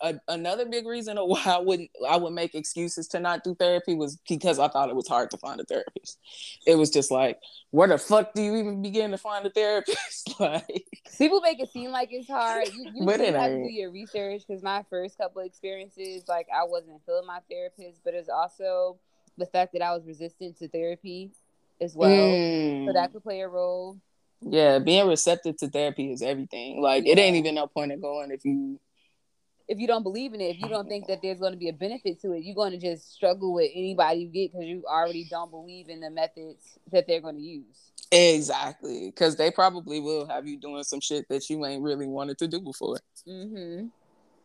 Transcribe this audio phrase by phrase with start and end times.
[0.00, 3.54] like a, another big reason why I wouldn't I would make excuses to not do
[3.54, 6.18] therapy was because I thought it was hard to find a therapist.
[6.66, 7.38] It was just like,
[7.70, 10.34] where the fuck do you even begin to find a therapist?
[10.40, 10.86] like
[11.18, 12.68] people make it seem like it's hard.
[12.68, 16.64] You, you but have to do your research because my first couple experiences, like I
[16.64, 18.98] wasn't feeling my therapist, but it's also
[19.38, 21.30] the fact that I was resistant to therapy
[21.80, 22.10] as well.
[22.10, 22.86] Mm.
[22.86, 23.12] So that mm.
[23.12, 23.98] could play a role.
[24.40, 26.80] Yeah, being receptive to therapy is everything.
[26.80, 27.12] Like yeah.
[27.12, 28.80] it ain't even no point in going if you
[29.68, 31.68] if you don't believe in it, if you don't think that there's going to be
[31.68, 34.84] a benefit to it, you're going to just struggle with anybody you get because you
[34.86, 37.92] already don't believe in the methods that they're going to use.
[38.10, 42.38] Exactly, because they probably will have you doing some shit that you ain't really wanted
[42.38, 42.98] to do before.
[43.26, 43.86] Mm-hmm.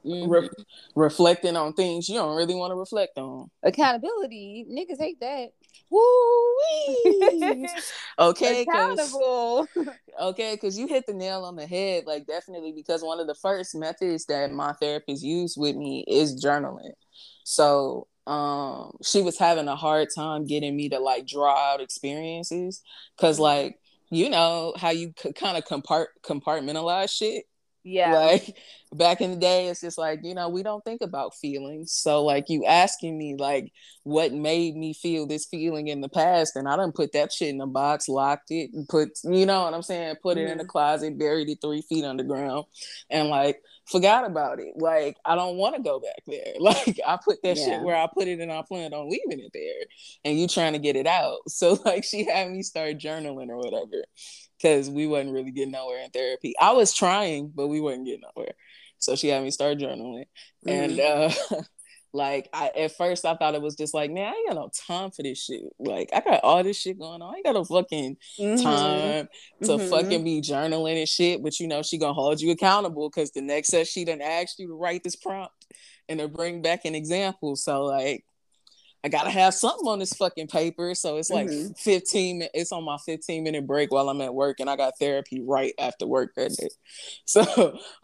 [0.06, 0.30] Mm-hmm.
[0.30, 0.50] Re-
[0.96, 3.50] reflecting on things you don't really want to reflect on.
[3.64, 5.50] Accountability, niggas hate that.
[5.90, 6.04] Woo
[8.20, 9.68] okay, accountable.
[9.74, 9.88] Cause,
[10.22, 12.06] okay, because you hit the nail on the head.
[12.06, 16.44] Like definitely, because one of the first methods that my therapist used with me is
[16.44, 16.92] journaling.
[17.44, 22.82] So um, she was having a hard time getting me to like draw out experiences,
[23.16, 23.80] because like
[24.10, 27.46] you know how you c- kind of compart compartmentalize shit
[27.88, 28.12] yeah.
[28.12, 28.58] Like
[28.94, 31.94] back in the day, it's just like, you know, we don't think about feelings.
[31.94, 33.72] So like you asking me like
[34.04, 37.50] what made me feel this feeling in the past, and I done put that shit
[37.50, 40.60] in a box, locked it, and put you know what I'm saying, put it in
[40.60, 40.68] a mm-hmm.
[40.68, 42.66] closet, buried it three feet underground,
[43.10, 44.74] and like forgot about it.
[44.76, 46.54] Like I don't want to go back there.
[46.68, 47.66] Like I put that yeah.
[47.66, 49.86] shit where I put it and I plan on leaving it there.
[50.26, 51.38] And you trying to get it out.
[51.48, 54.04] So like she had me start journaling or whatever
[54.58, 56.54] because we wasn't really getting nowhere in therapy.
[56.60, 58.54] I was trying, but we wasn't getting nowhere.
[59.00, 60.26] So she had me start journaling.
[60.66, 60.70] Mm-hmm.
[60.70, 61.32] And uh
[62.14, 64.72] like I at first I thought it was just like, man, I ain't got no
[64.88, 65.62] time for this shit.
[65.80, 67.34] Like I got all this shit going on.
[67.34, 68.64] I ain't got no fucking mm-hmm.
[68.64, 69.28] time
[69.64, 69.90] to mm-hmm.
[69.90, 71.44] fucking be journaling and shit.
[71.44, 74.60] But you know, she gonna hold you accountable because the next set she done asked
[74.60, 75.54] you to write this prompt
[76.10, 77.56] and to bring back an example.
[77.56, 78.26] So like
[79.08, 80.94] I gotta have something on this fucking paper.
[80.94, 81.72] So it's like mm-hmm.
[81.72, 85.42] 15 it's on my 15 minute break while I'm at work and I got therapy
[85.42, 86.68] right after work that day.
[87.26, 87.42] So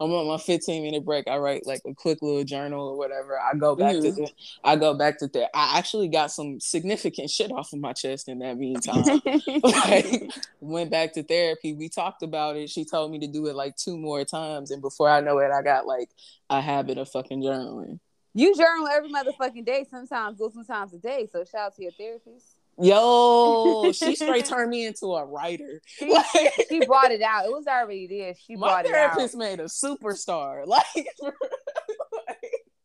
[0.00, 1.28] I'm on my 15 minute break.
[1.28, 3.38] I write like a quick little journal or whatever.
[3.38, 4.24] I go back mm-hmm.
[4.24, 4.32] to
[4.64, 5.48] I go back to there.
[5.52, 9.04] I actually got some significant shit off of my chest in that meantime.
[9.62, 11.74] like went back to therapy.
[11.74, 12.70] We talked about it.
[12.70, 14.70] She told me to do it like two more times.
[14.70, 16.08] And before I know it, I got like
[16.48, 18.00] a habit of fucking journaling.
[18.34, 21.28] You journal every motherfucking day, sometimes go two times a day.
[21.30, 22.56] So shout out to your therapist.
[22.80, 25.80] Yo, she straight turned me into a writer.
[25.86, 26.12] She,
[26.68, 27.44] she brought it out.
[27.44, 28.34] It was already there.
[28.34, 28.92] She brought it out.
[28.92, 30.64] my therapist made a superstar.
[30.74, 31.06] Like,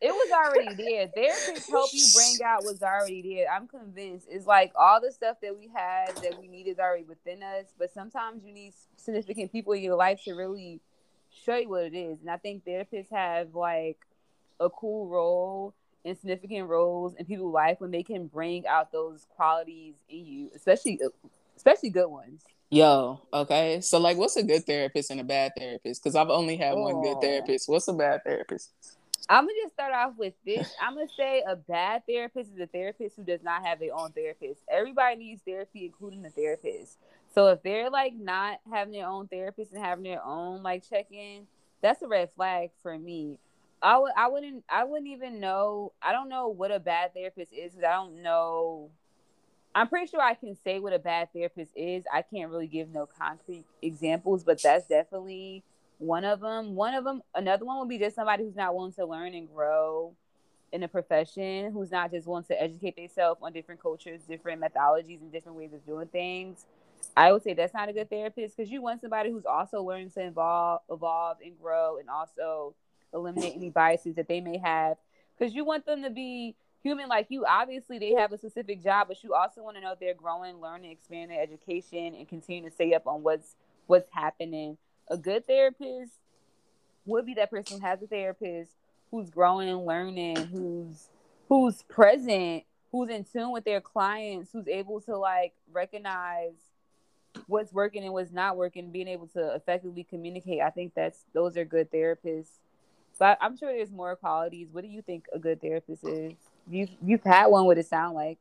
[0.02, 1.08] it was already there.
[1.08, 3.52] Therapists help you bring out what's already there.
[3.52, 4.28] I'm convinced.
[4.30, 7.66] It's like all the stuff that we had that we need is already within us.
[7.78, 10.80] But sometimes you need significant people in your life to really
[11.46, 12.22] show you what it is.
[12.22, 13.98] And I think therapists have like
[14.60, 19.26] a cool role in significant roles in people's life when they can bring out those
[19.36, 21.00] qualities in you, especially
[21.56, 22.44] especially good ones.
[22.70, 23.82] Yo, okay.
[23.82, 26.04] So like what's a good therapist and a bad therapist?
[26.04, 26.82] Because I've only had oh.
[26.82, 27.22] one good oh.
[27.22, 27.68] therapist.
[27.68, 28.72] What's a bad therapist?
[29.28, 30.74] I'm gonna just start off with this.
[30.82, 34.12] I'm gonna say a bad therapist is a therapist who does not have their own
[34.12, 34.62] therapist.
[34.70, 36.98] Everybody needs therapy, including the therapist.
[37.36, 41.08] So if they're like not having their own therapist and having their own like check
[41.12, 41.46] in,
[41.82, 43.38] that's a red flag for me.
[43.82, 47.54] I would I wouldn't I wouldn't even know I don't know what a bad therapist
[47.54, 48.92] is because I don't know
[49.74, 52.04] I'm pretty sure I can say what a bad therapist is.
[52.12, 55.64] I can't really give no concrete examples, but that's definitely
[56.00, 56.76] one of them.
[56.76, 59.48] One of them, another one would be just somebody who's not willing to learn and
[59.48, 60.14] grow
[60.72, 65.22] in a profession, who's not just willing to educate themselves on different cultures, different methodologies,
[65.22, 66.66] and different ways of doing things.
[67.16, 70.12] I would say that's not a good therapist because you want somebody who's also learning
[70.12, 72.76] to evolve, evolve and grow, and also
[73.14, 74.98] eliminate any biases that they may have.
[75.38, 77.46] Because you want them to be human like you.
[77.46, 80.92] Obviously they have a specific job but you also want to know they're growing learning
[80.92, 83.56] expanding their education and continue to stay up on what's
[83.88, 84.78] what's happening.
[85.10, 86.14] A good therapist
[87.06, 88.72] would be that person who has a therapist
[89.12, 91.10] who's growing and learning who's
[91.48, 96.54] who's present who's in tune with their clients who's able to like recognize
[97.48, 100.62] what's working and what's not working being able to effectively communicate.
[100.62, 102.60] I think that's those are good therapists
[103.20, 104.70] but I'm sure there's more qualities.
[104.72, 106.34] What do you think a good therapist is?
[106.70, 107.66] You've you've had one.
[107.66, 108.40] What it sound like?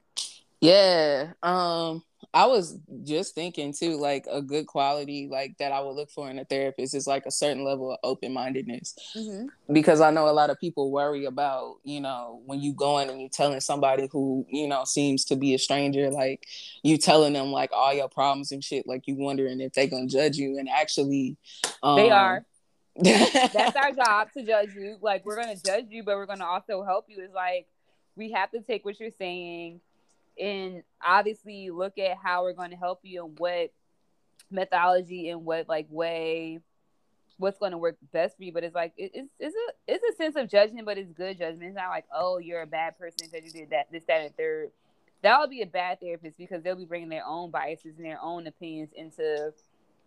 [0.61, 1.33] Yeah.
[1.43, 2.03] Um.
[2.35, 6.29] I was just thinking too, like a good quality like that I would look for
[6.29, 8.95] in a therapist is like a certain level of open mindedness.
[9.17, 9.73] Mm-hmm.
[9.73, 13.09] Because I know a lot of people worry about, you know, when you go in
[13.09, 16.45] and you telling somebody who, you know, seems to be a stranger, like
[16.83, 20.07] you telling them like all your problems and shit, like you wondering if they gonna
[20.07, 21.37] judge you and actually
[21.83, 22.45] um, they are
[22.99, 24.97] That's our job to judge you.
[25.01, 27.23] Like we're gonna judge you, but we're gonna also help you.
[27.23, 27.67] Is like
[28.17, 29.81] we have to take what you're saying
[30.39, 33.73] and obviously look at how we're going to help you and what
[34.51, 36.59] methodology and what like way
[37.39, 38.53] what's going to work best for you.
[38.53, 41.39] But it's like it, it's it's a it's a sense of judgment, but it's good
[41.39, 41.65] judgment.
[41.65, 44.37] It's not like oh you're a bad person because you did that this that and
[44.37, 44.71] third.
[45.23, 48.21] That would be a bad therapist because they'll be bringing their own biases and their
[48.23, 49.53] own opinions into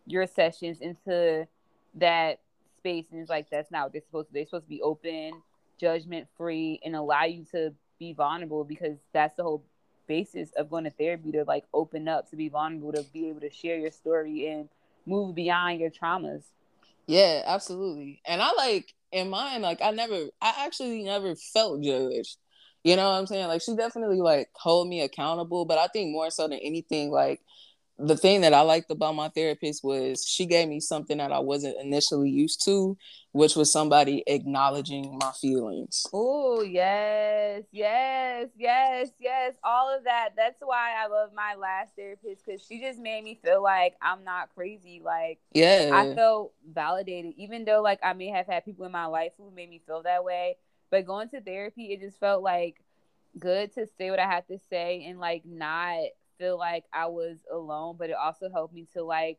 [0.05, 1.47] your sessions into
[1.95, 2.39] that
[2.81, 4.33] space, and it's like that's not what they're supposed to.
[4.33, 5.42] They're supposed to be open,
[5.80, 9.63] judgment free, and allow you to be vulnerable because that's the whole
[10.07, 13.42] basis of going to therapy to like open up, to be vulnerable, to be able
[13.42, 14.68] to share your story and
[15.06, 16.44] move beyond your traumas.
[17.07, 18.22] Yeah, absolutely.
[18.25, 22.38] And I like in mine, like I never, I actually never felt judged.
[22.83, 23.48] You know what I'm saying?
[23.48, 27.42] Like she definitely like hold me accountable, but I think more so than anything, like
[27.97, 31.39] the thing that I liked about my therapist was she gave me something that I
[31.39, 32.97] wasn't initially used to,
[33.31, 36.05] which was somebody acknowledging my feelings.
[36.11, 39.53] Oh, yes, yes, yes, yes.
[39.63, 40.29] All of that.
[40.35, 44.23] That's why I love my last therapist because she just made me feel like I'm
[44.23, 45.01] not crazy.
[45.03, 49.05] Like, yeah, I felt validated, even though like I may have had people in my
[49.05, 50.57] life who made me feel that way.
[50.89, 52.83] But going to therapy, it just felt like
[53.39, 55.99] good to say what I had to say and like not
[56.41, 59.38] feel like I was alone, but it also helped me to like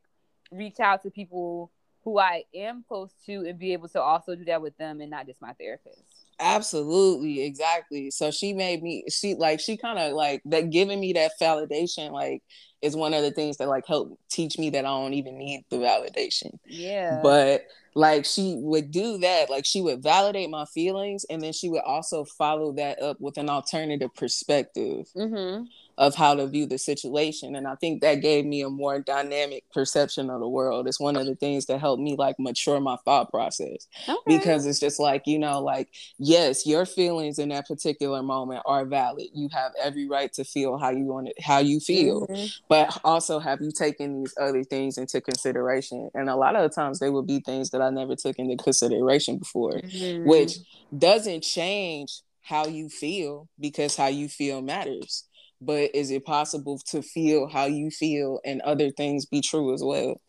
[0.51, 1.71] reach out to people
[2.03, 5.09] who I am close to and be able to also do that with them and
[5.09, 6.01] not just my therapist.
[6.39, 8.09] Absolutely, exactly.
[8.11, 12.11] So she made me she like she kind of like that giving me that validation
[12.11, 12.41] like
[12.83, 15.65] is one of the things that like helped teach me that I don't even need
[15.69, 16.59] the validation.
[16.65, 17.21] Yeah.
[17.23, 17.65] But
[17.95, 21.83] like she would do that like she would validate my feelings and then she would
[21.83, 25.63] also follow that up with an alternative perspective mm-hmm
[25.97, 29.63] of how to view the situation and i think that gave me a more dynamic
[29.71, 32.95] perception of the world it's one of the things that helped me like mature my
[33.05, 34.17] thought process okay.
[34.25, 38.85] because it's just like you know like yes your feelings in that particular moment are
[38.85, 42.45] valid you have every right to feel how you want it how you feel mm-hmm.
[42.73, 46.73] But also have you taken these other things into consideration and a lot of the
[46.73, 50.27] times they will be things that i never took into consideration before mm-hmm.
[50.27, 50.57] which
[50.97, 55.25] doesn't change how you feel because how you feel matters
[55.65, 59.81] but is it possible to feel how you feel and other things be true as
[59.83, 60.19] well?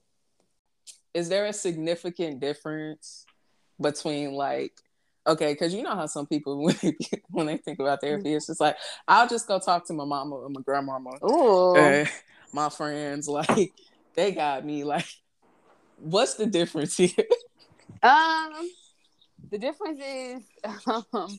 [1.12, 3.24] Is there a significant difference
[3.80, 4.72] between like
[5.26, 6.94] okay, because you know how some people when they,
[7.30, 8.76] when they think about therapy, it's just like
[9.08, 11.10] I'll just go talk to my mama or my grandmama.
[11.24, 12.06] Ooh.
[12.54, 13.72] My friends, like
[14.14, 14.84] they got me.
[14.84, 15.06] Like,
[15.98, 17.10] what's the difference here?
[18.02, 18.68] Um,
[19.50, 20.42] the difference is
[20.86, 21.38] um,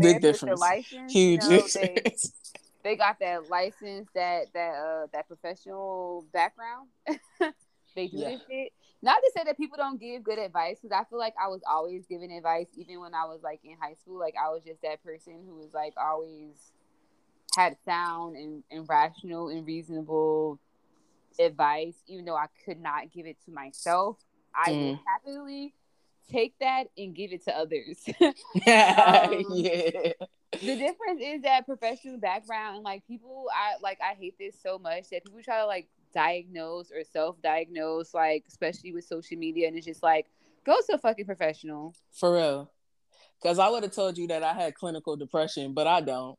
[0.00, 0.58] big difference.
[0.58, 2.32] License, Huge you know, difference.
[2.82, 6.88] They, they got that license, that that uh that professional background.
[7.94, 8.30] they do yeah.
[8.30, 8.72] this shit.
[9.00, 11.60] Not to say that people don't give good advice, because I feel like I was
[11.70, 14.18] always giving advice, even when I was like in high school.
[14.18, 16.72] Like I was just that person who was like always
[17.56, 20.58] had sound and, and rational and reasonable
[21.38, 24.18] advice, even though I could not give it to myself.
[24.54, 24.90] I mm.
[24.90, 25.74] would happily
[26.30, 27.98] take that and give it to others.
[28.20, 30.12] um, yeah
[30.60, 35.08] the difference is that professional background like people i like i hate this so much
[35.10, 39.86] that people try to like diagnose or self-diagnose like especially with social media and it's
[39.86, 40.26] just like
[40.64, 42.70] go to a fucking professional for real
[43.40, 46.38] because i would have told you that i had clinical depression but i don't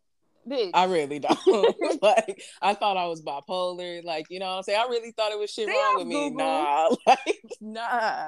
[0.49, 0.71] Bitch.
[0.73, 1.37] I really don't.
[2.01, 4.03] like I thought I was bipolar.
[4.03, 4.79] Like, you know what I'm saying?
[4.79, 6.29] I really thought it was shit wrong with me.
[6.29, 6.89] Nah.
[7.05, 8.27] Like, nah.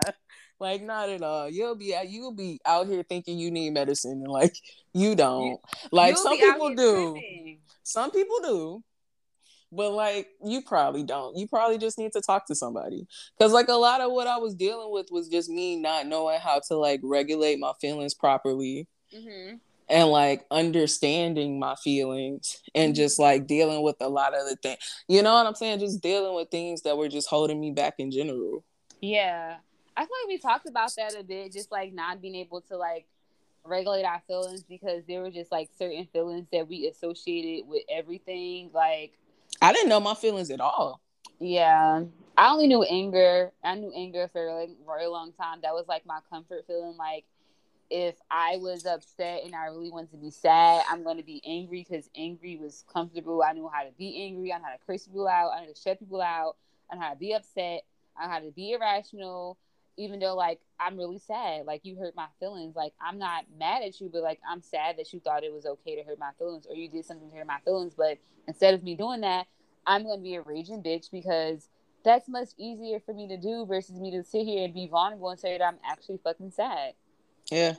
[0.59, 1.49] Like not at all.
[1.49, 4.55] You'll be you'll be out here thinking you need medicine and like
[4.93, 5.59] you don't.
[5.91, 7.11] Like some people do.
[7.11, 7.59] Tripping.
[7.83, 8.83] Some people do.
[9.71, 11.35] But like you probably don't.
[11.35, 13.05] You probably just need to talk to somebody.
[13.39, 16.39] Cuz like a lot of what I was dealing with was just me not knowing
[16.39, 18.87] how to like regulate my feelings properly.
[19.13, 19.57] Mm-hmm.
[19.87, 22.95] And like understanding my feelings and mm-hmm.
[22.95, 24.79] just like dealing with a lot of the things.
[25.07, 25.79] You know what I'm saying?
[25.79, 28.63] Just dealing with things that were just holding me back in general.
[29.01, 29.57] Yeah.
[29.95, 32.77] I feel like we talked about that a bit, just like not being able to
[32.77, 33.05] like
[33.63, 38.71] regulate our feelings because there were just like certain feelings that we associated with everything.
[38.73, 39.13] Like
[39.61, 41.01] I didn't know my feelings at all.
[41.39, 42.03] Yeah.
[42.37, 43.51] I only knew anger.
[43.63, 45.59] I knew anger for like a very long time.
[45.61, 46.97] That was like my comfort feeling.
[46.97, 47.25] Like
[47.89, 51.41] if I was upset and I really wanted to be sad, I'm going to be
[51.45, 53.43] angry because angry was comfortable.
[53.43, 54.51] I knew how to be angry.
[54.51, 55.51] I knew how to curse people out.
[55.53, 56.55] I knew how to shut people out.
[56.91, 57.83] I knew how to be upset.
[58.17, 59.57] I knew how to be irrational
[59.97, 62.75] even though like I'm really sad, like you hurt my feelings.
[62.75, 65.65] Like I'm not mad at you, but like I'm sad that you thought it was
[65.65, 67.93] okay to hurt my feelings or you did something to hurt my feelings.
[67.95, 69.47] But instead of me doing that,
[69.87, 71.69] I'm gonna be a raging bitch because
[72.03, 75.29] that's much easier for me to do versus me to sit here and be vulnerable
[75.29, 76.93] and say that I'm actually fucking sad.
[77.51, 77.75] Yeah.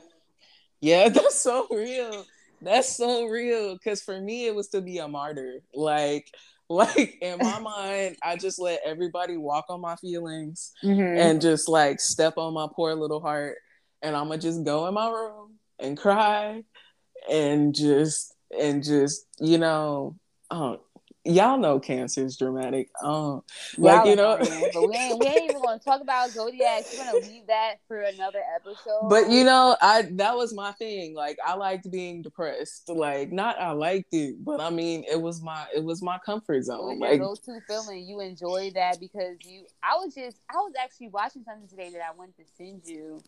[0.81, 2.25] Yeah, that's so real.
[2.61, 3.77] That's so real.
[3.79, 5.59] Cause for me it was to be a martyr.
[5.73, 6.31] Like
[6.69, 11.01] like in my mind, I just let everybody walk on my feelings mm-hmm.
[11.01, 13.57] and just like step on my poor little heart.
[14.01, 16.63] And I'm gonna just go in my room and cry
[17.29, 20.15] and just and just you know
[20.51, 20.79] oh
[21.27, 22.89] y'all know cancer is dramatic.
[23.03, 23.43] Um,
[23.77, 24.37] like you know,
[24.73, 26.85] but we ain't, we ain't even gonna talk about zodiac.
[26.91, 29.09] We're gonna leave that for another episode.
[29.09, 31.13] But you know, I that was my thing.
[31.15, 32.89] Like I liked being depressed.
[32.89, 36.63] Like not I liked it, but I mean it was my it was my comfort
[36.63, 36.99] zone.
[36.99, 39.65] like those two feeling, you enjoy that because you.
[39.83, 43.21] I was just I was actually watching something today that I wanted to send you.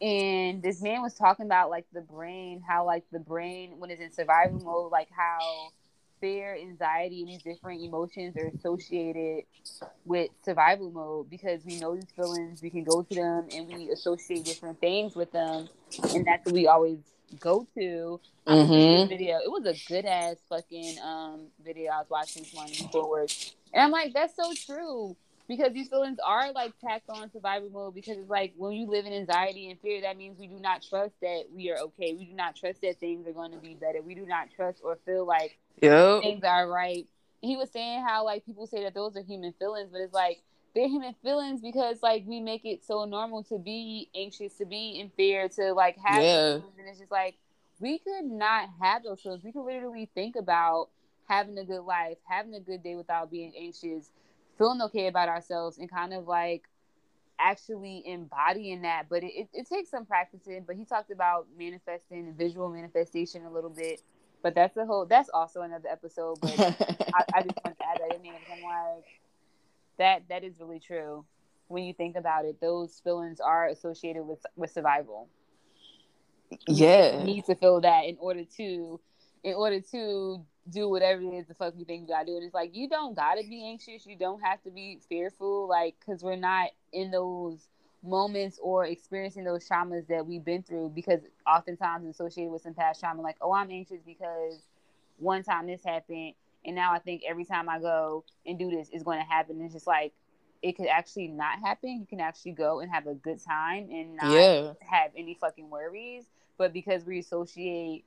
[0.00, 4.00] And this man was talking about like the brain, how like the brain when it's
[4.00, 5.38] in survival mode, like how
[6.22, 9.42] fear, anxiety, and these different emotions are associated
[10.06, 13.90] with survival mode because we know these feelings, we can go to them and we
[13.90, 15.68] associate different things with them,
[16.14, 16.98] and that's what we always
[17.40, 18.20] go to.
[18.46, 19.08] Mm-hmm.
[19.08, 19.38] Video.
[19.38, 23.32] It was a good ass fucking um video I was watching this morning forward,
[23.74, 25.16] and I'm like, that's so true
[25.48, 29.06] because these feelings are like tacked on survival mode because it's like when you live
[29.06, 32.24] in anxiety and fear that means we do not trust that we are okay we
[32.24, 34.98] do not trust that things are going to be better we do not trust or
[35.04, 36.22] feel like yep.
[36.22, 37.06] things are right
[37.40, 40.42] he was saying how like people say that those are human feelings but it's like
[40.74, 44.98] they're human feelings because like we make it so normal to be anxious to be
[45.00, 46.54] in fear to like have yeah.
[46.54, 47.36] and it's just like
[47.80, 50.88] we could not have those feelings we could literally think about
[51.28, 54.10] having a good life having a good day without being anxious
[54.58, 56.68] feeling okay about ourselves and kind of like
[57.42, 59.06] actually embodying that.
[59.08, 60.64] But it, it, it takes some practicing.
[60.66, 64.00] But he talked about manifesting and visual manifestation a little bit.
[64.42, 66.38] But that's a whole that's also another episode.
[66.40, 69.04] But I, I, just want to add that in there because I'm like
[69.98, 71.24] that that is really true.
[71.68, 75.28] When you think about it, those feelings are associated with with survival.
[76.66, 79.00] Yeah, you need to feel that in order to
[79.44, 82.36] in order to do whatever it is the fuck you think you gotta do.
[82.36, 84.06] And it's like you don't gotta be anxious.
[84.06, 87.68] You don't have to be fearful, like because we're not in those
[88.02, 90.92] moments or experiencing those traumas that we've been through.
[90.94, 94.62] Because oftentimes associated with some past trauma, like oh I'm anxious because
[95.18, 98.88] one time this happened, and now I think every time I go and do this
[98.90, 99.60] is going to happen.
[99.62, 100.12] It's just like
[100.62, 101.98] it could actually not happen.
[102.00, 104.72] You can actually go and have a good time and not yeah.
[104.80, 106.24] have any fucking worries.
[106.56, 108.04] But because we associate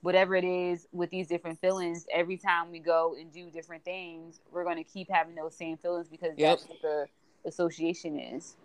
[0.00, 4.40] whatever it is with these different feelings, every time we go and do different things,
[4.50, 6.58] we're going to keep having those same feelings because yep.
[6.58, 7.06] that's what the
[7.44, 8.56] association is.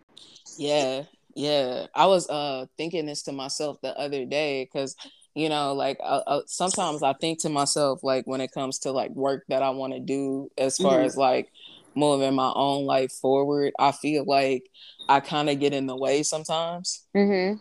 [0.57, 1.03] Yeah,
[1.35, 1.87] yeah.
[1.93, 4.95] I was uh thinking this to myself the other day because
[5.35, 8.91] you know like uh, uh, sometimes i think to myself like when it comes to
[8.91, 11.05] like work that i want to do as far mm-hmm.
[11.05, 11.51] as like
[11.93, 14.63] moving my own life forward i feel like
[15.07, 17.55] i kind of get in the way sometimes mm-hmm.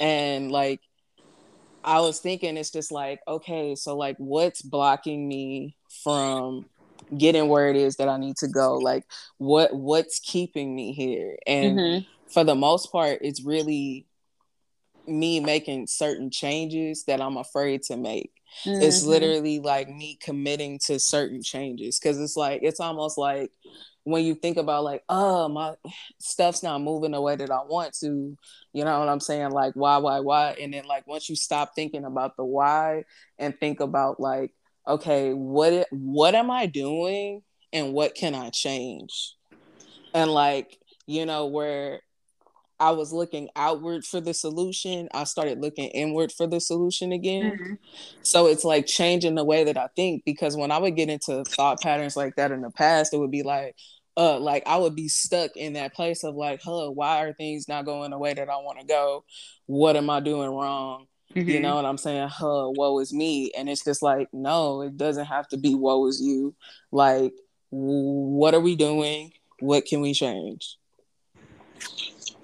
[0.00, 0.80] and like
[1.84, 5.74] I was thinking it's just like, okay, so like what's blocking me
[6.04, 6.66] from
[7.16, 8.76] getting where it is that I need to go?
[8.76, 9.04] Like
[9.38, 11.36] what what's keeping me here?
[11.46, 12.30] And mm-hmm.
[12.32, 14.06] for the most part, it's really
[15.06, 18.32] me making certain changes that I'm afraid to make.
[18.64, 18.82] Mm-hmm.
[18.82, 23.50] It's literally like me committing to certain changes because it's like it's almost like
[24.08, 25.74] when you think about like, oh, my
[26.18, 28.36] stuff's not moving the way that I want to,
[28.72, 29.50] you know what I'm saying?
[29.50, 30.56] Like, why, why, why?
[30.60, 33.04] And then like once you stop thinking about the why
[33.38, 34.52] and think about like,
[34.88, 37.42] okay, what what am I doing
[37.72, 39.34] and what can I change?
[40.14, 42.00] And like, you know, where
[42.80, 47.52] I was looking outward for the solution, I started looking inward for the solution again.
[47.52, 47.74] Mm-hmm.
[48.22, 51.44] So it's like changing the way that I think because when I would get into
[51.44, 53.76] thought patterns like that in the past, it would be like,
[54.16, 57.68] uh like I would be stuck in that place of like, huh, why are things
[57.68, 59.24] not going the way that I want to go?
[59.66, 61.06] What am I doing wrong?
[61.34, 61.48] Mm-hmm.
[61.48, 62.28] You know what I'm saying?
[62.28, 63.52] Huh, woe is me.
[63.56, 66.54] And it's just like, no, it doesn't have to be woe is you.
[66.90, 67.34] Like,
[67.70, 69.32] what are we doing?
[69.60, 70.78] What can we change?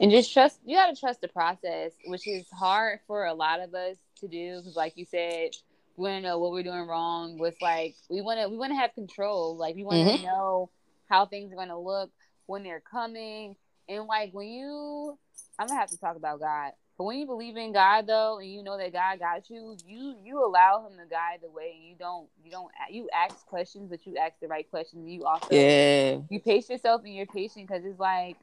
[0.00, 3.74] And just trust you gotta trust the process, which is hard for a lot of
[3.74, 5.50] us to do because like you said,
[5.96, 7.38] we wanna know what we're doing wrong.
[7.38, 9.56] With like we wanna we wanna have control.
[9.56, 10.24] Like we wanna mm-hmm.
[10.24, 10.70] know
[11.08, 12.10] how things are going to look
[12.46, 13.56] when they're coming.
[13.88, 15.18] And like when you,
[15.58, 16.72] I'm gonna have to talk about God.
[16.96, 20.16] But when you believe in God though, and you know that God got you, you
[20.24, 21.74] you allow Him to guide the way.
[21.76, 25.08] and You don't you don't you ask questions, but you ask the right questions.
[25.08, 28.36] You also yeah you pace yourself and you're patient because it's like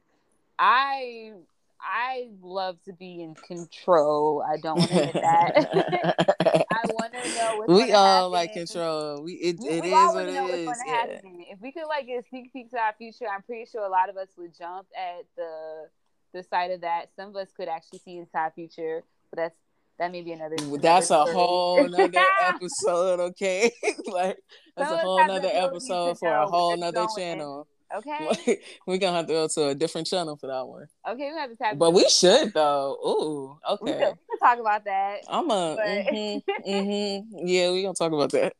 [0.58, 1.32] I
[1.80, 4.44] I love to be in control.
[4.48, 6.66] I don't want to that.
[6.70, 8.32] I want to know what's We all happen.
[8.32, 9.22] like control.
[9.22, 10.80] We it, we, it we is what it is.
[10.86, 11.20] Yeah.
[11.50, 14.08] if we could like get sneak peek of our future, I'm pretty sure a lot
[14.10, 15.88] of us would jump at the
[16.32, 17.10] the side of that.
[17.16, 19.56] Some of us could actually see our future, but that's
[19.98, 20.56] that may be another.
[20.78, 23.70] That's a whole nother episode, okay?
[24.06, 24.38] like
[24.76, 27.68] that's Some a whole nother episode for a whole nother channel.
[27.94, 28.58] Okay.
[28.86, 30.86] we're gonna have to go to a different channel for that one.
[31.06, 31.78] Okay, we have to tap.
[31.78, 32.96] But we should though.
[33.04, 33.84] Ooh, okay.
[33.84, 35.20] We can, we can talk about that.
[35.28, 35.76] I'm a.
[35.76, 35.86] But...
[35.86, 37.46] Mm-hmm, mm-hmm.
[37.46, 38.54] Yeah, we gonna talk about that.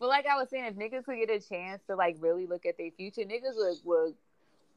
[0.00, 2.64] but like I was saying, if niggas could get a chance to like really look
[2.64, 4.14] at their future, niggas would would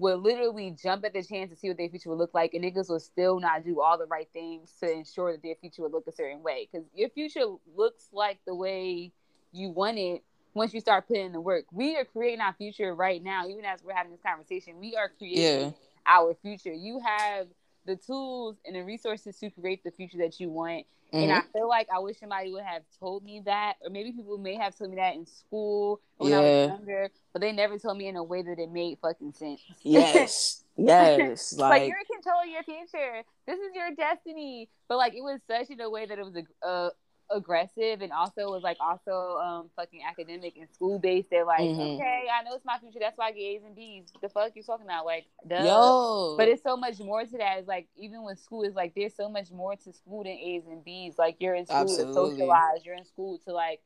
[0.01, 2.63] would literally jump at the chance to see what their future would look like, and
[2.63, 5.91] niggas would still not do all the right things to ensure that their future would
[5.91, 6.67] look a certain way.
[6.69, 9.11] Because your future looks like the way
[9.51, 10.23] you want it
[10.55, 11.65] once you start putting in the work.
[11.71, 14.79] We are creating our future right now, even as we're having this conversation.
[14.79, 15.71] We are creating yeah.
[16.07, 16.73] our future.
[16.73, 17.45] You have
[17.85, 20.85] the tools and the resources to create the future that you want.
[21.13, 21.23] Mm-hmm.
[21.23, 21.51] And I mm-hmm.
[21.51, 24.77] feel like I wish somebody would have told me that, or maybe people may have
[24.77, 26.37] told me that in school when yeah.
[26.37, 29.33] I was younger, but they never told me in a way that it made fucking
[29.33, 29.61] sense.
[29.83, 33.23] Yes, yes, like, like, you're in control of your future.
[33.45, 34.69] This is your destiny.
[34.87, 36.91] But like it was such in a way that it was a, a
[37.31, 41.29] aggressive and also was like also um fucking academic and school based.
[41.29, 41.79] They're like, mm-hmm.
[41.79, 42.99] okay, I know it's my future.
[42.99, 44.11] That's why I get A's and B's.
[44.21, 45.05] The fuck you talking about?
[45.05, 45.63] Like, duh.
[45.63, 46.35] Yo.
[46.37, 47.59] But it's so much more to that.
[47.59, 50.63] It's like even when school is like, there's so much more to school than A's
[50.67, 51.17] and B's.
[51.17, 52.13] Like you're in school Absolutely.
[52.13, 52.85] to socialize.
[52.85, 53.81] You're in school to like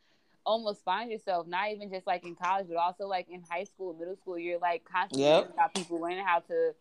[0.45, 1.47] almost find yourself.
[1.47, 4.37] Not even just like in college, but also like in high school, middle school.
[4.37, 5.51] You're like constantly yep.
[5.53, 6.73] about people learning how to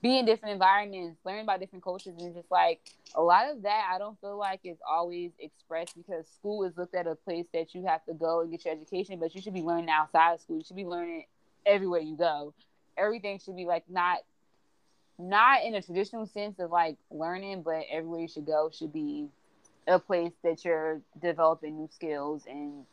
[0.00, 2.80] be in different environments, learn about different cultures, and just like
[3.14, 6.94] a lot of that, I don't feel like is always expressed because school is looked
[6.94, 9.54] at a place that you have to go and get your education, but you should
[9.54, 10.58] be learning outside of school.
[10.58, 11.24] You should be learning
[11.66, 12.54] everywhere you go.
[12.96, 14.18] Everything should be like not
[15.18, 19.26] not in a traditional sense of like learning, but everywhere you should go should be
[19.88, 22.84] a place that you're developing new skills and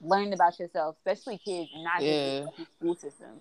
[0.00, 2.42] learning about yourself, especially kids, and not yeah.
[2.44, 3.40] just the school system.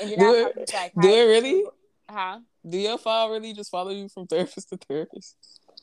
[0.00, 1.64] And do it, like, do it really?
[2.10, 2.40] Huh?
[2.68, 5.36] Do your file really just follow you from therapist to therapist?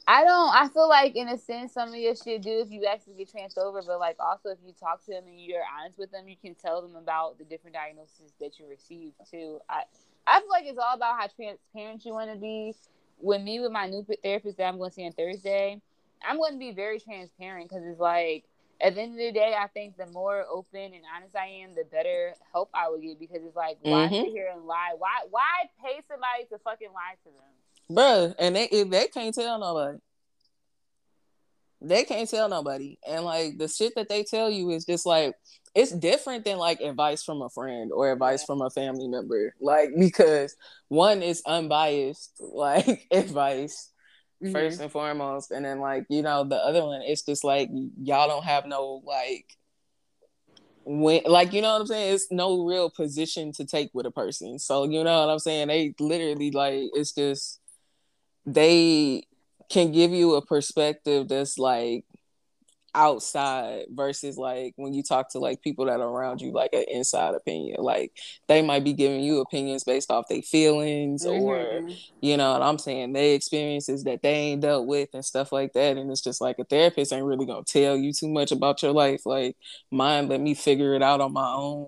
[0.08, 0.56] I don't.
[0.56, 3.32] I feel like, in a sense, some of your shit do if you actually get
[3.32, 3.82] transferred over.
[3.82, 6.54] But like, also, if you talk to them and you're honest with them, you can
[6.56, 9.60] tell them about the different diagnoses that you received too.
[9.70, 9.84] I
[10.28, 12.74] I feel like it's all about how transparent you want to be.
[13.20, 15.82] With me, with my new therapist that I'm going to see on Thursday,
[16.28, 18.44] I'm going to be very transparent because it's like
[18.82, 21.76] at the end of the day, I think the more open and honest I am,
[21.76, 24.16] the better help I will get because it's like, why mm-hmm.
[24.16, 24.94] sit here and lie?
[24.98, 25.42] Why why
[25.84, 27.98] pay somebody to fucking lie to them?
[27.98, 30.00] Bruh, and they if they can't tell nobody.
[31.82, 32.98] They can't tell nobody.
[33.08, 35.36] And like the shit that they tell you is just like
[35.76, 38.46] it's different than like advice from a friend or advice yeah.
[38.46, 39.54] from a family member.
[39.62, 40.56] Like because
[40.88, 43.92] one is unbiased, like advice
[44.44, 44.54] mm-hmm.
[44.54, 45.52] first and foremost.
[45.52, 47.70] And then like, you know, the other one, it's just like
[48.02, 49.46] y'all don't have no like
[50.86, 52.16] when like you know what I'm saying?
[52.16, 54.60] It's no real position to take with a person.
[54.60, 55.68] So you know what I'm saying?
[55.68, 57.60] They literally like it's just
[58.46, 59.24] they
[59.70, 62.06] can give you a perspective that's like
[62.96, 66.86] outside versus like when you talk to like people that are around you like an
[66.90, 68.12] inside opinion like
[68.48, 71.44] they might be giving you opinions based off their feelings mm-hmm.
[71.44, 71.90] or
[72.22, 75.74] you know what i'm saying they experiences that they ain't dealt with and stuff like
[75.74, 78.82] that and it's just like a therapist ain't really gonna tell you too much about
[78.82, 79.58] your life like
[79.92, 81.88] mine let me figure it out on my own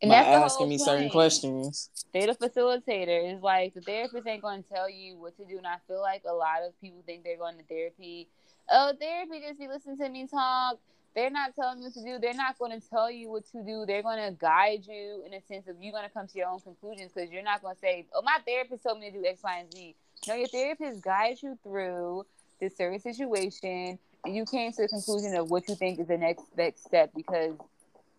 [0.00, 1.90] and by that's asking me certain questions.
[2.12, 3.32] They're the facilitator.
[3.32, 6.22] It's like the therapist ain't gonna tell you what to do and i feel like
[6.24, 8.28] a lot of people think they're going to therapy
[8.70, 10.78] oh, therapy just be listening to me talk.
[11.14, 12.18] They're not telling you what to do.
[12.20, 13.84] They're not going to tell you what to do.
[13.86, 16.48] They're going to guide you in a sense of you're going to come to your
[16.48, 19.26] own conclusions because you're not going to say, oh, my therapist told me to do
[19.26, 19.96] X, Y, and Z.
[20.28, 22.24] No, your therapist guides you through
[22.60, 26.18] this certain situation and you came to the conclusion of what you think is the
[26.18, 27.56] next next step because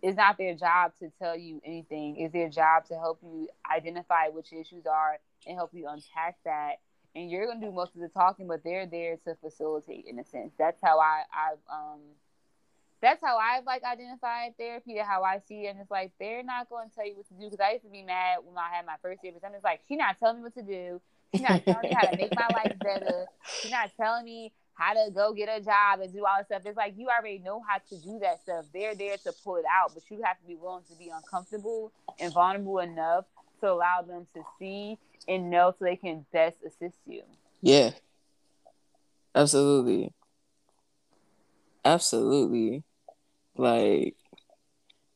[0.02, 2.18] it's not their job to tell you anything.
[2.18, 6.80] It's their job to help you identify which issues are and help you unpack that
[7.16, 10.24] and you're gonna do most of the talking, but they're there to facilitate in a
[10.24, 10.54] sense.
[10.58, 12.00] That's how I I've um
[13.02, 15.70] that's how I've like identified therapy how I see it.
[15.70, 17.86] And it's like they're not going to tell you what to do because I used
[17.86, 19.46] to be mad when I had my first therapist.
[19.46, 21.00] I'm just like, she's not telling me what to do.
[21.32, 23.26] She's not telling me how to make my life better.
[23.62, 26.62] She's not telling me how to go get a job and do all this stuff.
[26.66, 28.66] It's like you already know how to do that stuff.
[28.74, 31.92] They're there to pull it out, but you have to be willing to be uncomfortable
[32.20, 33.26] and vulnerable enough
[33.62, 37.24] to allow them to see and know so they can best assist you.
[37.62, 37.92] Yeah.
[39.36, 40.14] Absolutely.
[41.86, 42.84] Absolutely.
[43.56, 44.16] Like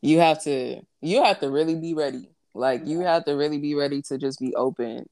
[0.01, 2.29] you have to you have to really be ready.
[2.53, 5.05] Like you have to really be ready to just be open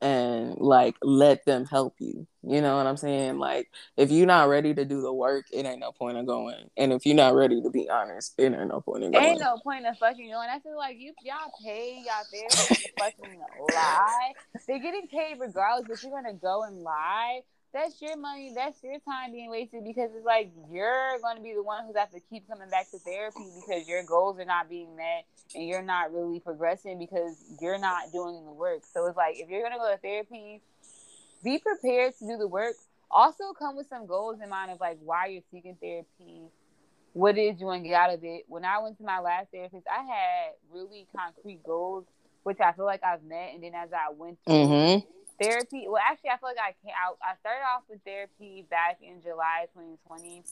[0.00, 2.26] and like let them help you.
[2.42, 3.38] You know what I'm saying?
[3.38, 6.70] Like if you're not ready to do the work, it ain't no point of going.
[6.76, 9.24] And if you're not ready to be honest, it ain't no point in going.
[9.24, 10.48] Ain't no point of fucking going.
[10.50, 13.40] I feel like you y'all pay y'all there to fucking
[13.74, 14.32] lie.
[14.66, 17.40] They're getting paid regardless, but you're gonna go and lie
[17.76, 21.52] that's your money, that's your time being wasted because it's like you're going to be
[21.52, 24.70] the one who's have to keep coming back to therapy because your goals are not
[24.70, 28.82] being met and you're not really progressing because you're not doing the work.
[28.92, 30.62] So it's like if you're going to go to therapy,
[31.44, 32.74] be prepared to do the work.
[33.10, 36.48] Also, come with some goals in mind of like why you're seeking therapy,
[37.12, 38.44] what is you want to get out of it.
[38.48, 42.06] When I went to my last therapist, I had really concrete goals,
[42.42, 43.50] which I feel like I've met.
[43.52, 45.10] And then as I went through, mm-hmm
[45.40, 45.86] therapy.
[45.88, 49.22] Well, actually, I feel like I can I, I started off with therapy back in
[49.22, 50.42] July 2020.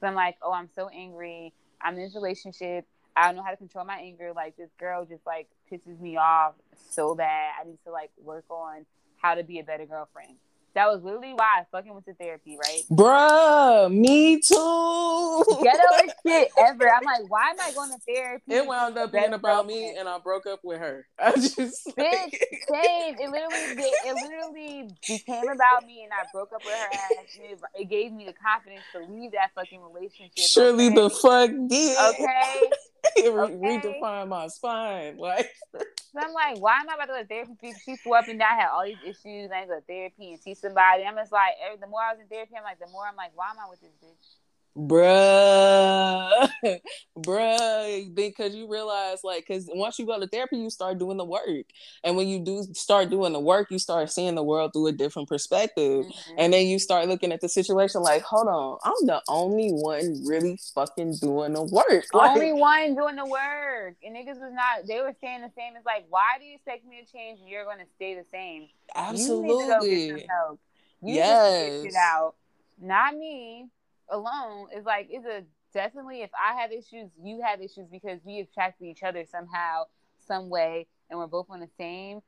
[0.00, 1.52] So I'm like, oh, I'm so angry.
[1.80, 2.86] I'm in this relationship.
[3.16, 4.32] I don't know how to control my anger.
[4.34, 6.54] Like this girl just like pisses me off
[6.90, 7.52] so bad.
[7.60, 8.86] I need to like work on
[9.18, 10.36] how to be a better girlfriend.
[10.74, 12.82] That was literally why I fucking went to therapy, right?
[12.90, 15.44] Bruh, me too.
[15.62, 16.88] Ghetto shit ever.
[16.88, 18.54] I'm like, why am I going to therapy?
[18.54, 21.06] It wound up being about me, and I broke up with her.
[21.18, 22.30] I just bitch,
[22.68, 23.16] same.
[23.18, 26.88] It literally, it literally became about me, and I broke up with her.
[26.92, 27.38] Ass.
[27.40, 30.32] It, it gave me the confidence to leave that fucking relationship.
[30.36, 30.94] Surely okay?
[30.94, 31.98] the fuck did.
[32.14, 32.70] Okay.
[33.16, 33.54] it okay.
[33.54, 35.16] redefined my spine.
[35.18, 37.74] Like, so I'm like, why am I about to go to therapy?
[37.84, 39.50] She flew up and down, had all these issues.
[39.50, 41.04] I go to therapy and see somebody.
[41.04, 43.30] I'm just like, the more I was in therapy, I'm like, the more I'm like,
[43.34, 44.39] why am I with this bitch?
[44.76, 46.48] Bruh.
[47.18, 51.24] Bruh because you realize like because once you go to therapy you start doing the
[51.24, 51.66] work.
[52.04, 54.92] And when you do start doing the work you start seeing the world through a
[54.92, 56.04] different perspective.
[56.04, 56.34] Mm-hmm.
[56.38, 60.24] and then you start looking at the situation like hold on i'm the only one
[60.26, 62.04] really fucking doing the work.
[62.20, 63.96] Like, only one doing the work.
[64.02, 65.74] And niggas was not they were saying the same.
[65.76, 68.24] It's like why do you expect me to change and you're going to stay the
[68.30, 68.68] same?
[68.94, 70.60] Absolutely you need to go get some help.
[71.02, 71.84] You yes.
[71.84, 72.34] it out.
[72.80, 73.68] Not me
[74.10, 78.40] alone is like it's a definitely if I have issues, you have issues because we
[78.40, 79.84] attract each other somehow,
[80.26, 82.20] some way, and we're both on the same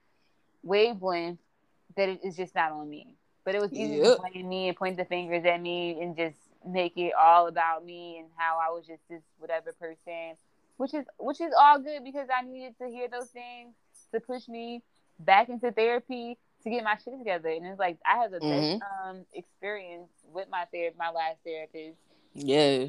[0.62, 1.38] wavelength.
[1.96, 3.16] That it is just not on me.
[3.44, 4.16] But it was easy yep.
[4.16, 7.84] to blame me and point the fingers at me and just make it all about
[7.84, 10.36] me and how I was just this whatever person,
[10.76, 13.74] which is which is all good because I needed to hear those things
[14.12, 14.82] to push me
[15.18, 17.48] back into therapy to get my shit together.
[17.48, 18.79] And it's like I had the mm-hmm.
[18.79, 21.98] best um, experience with my therapist, my last therapist.
[22.35, 22.87] Yeah.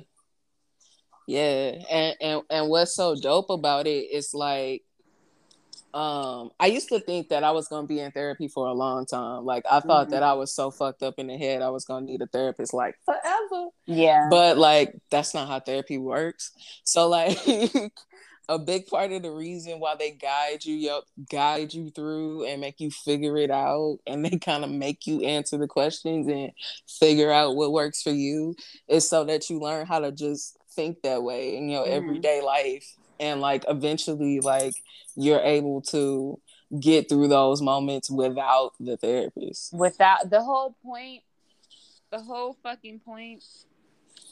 [1.28, 1.84] Yeah.
[1.90, 4.84] And, and and what's so dope about it is like
[5.94, 9.06] um I used to think that I was gonna be in therapy for a long
[9.06, 9.46] time.
[9.46, 10.12] Like I thought mm-hmm.
[10.12, 12.74] that I was so fucked up in the head I was gonna need a therapist
[12.74, 13.70] like forever.
[13.86, 14.28] Yeah.
[14.30, 16.52] But like that's not how therapy works.
[16.84, 17.38] So like
[18.54, 22.80] a big part of the reason why they guide you guide you through and make
[22.80, 26.52] you figure it out and they kind of make you answer the questions and
[26.88, 28.56] figure out what works for you
[28.88, 31.90] is so that you learn how to just think that way in your mm.
[31.90, 34.76] everyday life and like eventually like
[35.16, 36.40] you're able to
[36.80, 41.22] get through those moments without the therapist without the whole point
[42.12, 43.44] the whole fucking point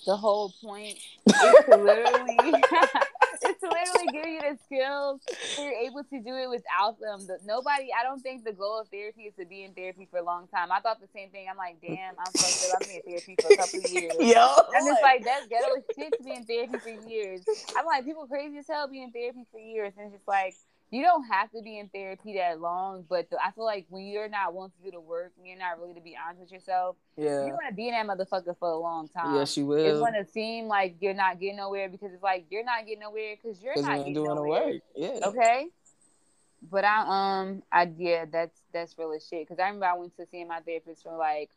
[0.05, 2.37] the whole point is to literally
[3.43, 5.21] it's literally give you the skills
[5.55, 7.25] so you're able to do it without them.
[7.25, 10.19] The, nobody, I don't think the goal of therapy is to be in therapy for
[10.19, 10.71] a long time.
[10.71, 11.47] I thought the same thing.
[11.49, 12.81] I'm like, damn, I'm fucked up.
[12.81, 14.13] I'm in therapy for a couple of years.
[14.19, 17.41] Yo, I'm just like, that's ghetto shit to be in therapy for years.
[17.77, 19.93] I'm like, people crazy as hell be in therapy for years.
[19.97, 20.55] And it's just like,
[20.91, 24.03] you don't have to be in therapy that long, but the, I feel like when
[24.03, 26.51] you're not willing to do the work and you're not really to be honest with
[26.51, 29.35] yourself, yeah, you're gonna be in that motherfucker for a long time.
[29.35, 29.77] Yes, you will.
[29.77, 33.35] It's gonna seem like you're not getting nowhere because it's like you're not getting nowhere
[33.41, 34.59] because you're not getting doing nowhere.
[34.59, 34.81] the work.
[34.95, 35.27] Yeah.
[35.27, 35.67] Okay.
[36.69, 40.15] But I um I yeah that's that's real as shit because I remember I went
[40.17, 41.49] to see my therapist from like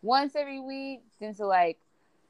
[0.00, 1.76] once every week then to like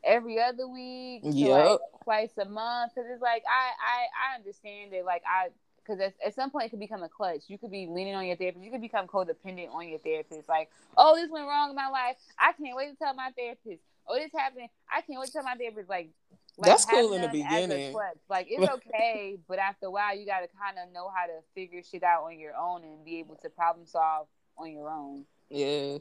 [0.03, 4.93] every other week yeah like twice a month because it's like I I I understand
[4.93, 5.49] that like I
[5.83, 7.43] because at, at some point it could become a clutch.
[7.49, 8.65] You could be leaning on your therapist.
[8.65, 10.49] You could become codependent on your therapist.
[10.49, 12.17] Like, oh, this went wrong in my life.
[12.39, 13.83] I can't wait to tell my therapist.
[14.07, 14.69] Oh, this happened.
[14.91, 15.89] I can't wait to tell my therapist.
[15.89, 16.11] Like,
[16.59, 17.95] like that's cool in the beginning.
[18.29, 21.41] Like it's okay, but after a while, you got to kind of know how to
[21.55, 24.27] figure shit out on your own and be able to problem solve
[24.59, 25.25] on your own.
[25.49, 25.99] Yeah,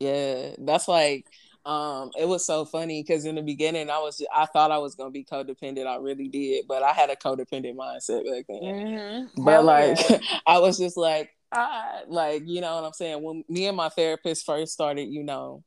[0.00, 0.54] yeah.
[0.58, 1.26] That's like
[1.66, 4.94] um it was so funny because in the beginning i was i thought i was
[4.94, 9.44] gonna be codependent i really did but i had a codependent mindset back then mm-hmm.
[9.44, 10.18] but like yeah.
[10.46, 13.88] i was just like ah, like you know what i'm saying when me and my
[13.88, 15.64] therapist first started you know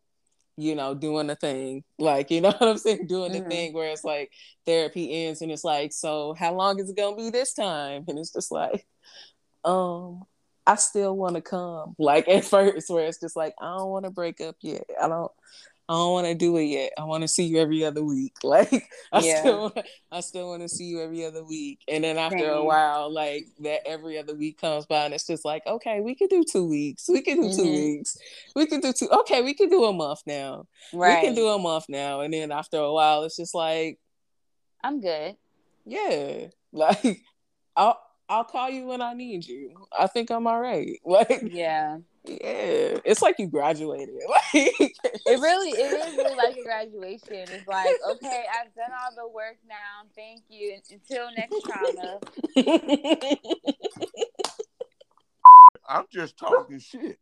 [0.55, 3.43] you know doing the thing like you know what i'm saying doing mm-hmm.
[3.43, 4.31] the thing where it's like
[4.65, 8.19] therapy ends and it's like so how long is it gonna be this time and
[8.19, 8.85] it's just like
[9.65, 10.21] um
[10.67, 11.95] I still want to come.
[11.97, 14.83] Like at first, where it's just like I don't want to break up yet.
[15.01, 15.31] I don't.
[15.89, 16.91] I don't want to do it yet.
[16.97, 18.33] I want to see you every other week.
[18.43, 19.39] Like I yeah.
[19.39, 19.73] still,
[20.11, 21.79] I still want to see you every other week.
[21.87, 22.49] And then after Same.
[22.49, 26.15] a while, like that every other week comes by, and it's just like, okay, we
[26.15, 27.09] can do two weeks.
[27.09, 27.63] We can do mm-hmm.
[27.63, 28.17] two weeks.
[28.55, 29.09] We can do two.
[29.09, 30.67] Okay, we can do a month now.
[30.93, 31.21] Right.
[31.21, 32.21] We can do a month now.
[32.21, 33.99] And then after a while, it's just like,
[34.83, 35.35] I'm good.
[35.85, 37.21] Yeah, like
[37.75, 39.87] I'll I'll call you when I need you.
[39.97, 40.99] I think I'm all right.
[41.05, 41.97] Like yeah.
[42.27, 44.15] Yeah, it's like you graduated.
[44.27, 47.45] Like it really, it is really like a graduation.
[47.49, 50.05] It's like, okay, I've done all the work now.
[50.15, 50.77] Thank you.
[50.91, 52.19] Until next trauma.
[55.87, 57.17] I'm just talking shit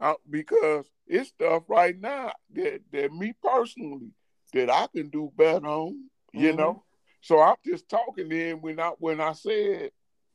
[0.00, 4.10] uh, because it's stuff right now that that me personally
[4.52, 6.10] that I can do better on.
[6.32, 6.58] You mm-hmm.
[6.58, 6.84] know,
[7.20, 9.90] so I'm just talking then when I when I said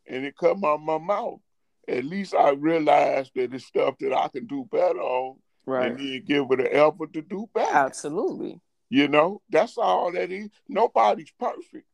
[0.07, 1.39] and it come out my mouth,
[1.87, 5.37] at least I realized that it's stuff that I can do better on.
[5.65, 5.91] Right.
[5.91, 7.75] And then give it an effort to do better.
[7.75, 8.61] Absolutely.
[8.89, 10.49] You know, that's all that is.
[10.67, 11.87] Nobody's perfect.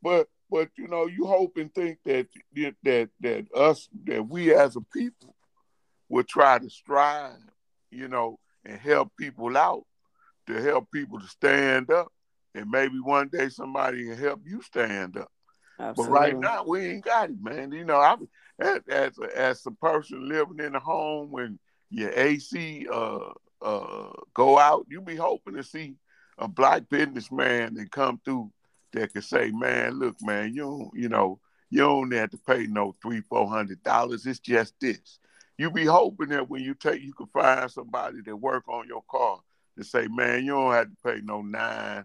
[0.00, 2.28] But but you know, you hope and think that
[2.84, 5.34] that that us that we as a people
[6.08, 7.32] will try to strive,
[7.90, 9.84] you know, and help people out,
[10.46, 12.12] to help people to stand up
[12.54, 15.30] and maybe one day somebody can help you stand up.
[15.78, 16.14] Absolutely.
[16.14, 17.72] But right now we ain't got it, man.
[17.72, 18.16] You know, I
[18.58, 21.58] as as a, as a person living in a home when
[21.90, 23.30] your AC uh
[23.62, 25.96] uh go out, you be hoping to see
[26.38, 28.50] a black businessman that come through
[28.92, 31.40] that can say, man, look, man, you you know,
[31.70, 34.26] you don't have to pay no three, four hundred dollars.
[34.26, 35.18] It's just this.
[35.58, 39.02] You be hoping that when you take, you can find somebody that work on your
[39.10, 39.40] car
[39.78, 42.04] to say, man, you don't have to pay no nine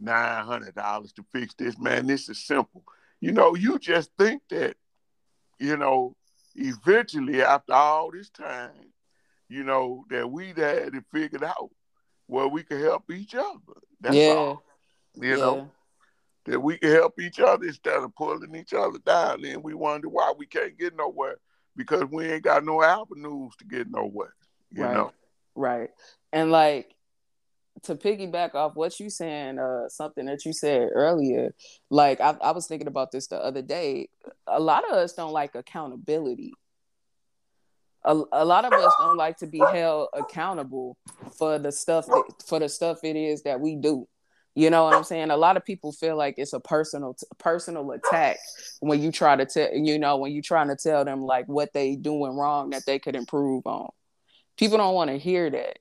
[0.00, 2.06] nine hundred dollars to fix this, man.
[2.06, 2.84] This is simple.
[3.20, 4.76] You know, you just think that,
[5.58, 6.14] you know,
[6.54, 8.92] eventually after all this time,
[9.48, 11.70] you know, that we'd had it figured out
[12.26, 13.80] where we could help each other.
[14.00, 14.28] That's yeah.
[14.28, 14.62] all.
[15.14, 15.36] You yeah.
[15.36, 15.70] know,
[16.46, 19.42] that we could help each other instead of pulling each other down.
[19.42, 21.36] Then we wonder why we can't get nowhere
[21.76, 24.34] because we ain't got no avenues to get nowhere.
[24.72, 24.94] You right.
[24.94, 25.12] know,
[25.54, 25.90] right?
[26.32, 26.95] And like
[27.82, 31.54] to piggyback off what you saying, uh, something that you said earlier,
[31.90, 34.08] like I, I was thinking about this the other day.
[34.46, 36.52] A lot of us don't like accountability.
[38.04, 40.96] A, a lot of us don't like to be held accountable
[41.36, 44.06] for the stuff that, for the stuff it is that we do.
[44.54, 45.30] You know what I'm saying?
[45.30, 48.38] A lot of people feel like it's a personal personal attack
[48.80, 51.74] when you try to tell you know when you're trying to tell them like what
[51.74, 53.90] they doing wrong that they could improve on.
[54.56, 55.78] People don't want to hear that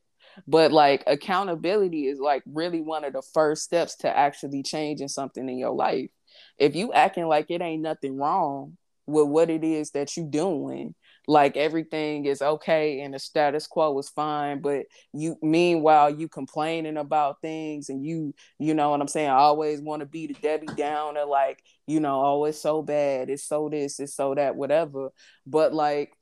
[0.47, 5.47] but like accountability is like really one of the first steps to actually changing something
[5.47, 6.09] in your life.
[6.57, 10.95] If you acting like it ain't nothing wrong with what it is that you doing
[11.27, 16.97] like everything is okay and the status quo is fine but you meanwhile you complaining
[16.97, 20.33] about things and you you know what i'm saying I always want to be the
[20.35, 24.55] debbie downer like you know oh it's so bad it's so this it's so that
[24.55, 25.09] whatever.
[25.45, 26.13] But like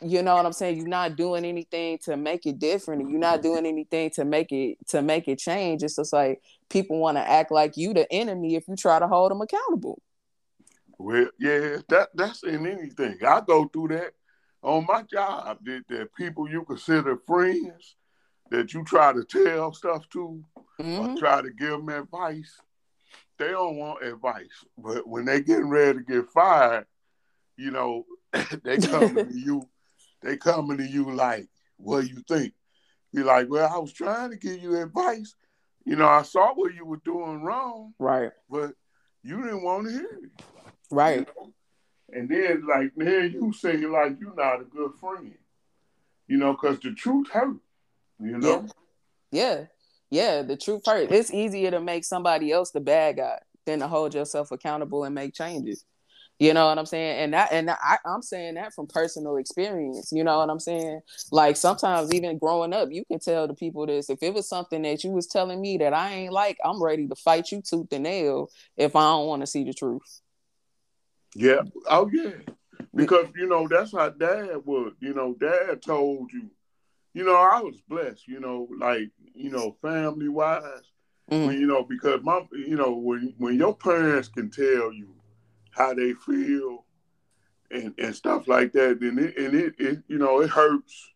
[0.00, 0.76] you know what I'm saying?
[0.76, 3.10] You're not doing anything to make it different.
[3.10, 5.82] You're not doing anything to make it to make it change.
[5.82, 9.08] It's just like people want to act like you the enemy if you try to
[9.08, 10.00] hold them accountable.
[10.98, 13.18] Well, yeah, that that's in anything.
[13.26, 14.12] I go through that
[14.62, 15.58] on my job.
[15.64, 17.96] That, that people you consider friends
[18.50, 20.42] that you try to tell stuff to
[20.80, 21.14] mm-hmm.
[21.14, 22.56] or try to give them advice.
[23.38, 26.86] They don't want advice, but when they getting ready to get fired,
[27.56, 28.04] you know,
[28.64, 29.68] they come to you
[30.22, 32.52] they coming to you like, what do you think?
[33.14, 35.34] Be like, well, I was trying to give you advice.
[35.84, 37.94] You know, I saw what you were doing wrong.
[37.98, 38.30] Right.
[38.50, 38.72] But
[39.22, 40.44] you didn't want to hear it.
[40.90, 41.20] Right.
[41.20, 41.52] You know?
[42.10, 45.34] And then, like, man, you say like you're not a good friend.
[46.26, 47.56] You know, because the truth hurt.
[48.20, 48.66] You know.
[49.30, 49.40] Yeah.
[49.56, 49.64] yeah.
[50.10, 51.12] Yeah, the truth hurts.
[51.12, 55.14] It's easier to make somebody else the bad guy than to hold yourself accountable and
[55.14, 55.84] make changes.
[56.38, 57.18] You know what I'm saying?
[57.18, 60.12] And that and I, I'm saying that from personal experience.
[60.12, 61.00] You know what I'm saying?
[61.32, 64.08] Like sometimes even growing up, you can tell the people this.
[64.08, 67.08] If it was something that you was telling me that I ain't like, I'm ready
[67.08, 70.20] to fight you tooth and nail if I don't want to see the truth.
[71.34, 71.62] Yeah.
[71.90, 72.30] Oh yeah.
[72.94, 76.50] Because you know that's how dad would, You know, dad told you.
[77.14, 78.28] You know, I was blessed.
[78.28, 80.62] You know, like you know, family wise.
[81.32, 81.46] Mm.
[81.46, 85.17] When, you know, because my, you know, when when your parents can tell you
[85.78, 86.84] how they feel
[87.70, 89.00] and, and stuff like that.
[89.00, 91.10] And it, and it, it, you know, it hurts,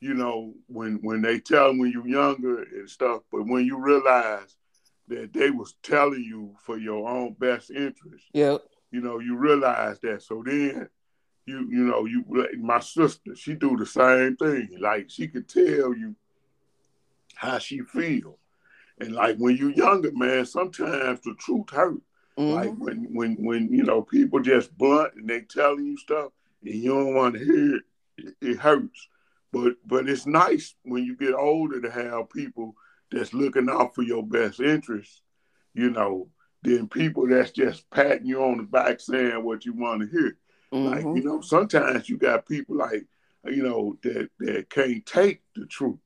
[0.00, 3.22] you know, when when they tell when you're younger and stuff.
[3.30, 4.56] But when you realize
[5.08, 8.58] that they was telling you for your own best interest, yeah,
[8.90, 10.22] you know, you realize that.
[10.22, 10.88] So then,
[11.46, 12.24] you you know you
[12.58, 16.14] my sister she do the same thing like she could tell you
[17.34, 18.38] how she feel
[19.00, 22.00] and like when you're younger man sometimes the truth hurt
[22.38, 22.54] mm-hmm.
[22.54, 26.32] like when when when you know people just blunt and they telling you stuff
[26.64, 27.82] and you don't want to hear it,
[28.18, 29.08] it, it hurts
[29.52, 32.74] but but it's nice when you get older to have people
[33.10, 35.22] that's looking out for your best interest
[35.74, 36.28] you know
[36.62, 40.36] than people that's just patting you on the back saying what you want to hear
[40.72, 40.86] Mm-hmm.
[40.86, 43.06] Like, you know, sometimes you got people like,
[43.44, 45.98] you know, that, that can't take the truth.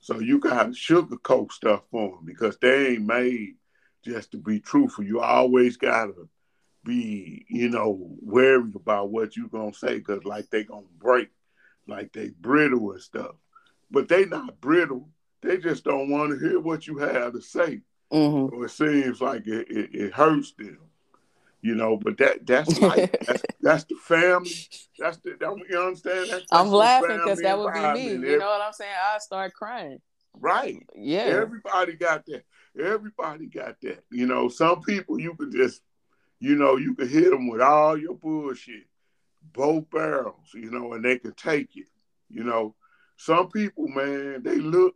[0.00, 3.56] So you got to sugarcoat stuff for them because they ain't made
[4.04, 5.04] just to be truthful.
[5.04, 6.28] You always got to
[6.84, 11.30] be, you know, wary about what you're to say because like they to break,
[11.86, 13.36] like they brittle and stuff.
[13.90, 15.08] But they not brittle.
[15.42, 17.80] They just don't want to hear what you have to say.
[18.12, 18.54] Mm-hmm.
[18.54, 20.78] So it seems like it, it, it hurts them
[21.62, 21.96] you know.
[21.96, 24.50] But that that's like that's, that's the family.
[24.98, 25.36] That's the
[25.68, 26.30] you understand.
[26.30, 28.30] That's, that's I'm laughing because that would be me.
[28.30, 28.92] You know what I'm saying?
[29.14, 30.00] I start crying.
[30.34, 30.86] Right.
[30.94, 31.22] Yeah.
[31.22, 32.44] Everybody got that.
[32.78, 34.04] Everybody got that.
[34.10, 35.82] You know, some people you can just,
[36.38, 38.84] you know, you can hit them with all your bullshit,
[39.52, 41.86] both barrels, you know, and they can take it.
[42.28, 42.74] You know,
[43.16, 44.94] some people, man, they look,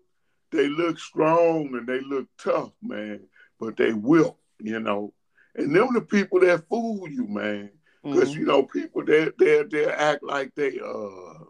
[0.51, 3.21] they look strong and they look tough, man,
[3.59, 5.13] but they will, you know.
[5.57, 7.71] And them the people that fool you, man.
[8.03, 8.41] Because mm-hmm.
[8.41, 11.45] you know, people they they they act like they uh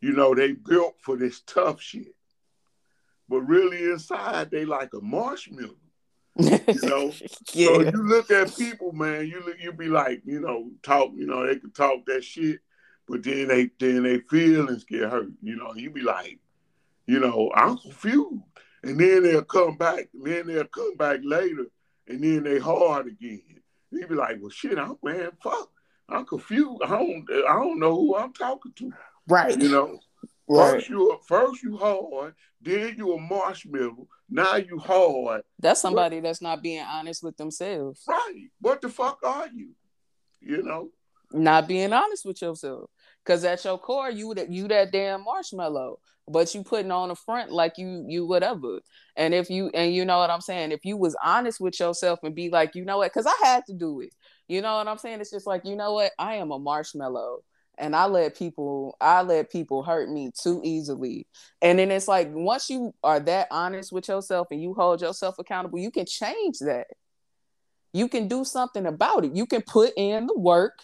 [0.00, 2.14] you know, they built for this tough shit.
[3.28, 5.76] But really inside they like a marshmallow.
[6.36, 7.12] you know,
[7.52, 7.66] yeah.
[7.66, 9.26] so you look at people, man.
[9.26, 11.10] You look, you be like, you know, talk.
[11.14, 12.60] You know, they can talk that shit,
[13.08, 15.30] but then they then they feelings get hurt.
[15.42, 16.38] You know, you be like,
[17.06, 18.42] you know, I'm confused,
[18.84, 20.08] and then they'll come back.
[20.14, 21.66] Then they'll come back later
[22.08, 23.42] and then they hard again.
[23.90, 25.70] He be like, "Well, shit, I'm man, fuck,
[26.08, 26.82] I'm confused.
[26.84, 28.92] I don't, I don't know who I'm talking to."
[29.28, 29.58] Right.
[29.58, 30.00] You know,
[30.48, 30.72] right.
[30.72, 34.08] first you, first you hard, then you a marshmallow.
[34.28, 35.42] Now you hard.
[35.58, 36.24] That's somebody what?
[36.24, 38.02] that's not being honest with themselves.
[38.06, 38.48] Right.
[38.60, 39.70] What the fuck are you?
[40.40, 40.90] You know.
[41.32, 42.90] Not being honest with yourself.
[43.24, 47.14] Cause at your core, you that you that damn marshmallow, but you putting on the
[47.14, 48.80] front like you you whatever.
[49.16, 52.20] And if you and you know what I'm saying, if you was honest with yourself
[52.22, 54.14] and be like, you know what, because I had to do it.
[54.46, 55.20] You know what I'm saying?
[55.20, 57.40] It's just like, you know what, I am a marshmallow
[57.78, 61.26] and I let people I let people hurt me too easily.
[61.62, 65.38] And then it's like once you are that honest with yourself and you hold yourself
[65.38, 66.86] accountable, you can change that.
[67.92, 69.34] You can do something about it.
[69.34, 70.80] You can put in the work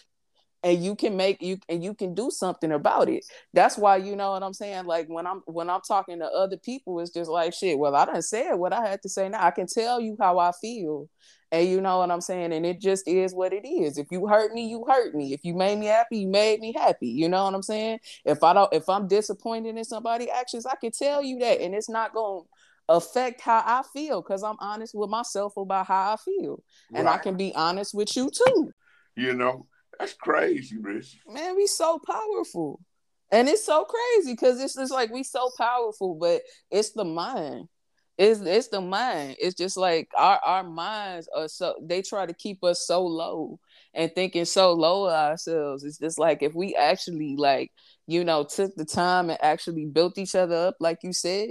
[0.65, 3.23] and you can make you and you can do something about it.
[3.53, 4.85] That's why you know what i'm saying?
[4.85, 8.05] Like when i'm when i'm talking to other people it's just like shit well i
[8.05, 9.29] didn't say what i had to say.
[9.29, 11.07] Now i can tell you how i feel.
[11.51, 12.51] And you know what i'm saying?
[12.51, 13.99] And it just is what it is.
[13.99, 15.33] If you hurt me you hurt me.
[15.33, 17.09] If you made me happy you made me happy.
[17.09, 17.99] You know what i'm saying?
[18.25, 21.61] If i don't if i'm disappointed in somebody's actions i can tell you that.
[21.61, 22.43] And it's not going
[22.89, 26.63] affect how i feel because i'm honest with myself about how i feel.
[26.93, 27.15] And right.
[27.15, 28.71] i can be honest with you too.
[29.15, 29.67] You know
[29.99, 31.19] that's crazy, Rich.
[31.27, 32.81] Man, we so powerful.
[33.31, 37.67] And it's so crazy because it's just like we so powerful, but it's the mind.
[38.17, 39.35] It's it's the mind.
[39.39, 43.59] It's just like our, our minds are so they try to keep us so low
[43.93, 45.83] and thinking so low of ourselves.
[45.83, 47.71] It's just like if we actually like
[48.07, 51.49] you know, took the time and actually built each other up, like you said,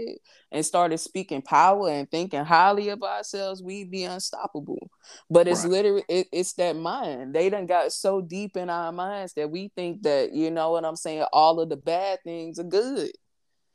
[0.52, 4.90] and started speaking power and thinking highly of ourselves, we'd be unstoppable.
[5.28, 5.70] But it's right.
[5.70, 7.34] literally it, it's that mind.
[7.34, 10.84] They done got so deep in our minds that we think that, you know what
[10.84, 13.10] I'm saying, all of the bad things are good.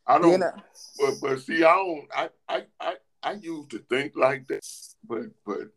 [0.07, 0.51] I don't you know?
[0.97, 4.61] but but see, I don't I I I, I used to think like that,
[5.07, 5.67] but but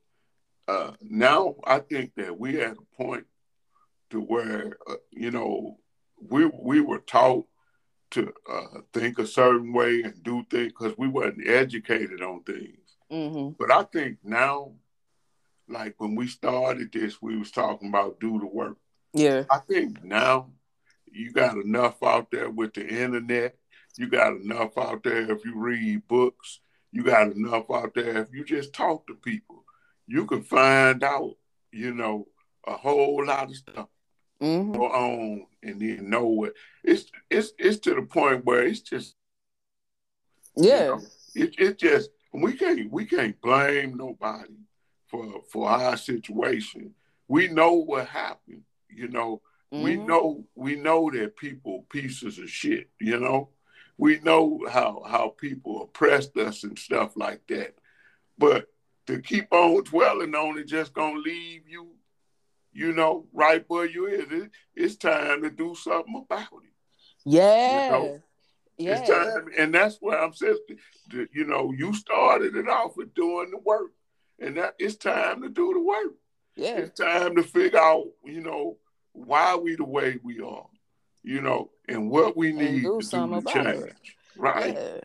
[0.68, 3.26] uh now I think that we at a point
[4.10, 5.78] to where uh, you know
[6.28, 7.46] we we were taught
[8.12, 12.96] to uh, think a certain way and do things because we wasn't educated on things.
[13.10, 13.54] Mm-hmm.
[13.58, 14.72] But I think now,
[15.68, 18.76] like when we started this, we was talking about do the work.
[19.14, 19.44] Yeah.
[19.50, 20.50] I think now
[21.10, 23.56] you got enough out there with the internet.
[23.96, 26.60] You got enough out there if you read books.
[26.92, 29.64] You got enough out there if you just talk to people.
[30.06, 31.36] You can find out,
[31.70, 32.26] you know,
[32.66, 33.88] a whole lot of stuff
[34.40, 34.76] mm-hmm.
[34.76, 39.14] on and then know what it's it's it's to the point where it's just
[40.56, 40.82] yeah.
[40.82, 41.00] you know,
[41.34, 44.54] it, it just we can't we can't blame nobody
[45.06, 46.94] for for our situation.
[47.28, 49.42] We know what happened you know.
[49.72, 49.84] Mm-hmm.
[49.84, 53.50] we know we know that people pieces of shit you know.
[53.98, 57.74] We know how how people oppressed us and stuff like that.
[58.38, 58.66] But
[59.06, 61.90] to keep on dwelling on it just gonna leave you
[62.72, 66.72] you know, right where you is, it, it's time to do something about it.
[67.24, 67.84] Yeah.
[67.84, 68.22] You know?
[68.78, 68.98] Yeah.
[68.98, 70.56] It's time, and that's what I'm saying.
[71.10, 73.92] You know, you started it off with doing the work,
[74.40, 76.14] and that it's time to do the work.
[76.56, 76.76] Yeah.
[76.78, 78.78] It's time to figure out, you know,
[79.12, 80.66] why we the way we are,
[81.22, 83.84] you know, and what we need to do to change.
[83.84, 83.96] It.
[84.36, 84.74] Right.
[84.74, 85.00] Yeah.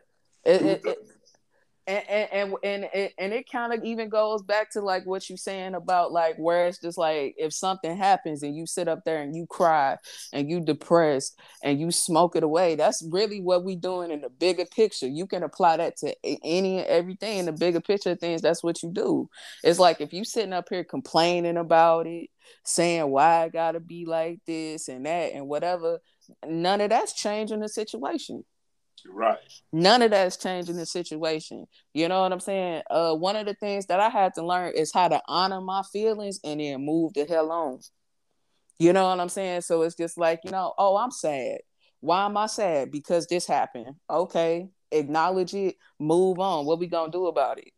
[0.45, 0.97] It, it,
[1.87, 5.37] and and and and, and it kind of even goes back to like what you're
[5.37, 9.21] saying about like where it's just like if something happens and you sit up there
[9.21, 9.97] and you cry
[10.33, 14.29] and you depressed and you smoke it away that's really what we doing in the
[14.29, 15.07] bigger picture.
[15.07, 16.13] You can apply that to
[16.43, 19.29] any and everything in the bigger picture of things that's what you do.
[19.63, 22.29] It's like if you sitting up here complaining about it
[22.63, 25.99] saying why i gotta be like this and that and whatever
[26.45, 28.43] none of that's changing the situation
[29.05, 29.37] Right.
[29.71, 31.65] None of that's changing the situation.
[31.93, 32.83] You know what I'm saying?
[32.89, 35.83] Uh, one of the things that I had to learn is how to honor my
[35.91, 37.79] feelings and then move the hell on.
[38.79, 39.61] You know what I'm saying?
[39.61, 41.59] So it's just like, you know, oh, I'm sad.
[41.99, 42.91] Why am I sad?
[42.91, 43.95] Because this happened.
[44.09, 46.65] Okay, acknowledge it, move on.
[46.65, 47.71] What we gonna do about it?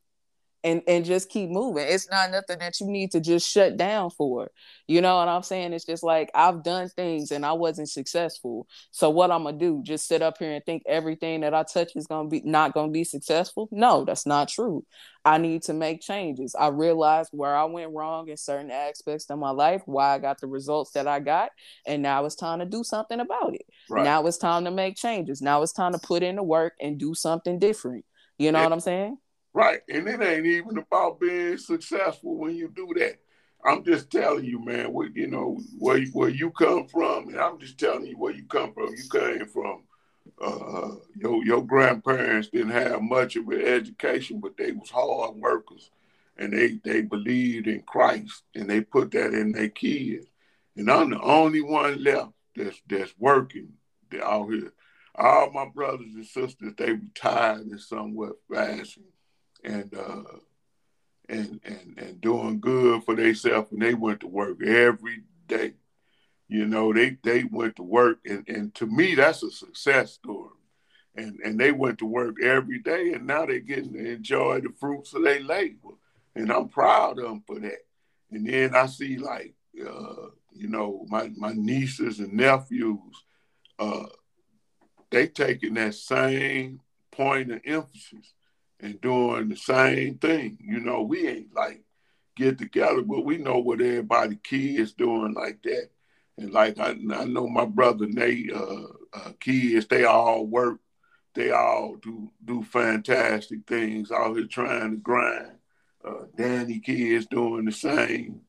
[0.64, 1.86] And and just keep moving.
[1.88, 4.52] It's not nothing that you need to just shut down for.
[4.88, 5.74] You know what I'm saying?
[5.74, 8.68] It's just like I've done things and I wasn't successful.
[8.92, 9.82] So what I'm gonna do?
[9.84, 12.92] Just sit up here and think everything that I touch is gonna be not gonna
[12.92, 13.70] be successful?
[13.72, 14.86] No, that's not true.
[15.24, 16.56] I need to make changes.
[16.58, 20.40] I realized where I went wrong in certain aspects of my life, why I got
[20.40, 21.52] the results that I got,
[21.86, 23.66] and now it's time to do something about it.
[23.90, 24.04] Right.
[24.04, 25.42] Now it's time to make changes.
[25.42, 28.06] Now it's time to put in the work and do something different.
[28.38, 29.18] You know what I'm saying?
[29.60, 29.82] Right.
[29.90, 33.20] And it ain't even about being successful when you do that.
[33.66, 37.38] I'm just telling you, man, what you know, where you, where you come from, and
[37.38, 38.96] I'm just telling you where you come from.
[38.96, 39.84] You came from
[40.42, 45.92] uh, your your grandparents didn't have much of an education, but they was hard workers,
[46.38, 50.26] and they they believed in Christ, and they put that in their kids.
[50.78, 53.74] And I'm the only one left that's that's working
[54.24, 54.72] out here.
[55.16, 59.04] All my brothers and sisters, they retired in somewhat fashion
[59.64, 60.24] and uh,
[61.28, 65.74] and and and doing good for themselves, and they went to work every day.
[66.48, 70.50] You know, they they went to work, and and to me, that's a success story.
[71.16, 74.70] And and they went to work every day, and now they're getting to enjoy the
[74.80, 75.96] fruits of their labor,
[76.36, 77.86] and I'm proud of them for that.
[78.32, 83.24] And then I see like, uh, you know, my my nieces and nephews,
[83.78, 84.06] uh,
[85.12, 86.80] they taking that same
[87.12, 88.34] point of emphasis
[88.80, 90.58] and doing the same thing.
[90.62, 91.84] You know, we ain't like
[92.36, 95.90] get together, but we know what everybody kids doing like that.
[96.38, 100.80] And like I, I know my brother Nate, uh, uh, kids, they all work,
[101.36, 105.52] they all do do fantastic things out here trying to grind.
[106.04, 108.42] Uh, Danny kids doing the same,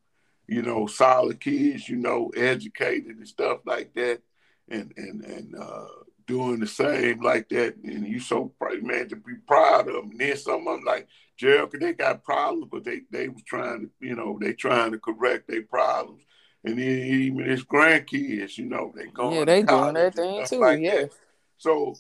[0.47, 4.21] you know, solid kids, you know, educated and stuff like that.
[4.69, 5.87] And and and uh,
[6.31, 10.11] doing the same like that, and you so proud, man to be proud of them.
[10.13, 13.81] And then some of them like Jericho, they got problems, but they they was trying
[13.81, 16.23] to, you know, they trying to correct their problems.
[16.63, 20.61] And then even his grandkids, you know, they going yeah, they doing their thing too,
[20.61, 21.03] like yeah.
[21.03, 21.11] That.
[21.59, 21.97] So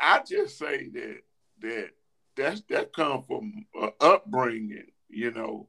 [0.00, 1.18] I just say that
[1.60, 1.90] that
[2.34, 5.68] that's that come from uh, upbringing, you know,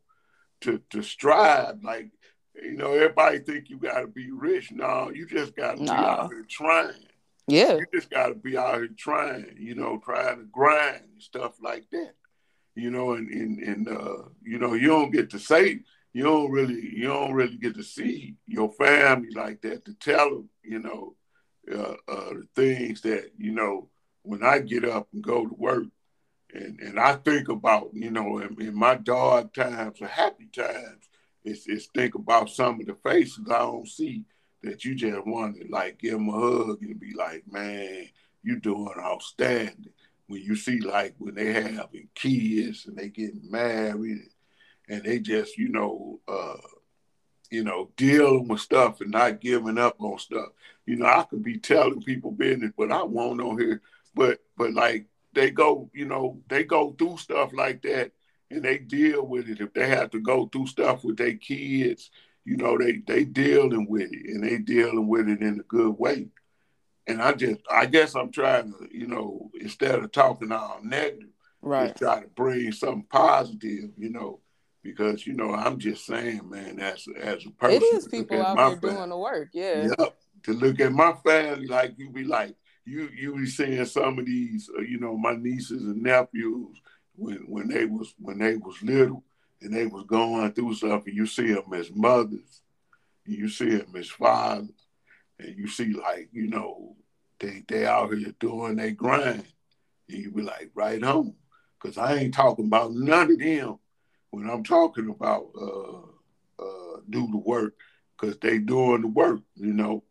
[0.61, 2.09] to to strive like.
[2.55, 4.71] You know, everybody think you got to be rich.
[4.71, 5.93] No, you just got to nah.
[5.95, 6.93] be out here trying.
[7.47, 7.75] Yeah.
[7.75, 11.53] You just got to be out here trying, you know, trying to grind and stuff
[11.61, 12.13] like that.
[12.75, 15.81] You know, and and, and uh, you know, you don't get to say,
[16.13, 20.29] you don't really, you don't really get to see your family like that to tell
[20.29, 21.15] them, you know,
[21.71, 23.89] uh, uh, the things that you know.
[24.25, 25.83] When I get up and go to work,
[26.53, 31.09] and and I think about, you know, in, in my dark times or happy times,
[31.43, 34.23] it's, it's think about some of the faces I don't see
[34.63, 38.07] that you just want to like give them a hug and be like, man,
[38.43, 39.91] you doing outstanding.
[40.27, 44.29] When you see like when they having kids and they getting married
[44.87, 46.55] and they just, you know, uh,
[47.51, 50.49] you know, dealing with stuff and not giving up on stuff.
[50.85, 53.81] You know, I could be telling people business, but I won't on here.
[54.15, 58.11] But but like they go, you know, they go through stuff like that
[58.49, 59.59] and they deal with it.
[59.59, 62.09] If they have to go through stuff with their kids
[62.45, 65.97] you know, they they dealing with it and they dealing with it in a good
[65.97, 66.27] way.
[67.07, 71.29] And I just I guess I'm trying to, you know, instead of talking all negative,
[71.61, 74.39] right, try to bring something positive, you know,
[74.83, 77.81] because you know, I'm just saying, man, as as a person.
[77.81, 79.89] It is people out there family, doing the work, yeah.
[79.97, 80.15] Yep.
[80.43, 84.25] To look at my family like you be like, you you be seeing some of
[84.25, 86.81] these, uh, you know, my nieces and nephews
[87.15, 89.23] when when they was when they was little
[89.63, 91.13] and they was going through something.
[91.13, 92.61] You see them as mothers,
[93.25, 94.69] you see them as fathers,
[95.39, 96.95] and you see like you know
[97.39, 99.45] they they out here doing their grind,
[100.09, 101.35] and you be like right home,
[101.81, 103.79] because I ain't talking about none of them
[104.31, 107.75] when I'm talking about uh, uh, do the work,
[108.19, 110.03] because they doing the work, you know,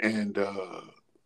[0.00, 0.80] and uh,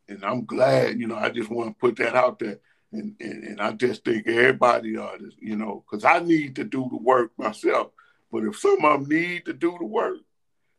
[0.09, 2.59] and I'm glad, you know, I just want to put that out there.
[2.93, 6.65] And, and, and I just think everybody ought to, you know, because I need to
[6.65, 7.93] do the work myself.
[8.33, 10.19] But if some of them need to do the work,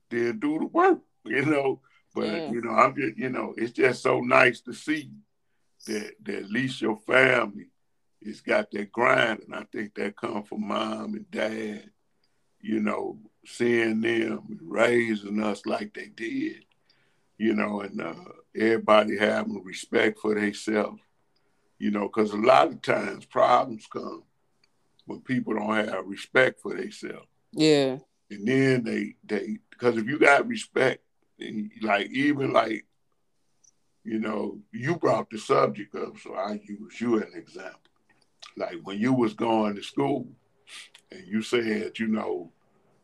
[0.09, 1.81] then do the work, you know.
[2.13, 2.51] But yeah.
[2.51, 5.11] you know, I'm just, you know, it's just so nice to see
[5.87, 7.67] that that at least your family
[8.25, 11.89] has got that grind, and I think that come from mom and dad,
[12.59, 16.65] you know, seeing them raising us like they did,
[17.37, 18.13] you know, and uh,
[18.55, 21.01] everybody having respect for themselves,
[21.81, 24.21] you know, because a lot of times problems come
[25.07, 27.25] when people don't have respect for themselves.
[27.53, 27.97] Yeah.
[28.29, 31.03] And then they they because if you got respect,
[31.81, 32.85] like even like,
[34.03, 37.79] you know, you brought the subject up, so I use you as an example.
[38.55, 40.27] Like when you was going to school,
[41.11, 42.51] and you said, you know,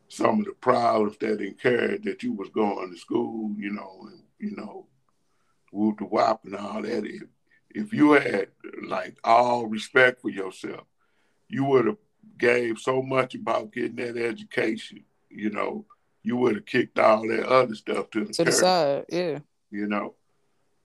[0.06, 4.22] some of the problems that incurred that you was going to school, you know, and
[4.38, 4.86] you know,
[5.72, 7.28] whoop the wop and all that.
[7.70, 8.48] If you had
[8.86, 10.84] like all respect for yourself,
[11.48, 11.96] you would have
[12.38, 15.04] gave so much about getting that education.
[15.30, 15.84] You know,
[16.22, 19.04] you would have kicked all that other stuff to the, to the side.
[19.08, 19.40] Yeah.
[19.70, 20.14] You know,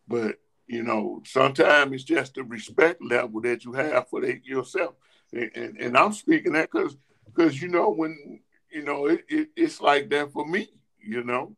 [0.07, 4.95] but you know, sometimes it's just the respect level that you have for the, yourself,
[5.31, 9.49] and, and, and I'm speaking that because because you know when you know it, it,
[9.55, 10.69] it's like that for me.
[10.99, 11.55] You know,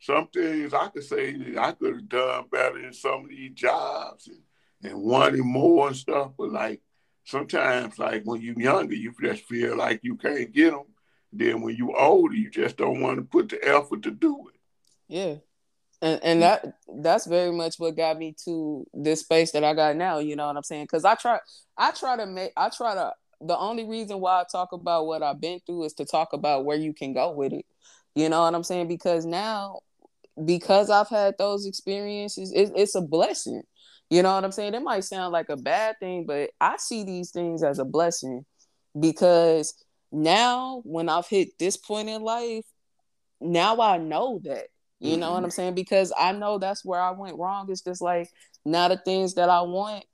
[0.00, 4.28] some things I could say I could have done better in some of these jobs
[4.28, 4.40] and,
[4.82, 6.32] and wanted more and stuff.
[6.38, 6.80] But like
[7.24, 10.84] sometimes, like when you're younger, you just feel like you can't get them.
[11.32, 14.60] Then when you older, you just don't want to put the effort to do it.
[15.08, 15.34] Yeah.
[16.00, 19.96] And and that that's very much what got me to this space that I got
[19.96, 20.86] now, you know what I'm saying?
[20.86, 21.40] Cuz I try
[21.76, 25.22] I try to make I try to the only reason why I talk about what
[25.22, 27.66] I've been through is to talk about where you can go with it.
[28.14, 28.88] You know what I'm saying?
[28.88, 29.80] Because now
[30.44, 33.62] because I've had those experiences, it, it's a blessing.
[34.10, 34.74] You know what I'm saying?
[34.74, 38.44] It might sound like a bad thing, but I see these things as a blessing
[38.98, 39.74] because
[40.10, 42.64] now when I've hit this point in life,
[43.40, 44.68] now I know that.
[45.00, 45.20] You mm-hmm.
[45.20, 45.74] know what I'm saying?
[45.74, 47.70] Because I know that's where I went wrong.
[47.70, 48.30] It's just like
[48.64, 50.04] now the things that I want,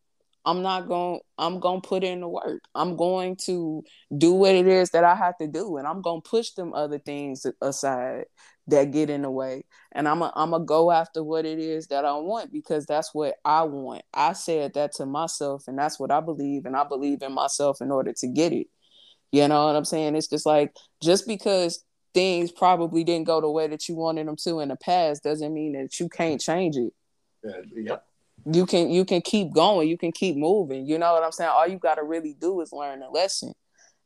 [0.44, 2.62] I'm not going I'm going to put in the work.
[2.74, 3.82] I'm going to
[4.16, 6.74] do what it is that I have to do and I'm going to push them
[6.74, 8.24] other things aside
[8.68, 9.64] that get in the way.
[9.92, 13.62] And i'm gonna go after what it is that i want because that's what i
[13.62, 14.02] want.
[14.12, 17.80] I said that to myself and that's what i believe and i believe in myself
[17.80, 18.68] in order to get it.
[19.32, 20.16] You know what i'm saying?
[20.16, 21.84] It's just like just because
[22.14, 25.52] things probably didn't go the way that you wanted them to in the past doesn't
[25.52, 26.92] mean that you can't change it.
[27.42, 28.06] Yeah, yep.
[28.46, 29.88] You can you can keep going.
[29.88, 30.86] You can keep moving.
[30.86, 31.50] You know what i'm saying?
[31.52, 33.54] All you got to really do is learn a lesson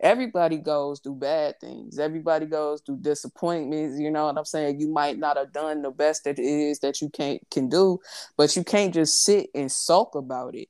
[0.01, 1.99] everybody goes through bad things.
[1.99, 3.99] Everybody goes through disappointments.
[3.99, 4.81] You know what I'm saying?
[4.81, 7.99] You might not have done the best that it is that you can can do,
[8.37, 10.69] but you can't just sit and sulk about it.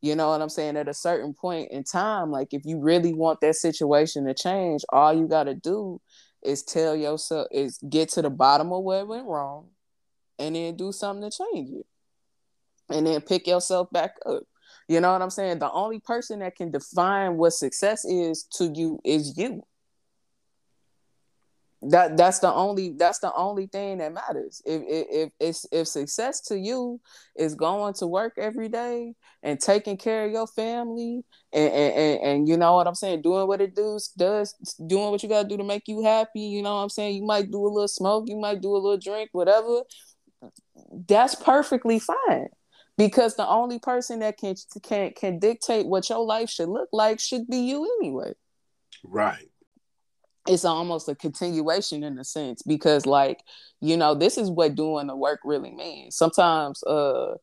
[0.00, 0.76] You know what I'm saying?
[0.76, 4.84] At a certain point in time, like if you really want that situation to change,
[4.90, 6.00] all you got to do
[6.42, 9.68] is tell yourself is get to the bottom of what went wrong
[10.38, 11.86] and then do something to change it.
[12.90, 14.42] And then pick yourself back up.
[14.88, 15.60] You know what I'm saying?
[15.60, 19.62] The only person that can define what success is to you is you.
[21.90, 24.62] That that's the only that's the only thing that matters.
[24.64, 27.00] If if if if success to you
[27.36, 32.22] is going to work every day and taking care of your family and and, and,
[32.22, 34.54] and you know what I'm saying, doing what it does does
[34.86, 37.16] doing what you gotta do to make you happy, you know what I'm saying?
[37.16, 39.82] You might do a little smoke, you might do a little drink, whatever.
[41.06, 42.48] That's perfectly fine
[42.96, 47.20] because the only person that can can can dictate what your life should look like
[47.20, 48.32] should be you anyway.
[49.02, 49.48] Right.
[50.46, 53.42] It's almost a continuation in a sense because like
[53.80, 56.16] you know this is what doing the work really means.
[56.16, 57.34] Sometimes uh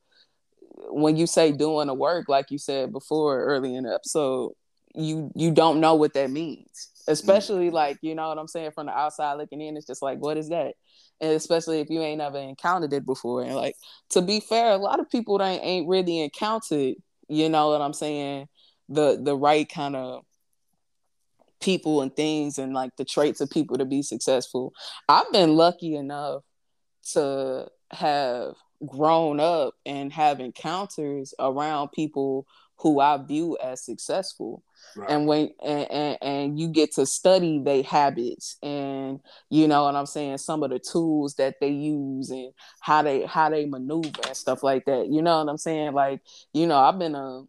[0.89, 4.53] when you say doing the work like you said before early in the episode
[4.95, 6.89] you you don't know what that means.
[7.07, 7.73] Especially mm.
[7.73, 10.37] like you know what i'm saying from the outside looking in it's just like what
[10.37, 10.75] is that
[11.21, 13.43] especially if you ain't ever encountered it before.
[13.43, 13.75] And like
[14.09, 16.95] to be fair, a lot of people ain't ain't really encountered,
[17.27, 18.47] you know what I'm saying,
[18.89, 20.23] the the right kind of
[21.61, 24.73] people and things and like the traits of people to be successful.
[25.07, 26.43] I've been lucky enough
[27.13, 28.55] to have
[28.85, 32.47] grown up and have encounters around people
[32.77, 34.63] who I view as successful.
[34.95, 35.09] Right.
[35.09, 39.19] And when and, and, and you get to study their habits and
[39.49, 42.51] you know what I'm saying, some of the tools that they use and
[42.81, 45.07] how they how they maneuver and stuff like that.
[45.07, 45.93] You know what I'm saying?
[45.93, 46.21] Like,
[46.53, 47.43] you know, I've been a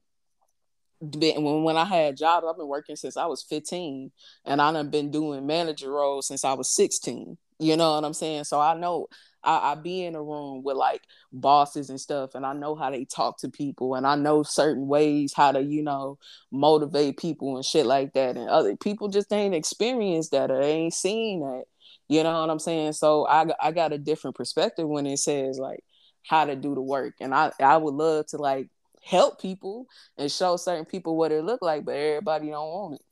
[1.02, 4.12] been, when when I had jobs, I've been working since I was 15,
[4.44, 7.36] and I've been doing manager roles since I was 16.
[7.58, 8.44] You know what I'm saying?
[8.44, 9.08] So I know
[9.44, 12.90] I, I be in a room with like bosses and stuff, and I know how
[12.90, 16.18] they talk to people, and I know certain ways how to, you know,
[16.50, 18.36] motivate people and shit like that.
[18.36, 21.64] And other people just ain't experienced that or they ain't seen that.
[22.08, 22.92] You know what I'm saying?
[22.94, 25.82] So I I got a different perspective when it says like
[26.26, 28.68] how to do the work, and I I would love to like
[29.02, 29.86] help people
[30.16, 33.02] and show certain people what it look like, but everybody don't want it.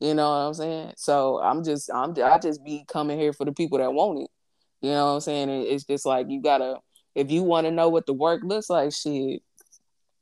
[0.00, 0.92] You know what I'm saying?
[0.96, 4.30] So I'm just I'm I just be coming here for the people that want it.
[4.80, 5.48] You know what I'm saying?
[5.50, 6.78] It's just like you gotta
[7.14, 9.42] if you want to know what the work looks like, shit.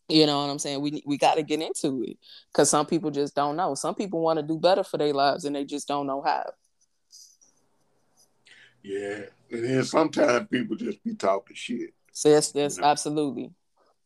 [0.08, 0.80] You know what I'm saying?
[0.80, 2.16] We we got to get into it
[2.52, 3.74] because some people just don't know.
[3.74, 6.44] Some people want to do better for their lives and they just don't know how.
[8.82, 11.92] Yeah, and then sometimes people just be talking shit.
[12.12, 12.88] So that's that's you know?
[12.88, 13.50] absolutely.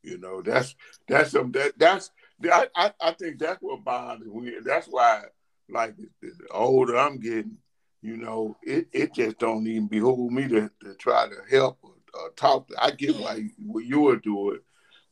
[0.02, 0.74] You know that's
[1.06, 2.10] that's some that that's
[2.50, 4.54] I, I I think that's what bothers me.
[4.64, 5.24] That's why
[5.68, 7.58] like the older I'm getting,
[8.02, 11.92] you know, it, it just don't even behoove me to, to try to help or,
[12.14, 12.68] or talk.
[12.78, 14.60] I get like what you are doing,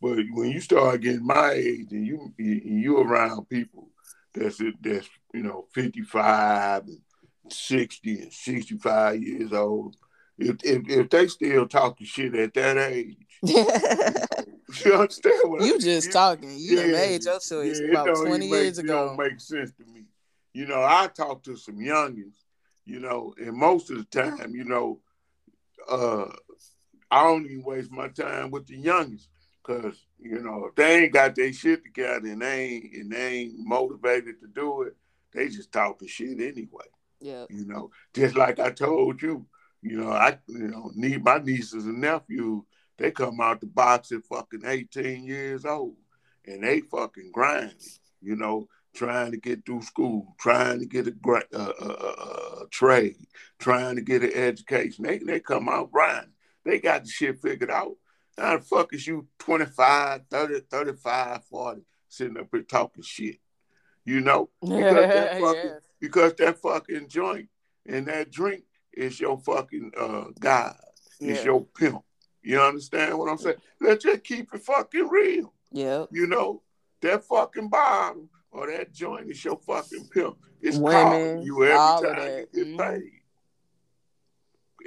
[0.00, 3.90] but when you start getting my age and you you around people
[4.34, 7.00] that's that's you know 55 and
[7.50, 9.96] 60 and 65 years old,
[10.38, 13.16] if if, if they still talking shit at that age.
[13.42, 16.56] you understand what you I, just talking.
[16.58, 19.04] You yeah, made your choice yeah, about twenty make, years ago.
[19.04, 20.04] It don't make sense to me.
[20.54, 22.34] You know, I talk to some youngins
[22.88, 25.00] you know, and most of the time, you know,
[25.88, 26.26] uh,
[27.10, 29.28] I don't even waste my time with the youngest
[29.62, 33.34] because you know if they ain't got their shit together and they ain't and they
[33.40, 34.96] ain't motivated to do it,
[35.32, 36.86] they just talking shit anyway.
[37.20, 39.46] Yeah, you know, just like I told you,
[39.82, 42.62] you know, I you know need my nieces and nephews.
[42.96, 45.96] They come out the box at fucking eighteen years old,
[46.46, 47.76] and they fucking grinding.
[48.20, 48.68] You know,
[48.98, 53.16] trying to get through school, trying to get a, trade,
[53.60, 55.04] trying to get an education.
[55.04, 56.32] They, they come out grinding.
[56.64, 57.94] They got the shit figured out.
[58.36, 63.36] How the fuck is you 25, 30, 35, 40 sitting up here talking shit?
[64.04, 64.50] You know?
[64.60, 65.70] Because, that, fucking,
[66.00, 67.48] because that fucking joint
[67.86, 70.76] and that drink is your fucking uh, God.
[71.20, 71.44] It's yeah.
[71.44, 72.02] your pimp.
[72.42, 73.56] You understand what I'm saying?
[73.80, 75.52] Let's just keep it fucking real.
[75.70, 76.06] Yeah.
[76.10, 76.62] You know,
[77.02, 78.28] that fucking bottle
[78.58, 80.36] or that joint is your fucking pimp.
[80.60, 82.76] It's Women, calling you every time you get mm-hmm.
[82.76, 83.12] paid.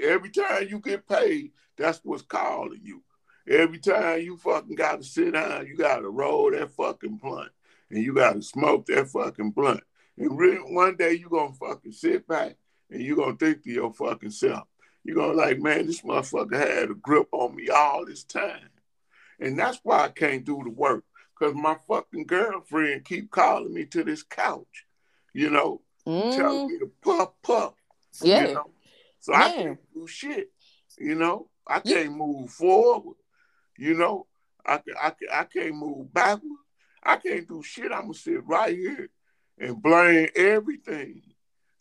[0.03, 3.01] Every time you get paid, that's what's calling you.
[3.49, 7.51] Every time you fucking got to sit down, you got to roll that fucking blunt
[7.89, 9.81] and you got to smoke that fucking blunt.
[10.17, 12.55] And really, one day you going to fucking sit back
[12.89, 14.67] and you going to think to your fucking self,
[15.03, 18.69] you're going to like, man, this motherfucker had a grip on me all this time.
[19.39, 21.03] And that's why I can't do the work
[21.41, 24.85] because my fucking girlfriend keep calling me to this couch,
[25.33, 26.35] you know, mm.
[26.35, 27.73] telling me to puff puff.
[28.21, 28.47] Yeah.
[28.47, 28.69] You know?
[29.19, 29.39] So yeah.
[29.39, 30.51] I can't do shit.
[30.99, 32.15] You know, I can't yeah.
[32.15, 33.15] move forward.
[33.77, 34.27] You know,
[34.65, 36.59] I, I, I can't move backward.
[37.01, 37.91] I can't do shit.
[37.91, 39.09] I'm gonna sit right here
[39.57, 41.23] and blame everything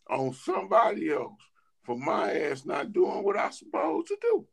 [0.09, 1.39] on somebody else
[1.83, 4.47] for my ass not doing what I'm supposed to do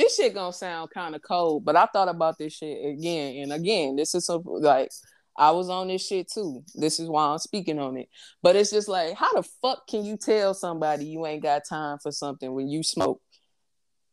[0.00, 3.52] this shit gonna sound kind of cold, but I thought about this shit again and
[3.52, 3.96] again.
[3.96, 4.90] This is so like
[5.36, 6.64] I was on this shit too.
[6.74, 8.08] This is why I'm speaking on it.
[8.42, 11.98] But it's just like, how the fuck can you tell somebody you ain't got time
[12.02, 13.20] for something when you smoke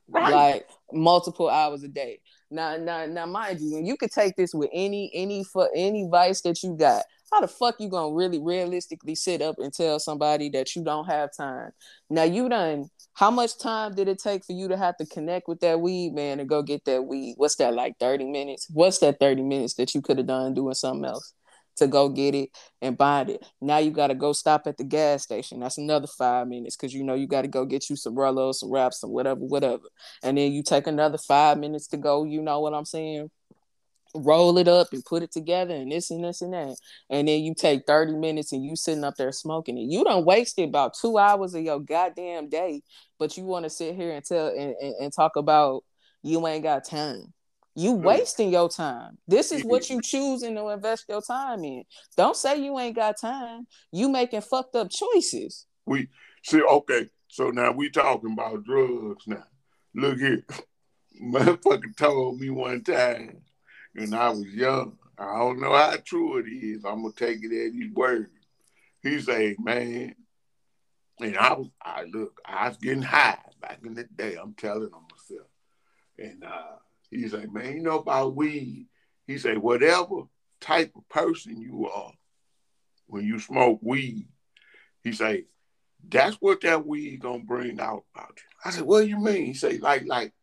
[0.10, 0.32] right.
[0.32, 2.20] like multiple hours a day?
[2.52, 6.08] Now, now, now, mind you, when you could take this with any any for any
[6.10, 10.00] vice that you got, how the fuck you gonna really realistically sit up and tell
[10.00, 11.72] somebody that you don't have time?
[12.10, 15.48] Now you done how much time did it take for you to have to connect
[15.48, 17.34] with that weed man and go get that weed?
[17.38, 18.68] What's that like 30 minutes?
[18.72, 21.34] What's that 30 minutes that you could have done doing something else
[21.78, 23.44] to go get it and buy it?
[23.60, 25.62] Now you got to go stop at the gas station.
[25.62, 28.58] That's another five minutes because you know you got to go get you some Rellos,
[28.58, 29.86] some wraps, some whatever, whatever.
[30.22, 33.32] And then you take another five minutes to go, you know what I'm saying?
[34.24, 36.76] Roll it up and put it together and this and this and that.
[37.10, 39.90] And then you take 30 minutes and you sitting up there smoking it.
[39.90, 42.82] You don't waste about two hours of your goddamn day,
[43.20, 45.84] but you want to sit here and tell and, and, and, talk about
[46.24, 47.34] you ain't got time.
[47.76, 49.20] You wasting your time.
[49.28, 51.84] This is what you choosing to invest your time in.
[52.16, 53.68] Don't say you ain't got time.
[53.92, 55.68] You making fucked up choices.
[55.86, 56.08] We
[56.44, 59.44] see, okay, so now we talking about drugs now.
[59.94, 60.44] Look here.
[61.24, 63.42] Motherfucker told me one time
[63.98, 64.98] and I was young.
[65.18, 66.86] I don't know how true it is.
[66.86, 68.30] I'm gonna take it at his word.
[69.02, 70.16] He say, man,
[71.20, 74.36] and I was, I look, I was getting high back in the day.
[74.36, 75.50] I'm telling on myself,
[76.20, 76.78] and uh,
[77.10, 78.88] he say, man, you know about weed?
[79.26, 80.24] He say, whatever
[80.62, 82.14] type of person you are,
[83.08, 84.28] when you smoke weed,
[85.04, 85.46] he say,
[86.08, 88.44] that's what that weed gonna bring out about you.
[88.64, 89.46] I said, what do you mean?
[89.46, 90.34] He say, like, like,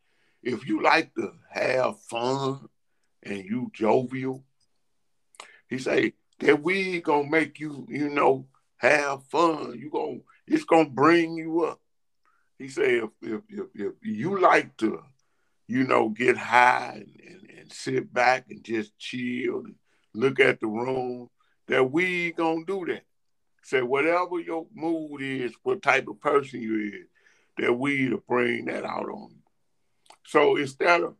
[0.42, 2.68] if you like to have fun
[3.25, 4.45] and you jovial,
[5.68, 8.47] he say, that we gonna make you, you know,
[8.77, 9.79] have fun.
[9.79, 11.81] You gonna, it's gonna bring you up.
[12.59, 15.03] He say if, if, if, if you like to,
[15.66, 19.75] you know, get high and, and, and sit back and just chill and
[20.12, 21.31] look at the room,
[21.68, 23.05] that we gonna do that.
[23.62, 27.07] Say whatever your mood is, what type of person you is,
[27.57, 29.43] that we will bring that out on you.
[30.27, 31.14] So instead of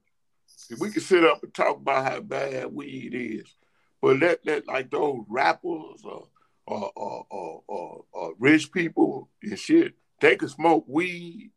[0.81, 3.55] we can sit up and talk about how bad weed is,
[4.01, 6.29] but let let like those rappers or
[6.67, 11.51] or or, or, or, or rich people and shit, they can smoke weed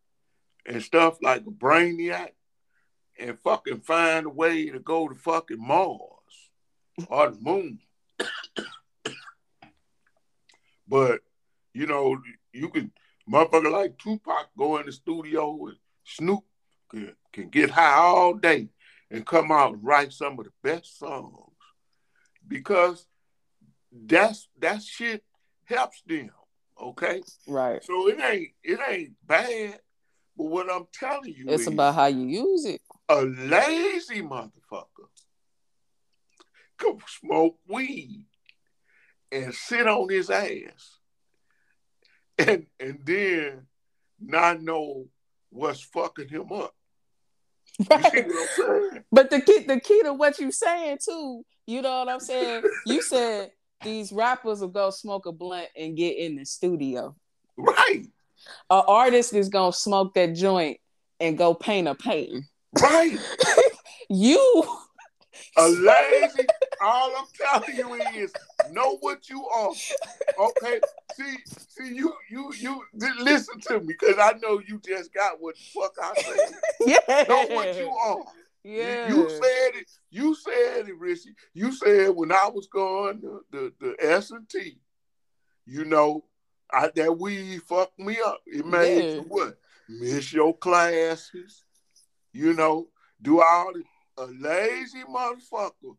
[0.66, 2.32] and stuff like a brainiac
[3.20, 6.00] and fucking find a way to go to fucking Mars
[7.08, 7.80] or the moon.
[10.88, 11.22] but
[11.74, 12.18] you know,
[12.54, 12.92] you can
[13.32, 16.44] motherfucker like Tupac go in the studio and Snoop
[16.90, 18.70] can, can get high all day
[19.12, 21.54] and come out and write some of the best songs
[22.48, 23.06] because
[23.92, 25.24] that's that shit
[25.66, 26.30] helps them.
[26.82, 27.84] Okay, right.
[27.84, 29.80] So it ain't it ain't bad,
[30.36, 32.82] but what I'm telling you, it's is, about how you use it.
[33.10, 35.08] A lazy motherfucker
[36.78, 38.26] could smoke weed
[39.32, 41.00] and sit on his ass
[42.38, 43.68] and and then
[44.20, 45.08] not know
[45.50, 46.76] what's fucking him up.
[49.12, 52.64] But the key the key to what you're saying too, you know what I'm saying?
[52.86, 53.52] You said
[53.84, 57.16] these rappers will go smoke a blunt and get in the studio.
[57.56, 58.06] Right.
[58.70, 60.80] An artist is gonna smoke that joint
[61.20, 62.48] and go paint a painting.
[62.82, 63.18] Right.
[64.10, 64.78] you
[65.58, 66.48] a lazy.
[66.82, 68.34] All I'm telling you is
[68.72, 69.72] know what you are.
[70.40, 70.80] Okay.
[71.16, 72.84] See, see, you, you, you.
[73.20, 76.60] Listen to me, because I know you just got what the fuck I said.
[76.86, 77.24] Yeah.
[77.28, 78.24] Know what you are.
[78.64, 79.10] Yeah.
[79.10, 79.92] You, you said it.
[80.10, 81.36] You said it, Richie.
[81.54, 84.80] You said when I was going the the, the S and T,
[85.66, 86.26] you know,
[86.72, 88.42] I, that weed fucked me up.
[88.46, 89.16] It made yeah.
[89.16, 89.58] you what?
[89.90, 91.64] Miss your classes.
[92.34, 92.88] You know,
[93.22, 93.84] do all the
[94.18, 95.96] a lazy motherfucker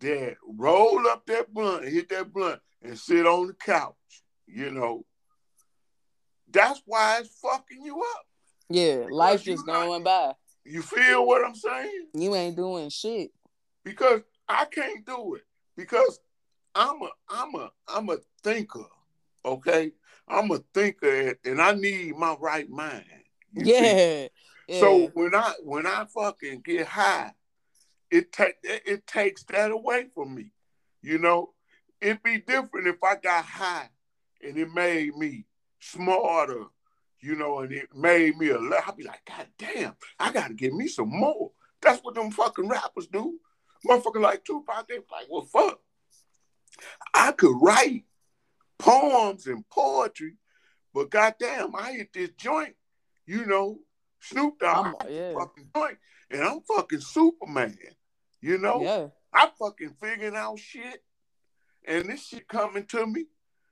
[0.00, 3.94] that roll up that blunt, hit that blunt, and sit on the couch,
[4.46, 5.04] you know,
[6.50, 8.26] that's why it's fucking you up.
[8.70, 10.32] Yeah, life just going by.
[10.64, 12.08] You feel what I'm saying?
[12.12, 13.30] You ain't doing shit.
[13.84, 15.44] Because I can't do it.
[15.76, 16.20] Because
[16.74, 18.84] I'm a I'm a I'm a thinker.
[19.44, 19.92] Okay?
[20.26, 23.04] I'm a thinker and I need my right mind.
[23.54, 24.28] Yeah.
[24.68, 24.80] yeah.
[24.80, 27.32] So when I when I fucking get high,
[28.10, 30.52] it take it takes that away from me.
[31.02, 31.54] You know,
[32.00, 33.88] it'd be different if I got high
[34.42, 35.44] and it made me
[35.80, 36.66] smarter
[37.20, 38.84] you know, and it made me a lot.
[38.86, 41.52] I'd be like, God damn, I gotta get me some more.
[41.80, 43.38] That's what them fucking rappers do.
[43.86, 45.80] Motherfucker like Tupac, they like, well, fuck.
[47.14, 48.04] I could write
[48.78, 50.34] poems and poetry,
[50.94, 52.74] but goddamn, I hit this joint,
[53.26, 53.78] you know,
[54.20, 55.34] Snoop Dogg, yeah.
[55.34, 55.98] fucking joint,
[56.30, 57.76] and I'm fucking Superman,
[58.40, 58.82] you know?
[58.82, 59.06] Yeah.
[59.32, 61.02] I fucking figuring out shit,
[61.86, 63.26] and this shit coming to me,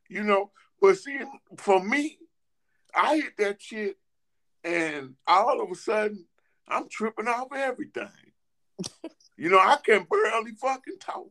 [0.09, 0.51] you know.
[0.81, 1.19] But see,
[1.59, 2.19] for me,
[2.95, 3.97] I hit that shit,
[4.63, 6.27] and all of a sudden,
[6.69, 8.09] I'm tripping off everything.
[9.37, 11.29] you know, I can barely fucking talk.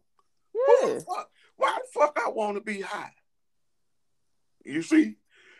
[0.82, 1.00] Yeah.
[1.00, 3.12] Fuck, why the fuck I want to be high?
[4.64, 5.16] You see?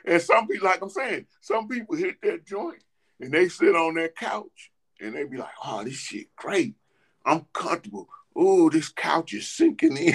[0.06, 2.84] And some people, like I'm saying, some people hit that joint
[3.20, 6.76] and they sit on their couch and they be like, oh, this shit great.
[7.26, 8.08] I'm comfortable.
[8.36, 10.14] Oh, this couch is sinking in.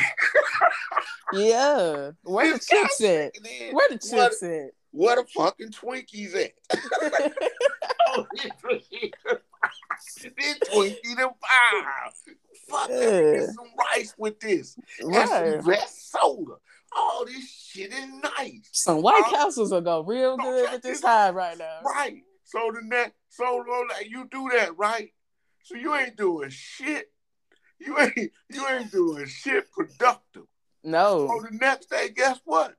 [1.33, 2.11] yeah.
[2.23, 3.33] Where the chips at?
[3.73, 4.71] Where the chips at?
[4.93, 6.53] Where the fucking Twinkies at?
[8.09, 8.53] oh, this
[10.65, 12.13] Twinkie the five.
[12.69, 13.33] Fuck yeah.
[13.33, 14.77] get some rice with this.
[15.03, 15.29] Right.
[15.29, 16.55] some red soda.
[16.97, 18.09] All this shit is
[18.39, 18.69] nice.
[18.73, 21.81] Some White uh, Castles are go real good with this high right now.
[21.85, 22.23] Right.
[22.45, 25.11] So the next, so like you do that, right?
[25.71, 27.13] So you ain't doing shit.
[27.79, 30.47] You ain't you ain't doing shit productive.
[30.83, 31.29] No.
[31.29, 32.75] So the next day, guess what?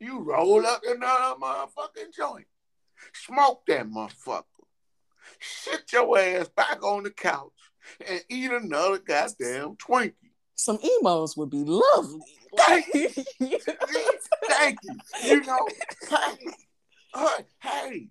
[0.00, 2.46] You roll up another motherfucking joint.
[3.12, 4.42] Smoke that motherfucker.
[5.40, 7.52] Sit your ass back on the couch
[8.04, 10.14] and eat another goddamn Twinkie.
[10.56, 12.20] Some emos would be lovely.
[12.56, 13.08] Thank you.
[14.48, 14.98] Thank you.
[15.22, 15.68] You know,
[16.10, 18.08] hey, hey,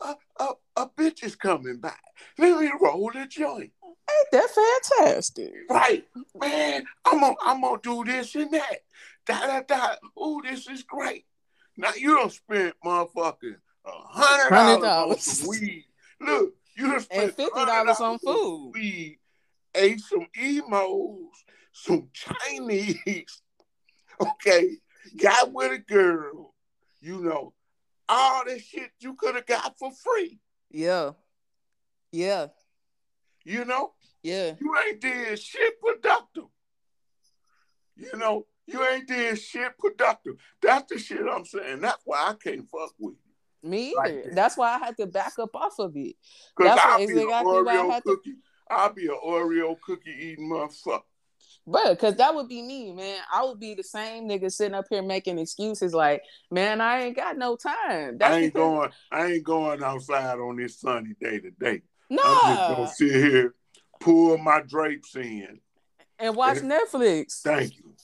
[0.00, 2.00] a, a, a bitch is coming back.
[2.38, 3.72] Let me roll a joint.
[3.84, 5.52] Ain't that fantastic?
[5.68, 6.04] Right,
[6.38, 6.84] man.
[7.04, 8.80] I'm gonna I'm gonna do this and that.
[9.26, 9.94] Da da da.
[10.20, 11.26] Ooh, this is great.
[11.76, 15.84] Now you don't spend motherfucking a hundred dollars on weed.
[16.20, 18.72] Look, you don't spend and fifty dollars on food.
[18.74, 19.18] Weed,
[19.74, 22.96] ate some emos, some Chinese.
[24.20, 24.76] Okay,
[25.16, 26.54] got with a girl.
[27.00, 27.54] You know,
[28.10, 30.40] all this shit you could have got for free.
[30.70, 31.12] Yeah.
[32.12, 32.48] Yeah.
[33.44, 33.92] You know?
[34.22, 34.54] Yeah.
[34.60, 36.44] You ain't did shit productive.
[37.96, 40.34] You know, you ain't did shit productive.
[40.60, 41.80] That's the shit I'm saying.
[41.80, 43.70] That's why I can't fuck with you.
[43.70, 43.96] Me either.
[43.96, 44.34] Like that.
[44.34, 46.16] That's why I had to back up off of it.
[46.58, 48.36] That's I'll be exactly an Oreo cookie.
[48.70, 51.02] I'll be an Oreo cookie eating motherfucker.
[51.66, 53.20] Bro, because that would be me, man.
[53.32, 57.16] I would be the same nigga sitting up here making excuses like, man, I ain't
[57.16, 58.18] got no time.
[58.18, 61.82] That's I ain't going, I ain't going outside on this sunny day today.
[62.08, 63.54] No, I'm just gonna sit here,
[64.00, 65.60] pull my drapes in,
[66.18, 67.42] and watch and, Netflix.
[67.42, 67.94] Thank you.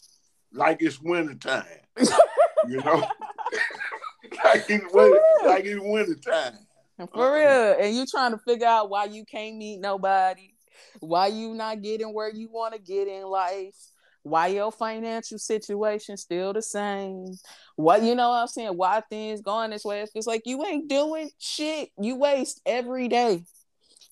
[0.52, 1.64] Like it's wintertime.
[2.68, 3.00] you know?
[4.44, 6.58] like it's winter, like it's wintertime.
[6.96, 7.30] For uh-uh.
[7.30, 7.76] real.
[7.80, 10.52] And you trying to figure out why you can't meet nobody
[11.00, 13.74] why you not getting where you want to get in life?
[14.22, 17.26] Why your financial situation still the same?
[17.76, 18.76] What you know what i'm saying?
[18.76, 20.04] Why things going this way?
[20.14, 21.90] It's like you ain't doing shit.
[22.00, 23.44] You waste every day.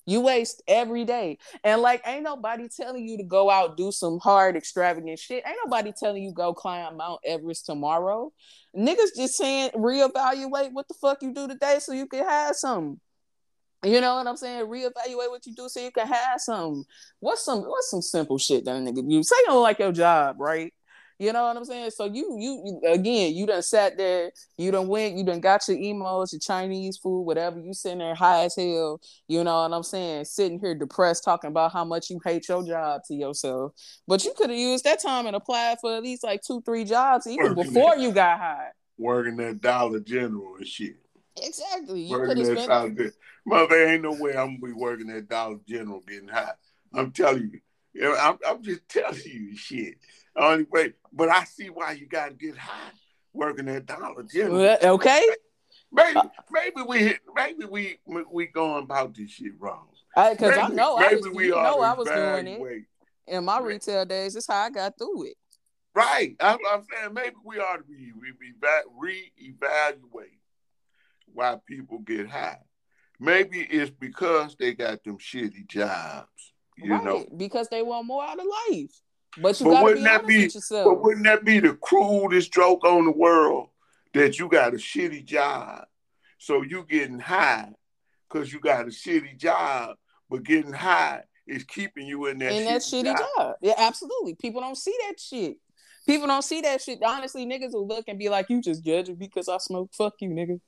[0.05, 1.39] You waste every day.
[1.63, 5.43] And like ain't nobody telling you to go out do some hard extravagant shit.
[5.45, 8.31] Ain't nobody telling you go climb mount everest tomorrow.
[8.73, 13.01] Niggas just saying reevaluate what the fuck you do today so you can have some
[13.85, 14.65] you know what I'm saying?
[14.65, 16.85] Reevaluate what you do so you can have some.
[17.19, 19.91] What's some what's some simple shit that a nigga you say you don't like your
[19.91, 20.73] job, right?
[21.17, 21.91] You know what I'm saying?
[21.91, 25.65] So you, you you again, you done sat there, you done went, you done got
[25.67, 27.57] your emos, your Chinese food, whatever.
[27.57, 28.99] You sitting there high as hell.
[29.29, 30.25] You know what I'm saying?
[30.25, 33.71] Sitting here depressed, talking about how much you hate your job to yourself.
[34.07, 36.83] But you could have used that time and applied for at least like two, three
[36.83, 38.73] jobs even working before at, you got hired.
[38.97, 40.97] Working at Dollar General and shit.
[41.41, 42.01] Exactly.
[42.01, 43.13] You could have spent.
[43.45, 46.53] Mother, ain't no way I'm gonna be working at Dollar General getting high.
[46.93, 47.59] I'm telling you.
[47.93, 49.95] You know, I'm, I'm just telling you shit.
[50.35, 52.91] Only way, but I see why you gotta get high
[53.31, 54.77] working at Dollar General.
[54.83, 55.29] Okay.
[55.91, 56.19] Maybe
[56.51, 59.87] maybe we maybe we we going about this shit wrong.
[60.15, 62.83] Because I know maybe I was, we you know I was doing it
[63.27, 64.33] in my retail days.
[64.33, 65.37] That's how I got through it.
[65.93, 66.35] Right.
[66.41, 68.53] I'm, I'm saying maybe we ought to be re, re,
[68.97, 70.39] re-evaluate
[71.33, 72.59] why people get high.
[73.19, 76.27] Maybe it's because they got them shitty jobs.
[76.77, 78.91] You right, know, because they want more out of life.
[79.37, 80.85] But you but gotta be that be, yourself.
[80.85, 83.69] But wouldn't that be the cruelest joke on the world
[84.13, 85.85] that you got a shitty job,
[86.37, 87.71] so you getting high
[88.29, 89.95] because you got a shitty job,
[90.29, 93.27] but getting high is keeping you in that in shitty that shitty job.
[93.37, 93.55] job.
[93.61, 94.35] Yeah, absolutely.
[94.35, 95.57] People don't see that shit.
[96.05, 97.01] People don't see that shit.
[97.03, 99.91] Honestly, niggas will look and be like, "You just judging because I smoke.
[99.93, 100.59] Fuck you, nigga."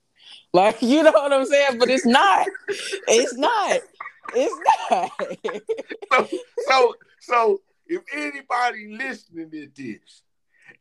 [0.53, 1.79] Like, you know what I'm saying?
[1.79, 2.47] But it's not.
[3.07, 3.79] It's not.
[4.33, 4.59] It's
[4.89, 5.11] not.
[6.11, 6.27] so,
[6.67, 10.23] so, so if anybody listening to this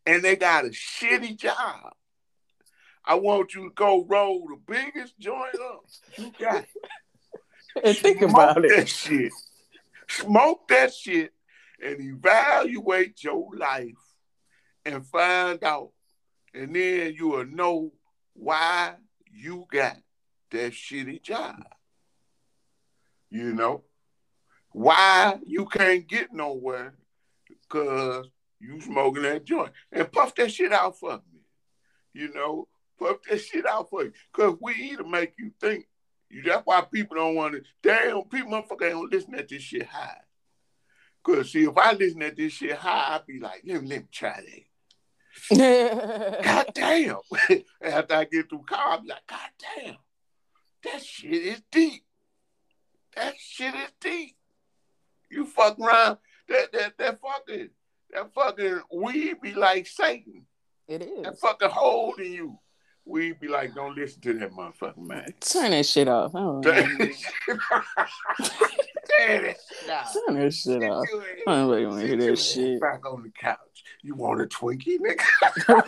[0.04, 1.92] and they got a shitty job,
[3.04, 5.84] I want you to go roll the biggest joint up
[6.18, 6.64] you got.
[7.84, 8.74] And think Smoke about it.
[8.74, 9.32] That shit.
[10.08, 11.32] Smoke that shit
[11.84, 13.92] and evaluate your life
[14.84, 15.90] and find out.
[16.54, 17.92] And then you will know
[18.32, 18.94] why
[19.36, 19.96] you got
[20.50, 21.62] that shitty job.
[23.30, 23.84] You know?
[24.72, 26.94] Why you can't get nowhere?
[27.48, 28.28] Because
[28.60, 29.72] you smoking that joint.
[29.92, 31.40] And puff that shit out for me.
[32.12, 32.68] You know?
[32.98, 34.12] Puff that shit out for you.
[34.32, 35.86] Because we either make you think.
[36.30, 37.62] you That's why people don't want to.
[37.82, 40.20] Damn, people motherfucker don't listen at this shit high.
[41.22, 43.98] Cause see, if I listen at this shit high, I'd be like, let me, let
[44.02, 44.65] me try that.
[45.50, 47.16] God damn.
[47.82, 49.96] After I get through car, I'm like, God damn.
[50.84, 52.04] That shit is deep.
[53.14, 54.36] That shit is deep.
[55.30, 56.18] You fuck around.
[56.48, 57.70] That that that fucking
[58.10, 60.46] that fucking weed be like Satan.
[60.86, 61.24] It is.
[61.24, 62.58] That fucking holding you.
[63.08, 65.26] We be like, don't listen to that motherfucker, man.
[65.40, 66.32] Turn that shit off.
[66.32, 67.58] Turn that shit
[69.90, 70.12] off.
[70.26, 71.06] Turn that shit off.
[71.46, 72.80] I don't really want to hear that shit.
[72.80, 73.58] Back on the couch.
[74.06, 75.82] You want a Twinkie, nigga?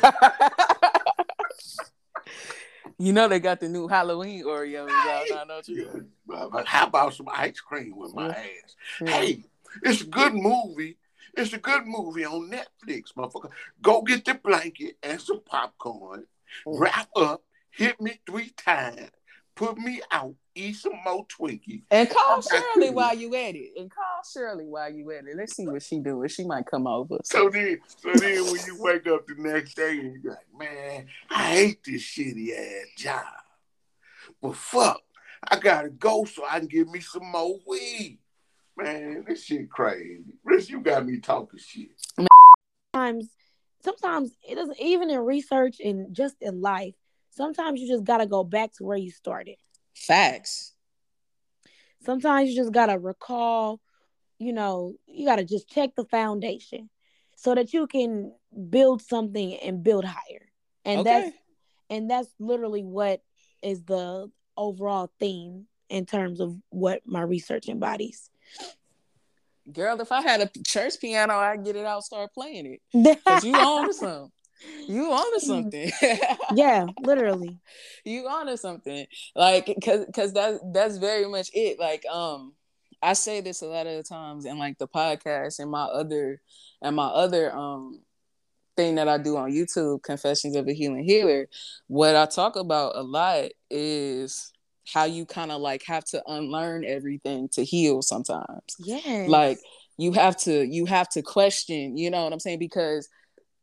[2.98, 6.06] you know they got the new Halloween Oreos out don't you?
[6.28, 6.62] Yeah.
[6.66, 8.76] How about some ice cream with my ass?
[9.00, 9.10] Yeah.
[9.10, 9.44] Hey,
[9.84, 10.96] it's a good movie.
[11.34, 13.50] It's a good movie on Netflix, motherfucker.
[13.80, 16.26] Go get the blanket and some popcorn,
[16.66, 16.80] Mm.
[16.80, 19.10] wrap up, hit me three times,
[19.58, 21.82] put me out, eat some more Twinkies.
[21.90, 23.72] And call Shirley while you at it.
[23.76, 25.36] And call Shirley while you at it.
[25.36, 26.28] Let's see what she doing.
[26.28, 27.18] She might come over.
[27.24, 31.06] So then, so then when you wake up the next day and you're like, man,
[31.28, 33.24] I hate this shitty ass job.
[34.40, 35.02] But fuck,
[35.42, 38.20] I gotta go so I can get me some more weed.
[38.76, 40.20] Man, this shit crazy.
[40.44, 41.88] Rich, you got me talking shit.
[42.94, 43.28] sometimes
[43.82, 46.94] sometimes it doesn't even in research and just in life
[47.38, 49.56] sometimes you just gotta go back to where you started
[49.94, 50.74] Facts.
[52.04, 53.80] sometimes you just gotta recall
[54.38, 56.90] you know you gotta just check the foundation
[57.36, 58.32] so that you can
[58.68, 60.50] build something and build higher
[60.84, 61.10] and okay.
[61.10, 61.36] that's
[61.88, 63.22] and that's literally what
[63.62, 68.30] is the overall theme in terms of what my research embodies
[69.70, 73.20] Girl, if I had a church piano, I'd get it out, start playing it.
[73.26, 74.32] Cause you to something.
[74.86, 75.90] You on to something.
[76.54, 77.58] yeah literally
[78.04, 79.06] you on to something.
[79.34, 81.78] Like cause cause that that's very much it.
[81.78, 82.54] Like um
[83.02, 86.40] I say this a lot of the times in like the podcast and my other
[86.82, 88.00] and my other um
[88.76, 91.48] thing that I do on YouTube, Confessions of a Healing Healer.
[91.88, 94.52] What I talk about a lot is
[94.92, 99.58] how you kind of like have to unlearn everything to heal sometimes yeah like
[99.98, 103.08] you have to you have to question you know what i'm saying because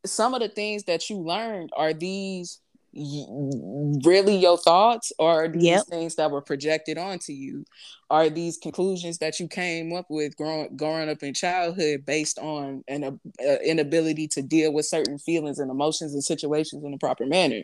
[0.05, 2.59] some of the things that you learned are these
[2.93, 5.85] really your thoughts or are these Yep.
[5.85, 7.65] things that were projected onto you?
[8.09, 12.83] Are these conclusions that you came up with growing growing up in childhood based on
[12.87, 17.25] an uh, inability to deal with certain feelings and emotions and situations in a proper
[17.25, 17.63] manner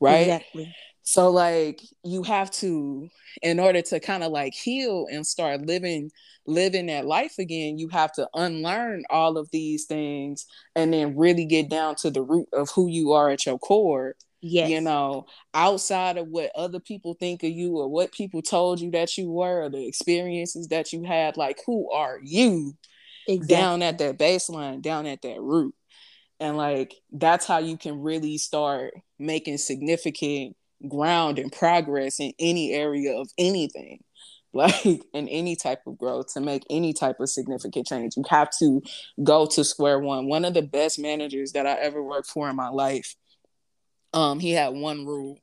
[0.00, 0.26] right?
[0.26, 3.08] Exactly so like you have to
[3.42, 6.10] in order to kind of like heal and start living
[6.46, 11.44] living that life again, you have to unlearn all of these things and then really
[11.46, 14.14] get down to the root of who you are at your core.
[14.40, 18.80] yes You know, outside of what other people think of you or what people told
[18.80, 22.74] you that you were or the experiences that you had, like who are you
[23.26, 25.74] exactly down at that baseline, down at that root.
[26.40, 30.56] And like that's how you can really start making significant
[30.88, 34.02] ground and progress in any area of anything
[34.54, 38.50] like in any type of growth to make any type of significant change you have
[38.58, 38.82] to
[39.24, 42.56] go to square one one of the best managers that i ever worked for in
[42.56, 43.14] my life
[44.12, 45.38] um he had one rule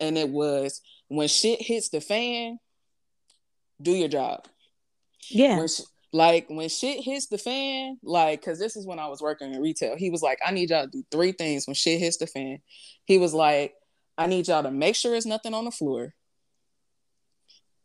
[0.00, 2.58] and it was when shit hits the fan
[3.82, 4.46] do your job
[5.28, 5.82] yeah when sh-
[6.16, 9.60] like when shit hits the fan, like because this is when I was working in
[9.60, 9.96] retail.
[9.96, 12.58] He was like, I need y'all to do three things when shit hits the fan.
[13.04, 13.74] He was like,
[14.18, 16.14] I need y'all to make sure there's nothing on the floor,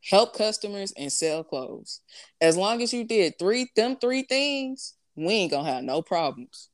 [0.09, 2.01] help customers, and sell clothes.
[2.39, 6.69] As long as you did three them three things, we ain't gonna have no problems.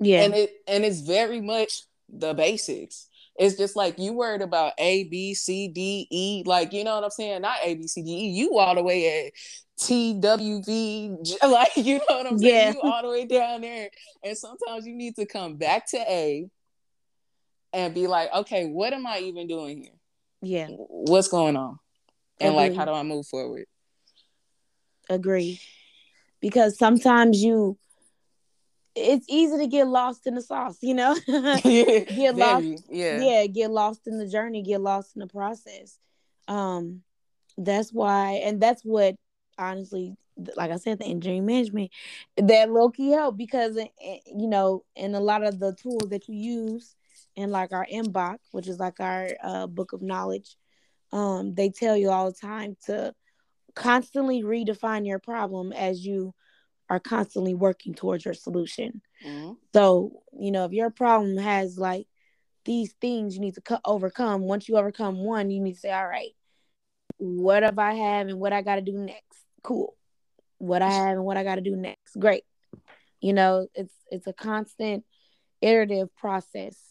[0.00, 0.22] Yeah.
[0.22, 3.08] And it and it's very much the basics.
[3.38, 6.42] It's just like you worried about a b c d e.
[6.46, 7.42] Like you know what i'm saying?
[7.42, 8.28] Not a b c d e.
[8.30, 9.32] You all the way at
[9.78, 12.54] t w v like you know what i'm saying?
[12.54, 12.72] Yeah.
[12.72, 13.90] you all the way down there.
[14.24, 16.48] And sometimes you need to come back to a
[17.72, 19.92] and be like okay what am i even doing here?
[20.40, 20.68] Yeah.
[20.68, 21.78] What's going on?
[22.40, 23.66] And like how do i move forward?
[25.10, 25.60] Agree.
[26.40, 27.78] Because sometimes you
[28.94, 31.14] it's easy to get lost in the sauce you know?
[31.26, 32.66] Get lost.
[32.90, 33.20] yeah.
[33.20, 35.98] yeah get lost in the journey get lost in the process.
[36.46, 37.02] Um
[37.58, 39.16] that's why and that's what
[39.58, 40.16] honestly
[40.56, 41.90] like i said the engineering management
[42.36, 46.08] that low key help because eh, eh, you know in a lot of the tools
[46.10, 46.94] that you use
[47.38, 50.56] in like our inbox which is like our uh, book of knowledge
[51.12, 53.14] um they tell you all the time to
[53.74, 56.34] constantly redefine your problem as you
[56.90, 59.56] are constantly working towards your solution Mhm.
[59.74, 62.06] so, you know, if your problem has like
[62.64, 65.92] these things you need to co- overcome, once you overcome one, you need to say,
[65.92, 66.34] all right,
[67.18, 69.44] what have I have and what I got to do next?
[69.62, 69.94] Cool.
[70.58, 72.16] What I have and what I got to do next.
[72.18, 72.44] Great.
[73.20, 75.04] You know, it's it's a constant
[75.60, 76.87] iterative process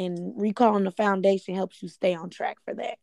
[0.00, 2.96] and recalling the foundation helps you stay on track for that.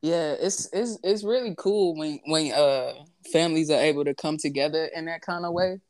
[0.00, 2.94] Yeah, it's it's it's really cool when when uh
[3.32, 5.80] families are able to come together in that kind of way.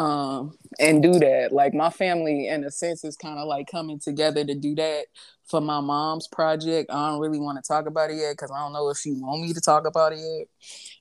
[0.00, 1.50] Um and do that.
[1.52, 5.06] Like my family in a sense is kind of like coming together to do that
[5.44, 6.90] for my mom's project.
[6.90, 9.12] I don't really want to talk about it yet cuz I don't know if she
[9.12, 10.46] want me to talk about it yet.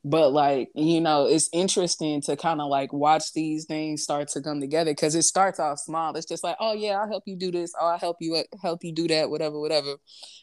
[0.04, 4.42] But like, you know, it's interesting to kind of like watch these things start to
[4.42, 6.16] come together cuz it starts off small.
[6.16, 7.74] It's just like, "Oh yeah, I'll help you do this.
[7.80, 9.96] Oh, I'll help you help you do that, whatever, whatever."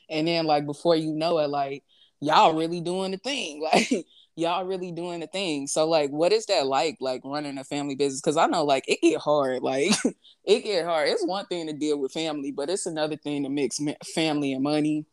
[0.08, 1.84] And then like before you know it like
[2.20, 3.62] y'all really doing the thing.
[3.72, 4.06] Like
[4.36, 5.66] y'all really doing the thing.
[5.66, 6.98] So like, what is that like?
[7.00, 8.20] Like running a family business?
[8.20, 9.62] Because I know like it get hard.
[9.62, 9.92] Like
[10.44, 11.08] it get hard.
[11.08, 13.80] It's one thing to deal with family, but it's another thing to mix
[14.14, 15.06] family and money,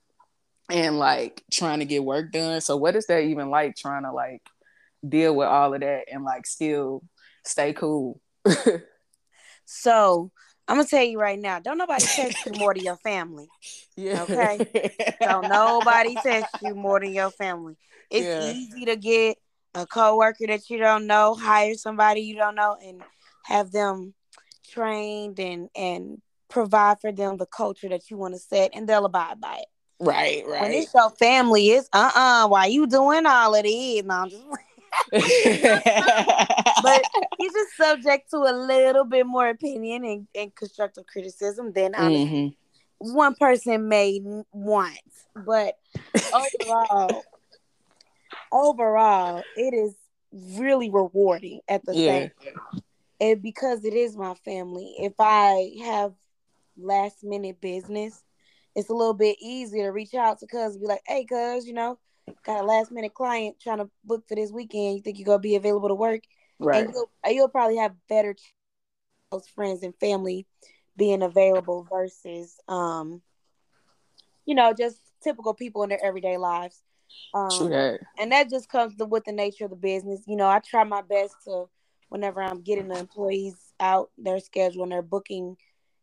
[0.70, 2.62] and like trying to get work done.
[2.62, 3.76] So what is that even like?
[3.76, 4.42] Trying to like
[5.08, 7.04] deal with all of that and like still
[7.46, 8.20] stay cool.
[9.66, 10.32] so
[10.68, 13.48] I'm gonna tell you right now, don't nobody text you more than your family.
[13.96, 14.24] Yeah.
[14.24, 14.90] Okay.
[15.22, 17.76] don't nobody text you more than your family.
[18.14, 18.54] It's yeah.
[18.54, 19.38] easy to get
[19.74, 23.02] a coworker that you don't know, hire somebody you don't know, and
[23.46, 24.14] have them
[24.70, 29.06] trained and and provide for them the culture that you want to set, and they'll
[29.06, 29.66] abide by it.
[30.00, 30.62] Right, right.
[30.62, 32.48] When it's your family, it's uh uh-uh, uh.
[32.48, 34.04] Why you doing all of this?
[34.04, 34.44] No, I'm just.
[35.12, 37.02] but
[37.40, 42.48] he's just subject to a little bit more opinion and, and constructive criticism than mm-hmm.
[43.00, 45.00] one person may want.
[45.36, 45.78] But
[46.16, 47.24] overall,
[48.54, 49.96] overall, it is
[50.58, 52.12] really rewarding at the yeah.
[52.12, 52.82] same time.
[53.20, 56.14] And because it is my family, if I have
[56.78, 58.24] last minute business,
[58.76, 61.74] it's a little bit easier to reach out to cuz be like, hey cuz, you
[61.74, 61.98] know,
[62.46, 64.96] got a last minute client trying to book for this weekend.
[64.96, 66.22] You think you're gonna be available to work?
[66.60, 66.86] Right.
[66.86, 68.36] And you'll, you'll probably have better
[69.32, 70.46] those friends and family
[70.96, 73.22] being available versus um,
[74.46, 76.82] you know, just typical people in their everyday lives.
[77.34, 78.00] Um, True that.
[78.20, 80.22] And that just comes with the nature of the business.
[80.28, 81.66] You know, I try my best to,
[82.10, 85.58] whenever I'm getting the employees out their schedule and their booking,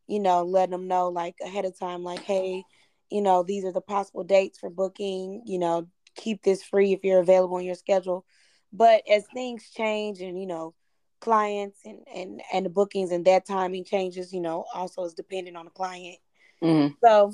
[0.08, 2.64] you know, letting them know like ahead of time, like, hey,
[3.10, 5.42] you know, these are the possible dates for booking.
[5.46, 5.86] You know,
[6.16, 8.24] keep this free if you're available on your schedule.
[8.72, 10.74] But as things change and you know,
[11.20, 15.56] clients and and and the bookings and that timing changes, you know, also is dependent
[15.56, 16.18] on the client.
[16.62, 16.94] Mm-hmm.
[17.04, 17.32] So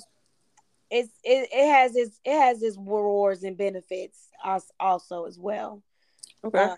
[0.91, 4.29] it's it, it has its it has its rewards and benefits
[4.79, 5.83] also as well.
[6.45, 6.59] Okay.
[6.59, 6.77] Um,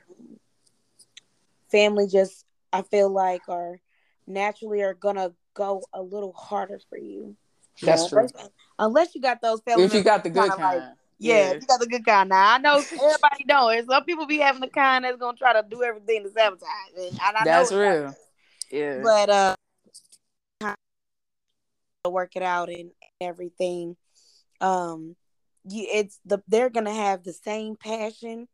[1.71, 3.81] family just I feel like are
[4.27, 7.37] naturally are gonna go a little harder for you.
[7.83, 8.21] That's true.
[8.21, 9.85] Unless, unless you got those family.
[9.85, 10.81] If you got the good kind.
[10.81, 12.29] Like, yeah, you got the good kind.
[12.29, 15.67] Now I know everybody know Some people be having the kind that's gonna try to
[15.69, 16.69] do everything to sabotage.
[16.97, 18.15] And I that's real.
[18.71, 19.01] Yeah.
[19.03, 19.55] But uh
[22.09, 22.91] work it out and
[23.21, 23.97] everything.
[24.61, 25.17] Um
[25.69, 28.49] you it's the they're gonna have the same passion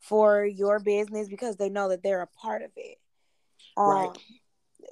[0.00, 2.98] for your business because they know that they're a part of it.
[3.76, 4.18] Um, right.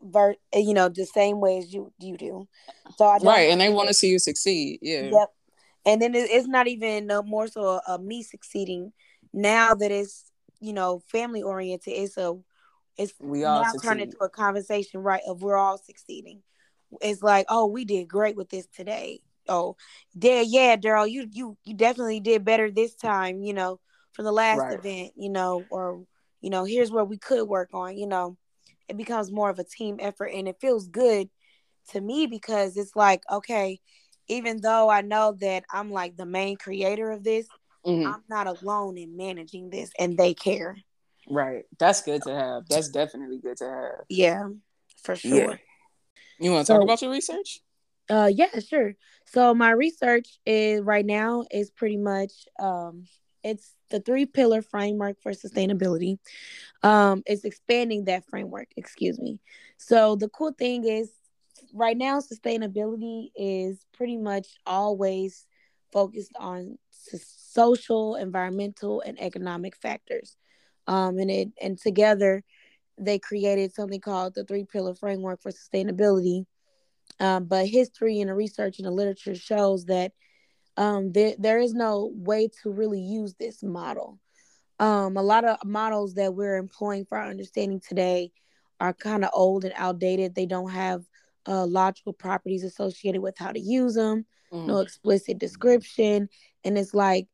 [0.03, 2.49] Ver, you know, the same way as you you do.
[2.97, 4.81] So I right, and they want to see you succeed.
[4.83, 5.11] Yeah.
[5.13, 5.29] Yep
[5.85, 8.93] and then it's not even more so a, me succeeding
[9.33, 12.35] now that it's you know family oriented it's a
[12.97, 16.43] it's we all now turned into a conversation right of we're all succeeding
[17.01, 19.77] it's like oh we did great with this today oh
[20.15, 23.81] yeah yeah daryl you you you definitely did better this time you know
[24.13, 24.79] from the last right.
[24.79, 26.05] event you know or
[26.41, 28.37] you know here's where we could work on you know
[28.89, 31.29] it becomes more of a team effort and it feels good
[31.91, 33.81] to me because it's like okay
[34.29, 37.47] even though I know that I'm like the main creator of this,
[37.85, 38.07] mm-hmm.
[38.07, 40.77] I'm not alone in managing this and they care.
[41.29, 41.65] Right.
[41.79, 42.63] That's good to have.
[42.69, 44.05] That's definitely good to have.
[44.09, 44.49] Yeah,
[45.03, 45.35] for sure.
[45.35, 45.57] Yeah.
[46.39, 47.61] You want to so, talk about your research?
[48.11, 48.95] Uh yeah, sure.
[49.27, 53.07] So my research is right now is pretty much um
[53.45, 56.19] it's the three pillar framework for sustainability.
[56.83, 59.39] Um it's expanding that framework, excuse me.
[59.77, 61.11] So the cool thing is
[61.73, 65.47] right now sustainability is pretty much always
[65.93, 70.37] focused on social environmental and economic factors
[70.87, 72.43] um, and it and together
[72.99, 76.45] they created something called the three pillar framework for sustainability
[77.21, 80.13] um, but history and the research and the literature shows that
[80.77, 84.19] um, there, there is no way to really use this model
[84.79, 88.33] um, a lot of models that we're employing for our understanding today
[88.81, 91.05] are kind of old and outdated they don't have
[91.47, 94.67] uh, logical properties associated with how to use them, mm.
[94.67, 96.29] no explicit description.
[96.65, 97.29] And it's like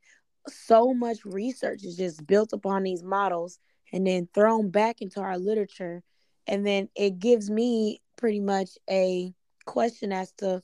[0.46, 3.58] so much research is just built upon these models
[3.92, 6.02] and then thrown back into our literature.
[6.46, 9.32] And then it gives me pretty much a
[9.64, 10.60] question as to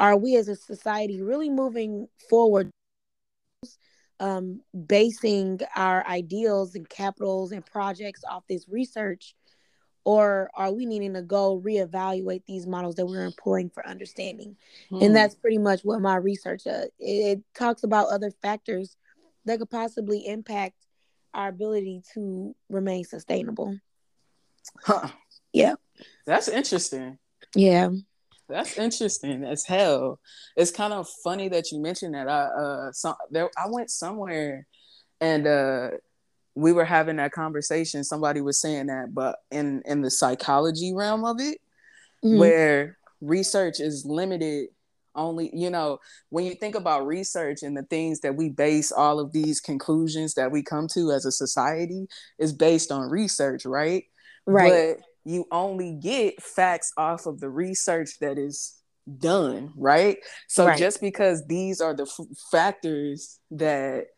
[0.00, 2.70] are we as a society really moving forward
[4.20, 9.34] um, basing our ideals and capitals and projects off this research
[10.04, 14.56] or are we needing to go reevaluate these models that we're employing for understanding
[14.88, 15.02] hmm.
[15.02, 18.96] and that's pretty much what my research uh, it, it, talks about other factors
[19.44, 20.87] that could possibly impact
[21.34, 23.76] our ability to remain sustainable.
[24.82, 25.08] Huh.
[25.52, 25.74] Yeah.
[26.26, 27.18] That's interesting.
[27.54, 27.90] Yeah.
[28.48, 30.20] That's interesting as hell.
[30.56, 32.28] It's kind of funny that you mentioned that.
[32.28, 34.66] I uh so there i went somewhere
[35.20, 35.90] and uh
[36.54, 38.02] we were having that conversation.
[38.04, 41.58] Somebody was saying that, but in in the psychology realm of it,
[42.24, 42.38] Mhm.
[42.38, 44.68] where research is limited
[45.14, 45.98] only you know
[46.30, 50.34] when you think about research and the things that we base all of these conclusions
[50.34, 52.06] that we come to as a society
[52.38, 54.04] is based on research right
[54.46, 54.96] right.
[54.96, 58.74] but you only get facts off of the research that is
[59.18, 60.18] done right
[60.48, 60.78] so Right.
[60.78, 64.08] just because these are the f- factors that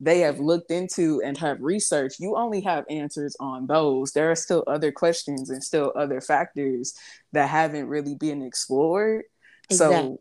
[0.00, 4.34] they have looked into and have researched you only have answers on those there are
[4.34, 6.94] still other questions and still other factors
[7.32, 9.24] that haven't really been explored
[9.70, 10.20] so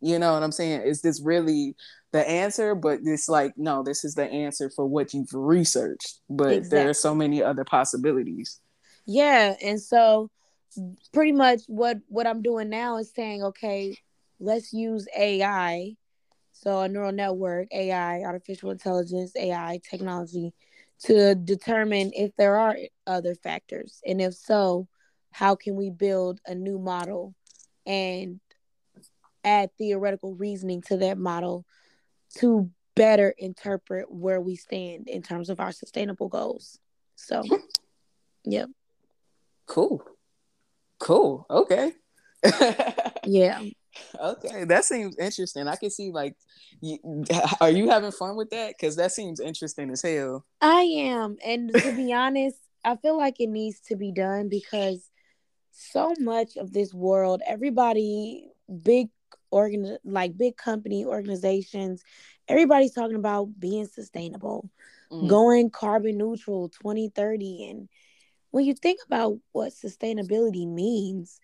[0.00, 0.82] you know what i'm saying?
[0.82, 1.74] Is this really
[2.12, 2.74] the answer?
[2.74, 6.20] But it's like no this is the answer for what you've researched.
[6.28, 8.60] But there are so many other possibilities.
[9.06, 10.30] Yeah, and so
[11.12, 13.96] pretty much what what I'm doing now is saying, okay,
[14.38, 15.94] let's use AI,
[16.52, 20.52] so a neural network, AI, artificial intelligence, AI technology,
[21.04, 22.76] to determine if there are
[23.06, 24.88] other factors, and if so,
[25.32, 27.34] how can we build a new model
[27.86, 28.40] and
[29.46, 31.64] add theoretical reasoning to that model
[32.38, 36.78] to better interpret where we stand in terms of our sustainable goals.
[37.14, 37.54] So, hmm.
[38.44, 38.68] yep.
[39.66, 40.02] cool
[40.98, 41.92] cool okay
[43.24, 43.60] Yeah.
[44.20, 46.36] okay that seems interesting i can see like
[46.80, 46.98] you,
[47.60, 51.36] are you having fun with that because that seems interesting as hell I am.
[51.44, 55.08] And to be honest, I feel like it needs to be done because
[55.72, 58.48] so much of this world, everybody,
[58.82, 59.08] big
[59.50, 62.02] organ like big company organizations,
[62.48, 64.70] everybody's talking about being sustainable,
[65.10, 65.28] Mm.
[65.28, 67.68] going carbon neutral 2030.
[67.68, 67.88] And
[68.50, 71.40] when you think about what sustainability means,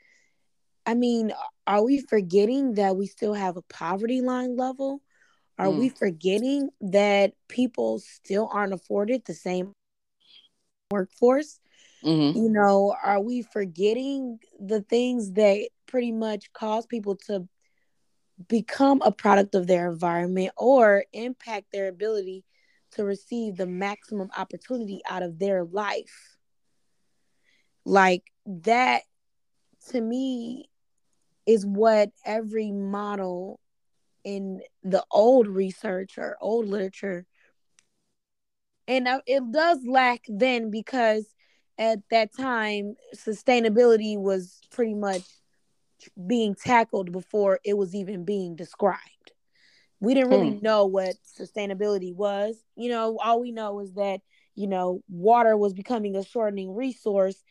[0.86, 1.32] I mean,
[1.66, 5.02] are we forgetting that we still have a poverty line level?
[5.58, 5.78] Are Mm.
[5.78, 9.72] we forgetting that people still aren't afforded the same
[10.90, 11.60] workforce?
[12.02, 12.34] Mhm.
[12.34, 17.48] You know, are we forgetting the things that pretty much cause people to
[18.48, 22.44] become a product of their environment or impact their ability
[22.92, 26.38] to receive the maximum opportunity out of their life?
[27.84, 29.02] Like that
[29.90, 30.68] to me
[31.46, 33.58] is what every model
[34.24, 37.26] in the old research or old literature
[38.88, 41.34] and it does lack then because
[41.78, 45.22] at that time sustainability was pretty much
[46.26, 49.32] being tackled before it was even being described.
[50.00, 52.56] We didn't really know what sustainability was.
[52.76, 54.20] You know all we know is that
[54.54, 57.42] you know water was becoming a shortening resource.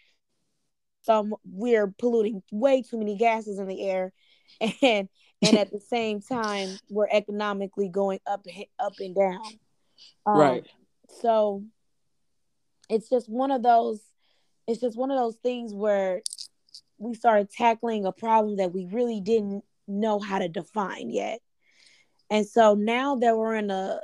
[1.03, 4.13] Some we're polluting way too many gases in the air
[4.81, 5.07] and
[5.41, 8.45] and at the same time we're economically going up
[8.79, 9.59] up and down.
[10.25, 10.67] Um, right.
[11.21, 11.63] so
[12.89, 14.01] it's just one of those
[14.67, 16.21] it's just one of those things where
[17.01, 21.39] we started tackling a problem that we really didn't know how to define yet.
[22.29, 23.99] And so now that we're in a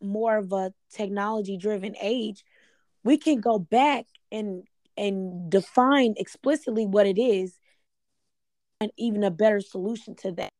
[0.00, 2.44] more of a technology driven age
[3.06, 4.64] we can go back and
[4.96, 7.56] and define explicitly what it is
[8.80, 10.50] and even a better solution to that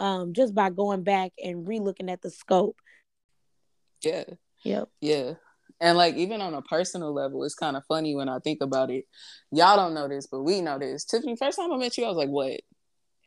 [0.00, 2.76] um just by going back and relooking at the scope.
[4.02, 4.24] Yeah.
[4.64, 4.88] Yep.
[5.00, 5.34] Yeah.
[5.80, 8.90] And like even on a personal level, it's kind of funny when I think about
[8.90, 9.04] it.
[9.50, 11.04] Y'all don't know this, but we know this.
[11.04, 12.60] Tiffany, first time I met you, I was like, what,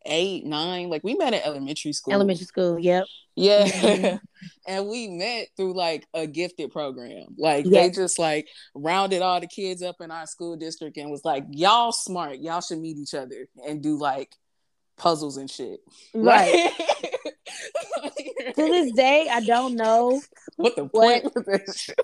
[0.05, 0.89] eight, nine?
[0.89, 2.13] Like we met at elementary school.
[2.13, 3.05] elementary school yep
[3.35, 3.65] Yeah.
[3.67, 4.19] Mhm.
[4.67, 7.25] and we met through like a gifted program.
[7.37, 11.25] Like they just like rounded all the kids up in our school district and was
[11.25, 12.39] like, y'all smart.
[12.39, 14.33] Y'all should meet each other and do like
[14.97, 15.81] puzzles and shit.
[16.15, 16.71] right
[18.01, 18.13] Like-
[18.55, 20.19] to this day i don't know
[20.55, 21.33] what the What?
[21.33, 21.99] point shit?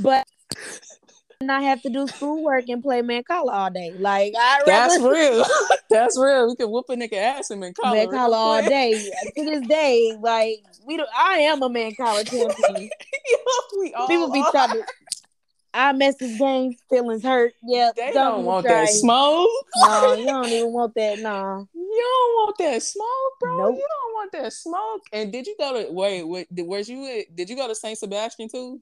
[0.00, 0.26] But
[1.40, 3.92] and I have to do schoolwork and play Mancala all day.
[3.98, 5.44] Like I That's rather real.
[5.90, 6.48] That's real.
[6.48, 8.06] We can whoop a nigga ass in Mancala.
[8.06, 8.92] Mancala all day.
[9.36, 12.90] To this day, like we do I am a Mancala champion.
[13.78, 14.84] we all People be trying to
[15.72, 17.52] I message games, feelings hurt.
[17.62, 18.86] Yeah, They don't, even want try.
[18.86, 19.48] that smoke.
[19.76, 21.20] No, you don't even want that.
[21.20, 21.68] No.
[21.72, 23.06] You don't want that smoke,
[23.38, 23.56] bro.
[23.56, 23.76] Nope.
[23.76, 25.02] You don't want that smoke.
[25.12, 26.52] And did you go to wait?
[26.52, 27.06] Did, where's you?
[27.06, 28.80] At, did you go to Saint Sebastian too?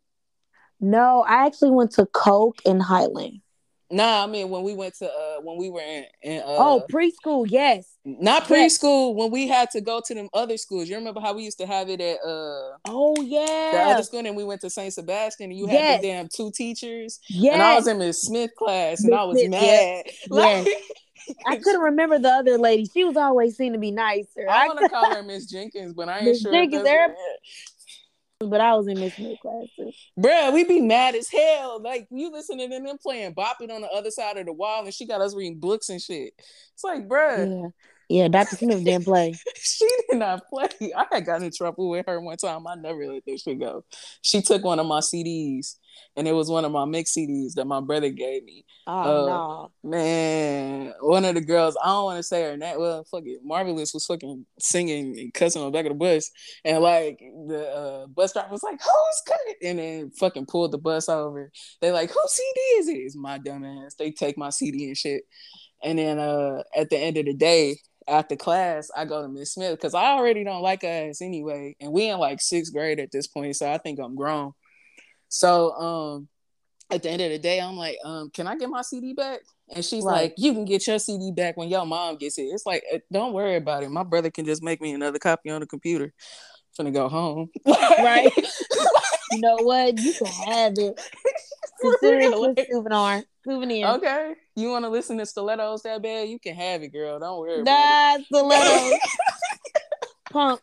[0.80, 3.40] No, I actually went to Coke in Highland.
[3.90, 6.84] Nah, I mean when we went to uh when we were in, in uh oh,
[6.92, 7.96] preschool, yes.
[8.04, 8.78] not yes.
[8.78, 10.90] preschool when we had to go to them other schools.
[10.90, 13.88] You remember how we used to have it at uh Oh yeah the yeah.
[13.94, 16.00] other school and we went to Saint Sebastian and you had Yes.
[16.02, 17.54] the damn two teachers yes.
[17.54, 20.04] and I was in Miss Smith class and Miss I was Smith, mad.
[20.28, 20.68] Like,
[21.46, 22.84] I couldn't remember the other lady.
[22.92, 24.46] She was always seen to be nicer.
[24.50, 26.52] I want to call her Miss Jenkins, but I ain't Miss sure.
[26.52, 27.16] Jenkins, that's-
[28.40, 29.90] but I was in Miss Smith class too.
[30.18, 31.82] Bruh, we be mad as hell.
[31.82, 34.94] Like you listening to them playing bopping on the other side of the wall, and
[34.94, 36.34] she got us reading books and shit.
[36.72, 37.62] It's like, bruh.
[37.62, 37.68] Yeah.
[38.08, 38.56] Yeah, Dr.
[38.56, 39.34] Smith didn't play.
[39.56, 40.68] she did not play.
[40.96, 42.66] I had gotten in trouble with her one time.
[42.66, 43.84] I never let this shit go.
[44.22, 45.76] She took one of my CDs,
[46.16, 48.64] and it was one of my mix CDs that my brother gave me.
[48.86, 49.70] Oh Uh, no.
[49.90, 52.78] Man, one of the girls, I don't want to say her name.
[52.80, 53.40] Well, fuck it.
[53.44, 56.30] Marvelous was fucking singing and cussing on the back of the bus.
[56.64, 59.38] And like the uh, bus driver was like, Who's cut?
[59.62, 61.50] And then fucking pulled the bus over.
[61.82, 62.92] They like, Whose CD is it?
[62.96, 63.96] It's my dumb ass.
[63.96, 65.24] They take my CD and shit.
[65.82, 67.78] And then uh, at the end of the day,
[68.08, 71.76] after class, I go to Miss Smith because I already don't like her ass anyway.
[71.80, 74.52] And we in like sixth grade at this point, so I think I'm grown.
[75.28, 76.28] So um
[76.90, 79.40] at the end of the day, I'm like, um, can I get my CD back?
[79.74, 80.22] And she's Right.
[80.22, 82.44] like, you can get your CD back when your mom gets it.
[82.44, 83.90] It's like, uh, don't worry about it.
[83.90, 86.14] My brother can just make me another copy on the computer.
[86.78, 87.50] I'm gonna go home.
[88.02, 88.32] Right.
[89.30, 89.98] You know what?
[89.98, 90.98] You can have it.
[91.82, 93.24] Consider it a souvenir.
[93.48, 93.86] Souvenir.
[93.88, 94.34] okay.
[94.56, 96.28] You want to listen to stilettos that bad?
[96.28, 97.18] You can have it, girl.
[97.18, 99.00] Don't worry about That's the little it.
[100.30, 100.62] pumps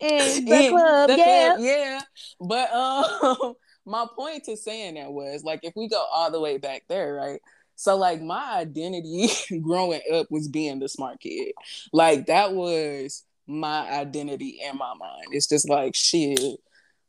[0.00, 1.08] in the In club.
[1.10, 1.48] the yeah.
[1.54, 2.00] club, yeah.
[2.40, 3.54] But um,
[3.86, 7.14] my point to saying that was like, if we go all the way back there,
[7.14, 7.40] right?
[7.76, 9.28] So like my identity
[9.62, 11.52] growing up was being the smart kid.
[11.92, 15.26] Like that was my identity in my mind.
[15.32, 16.40] It's just like shit.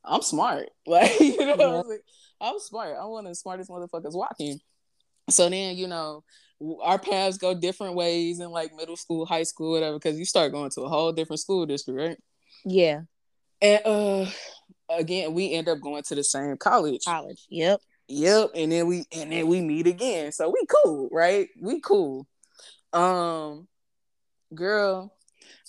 [0.03, 0.69] I'm smart.
[0.87, 1.79] Like you know, Yeah.
[1.81, 2.01] I'm, like,
[2.39, 2.95] I'm smart.
[3.01, 4.59] I'm one of the smartest motherfuckers walking.
[5.29, 6.23] So then you know
[6.81, 9.97] our paths go different ways in like middle school, high school, whatever.
[9.97, 12.17] Because you start going to a whole different school district, right?
[12.65, 13.01] Yeah.
[13.61, 14.25] And uh
[14.89, 17.03] again, we end up going to the same college.
[17.05, 17.45] College.
[17.49, 17.81] Yep.
[18.07, 18.51] Yep.
[18.55, 20.31] And then we and then we meet again.
[20.31, 21.47] So we cool, right?
[21.61, 22.27] We cool.
[22.93, 23.67] Um
[24.53, 25.13] girl,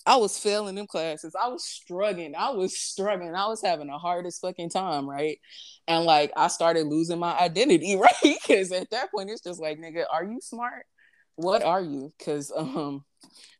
[0.08, 1.34] I was failing them classes.
[1.38, 2.34] I was struggling.
[2.34, 3.34] I was struggling.
[3.34, 5.38] I was having the hardest fucking time, right?
[5.86, 8.14] And like I started losing my identity, right?
[8.22, 10.86] Because at that point it's just like, nigga, are you smart?
[11.36, 12.10] What are you?
[12.18, 13.04] Because um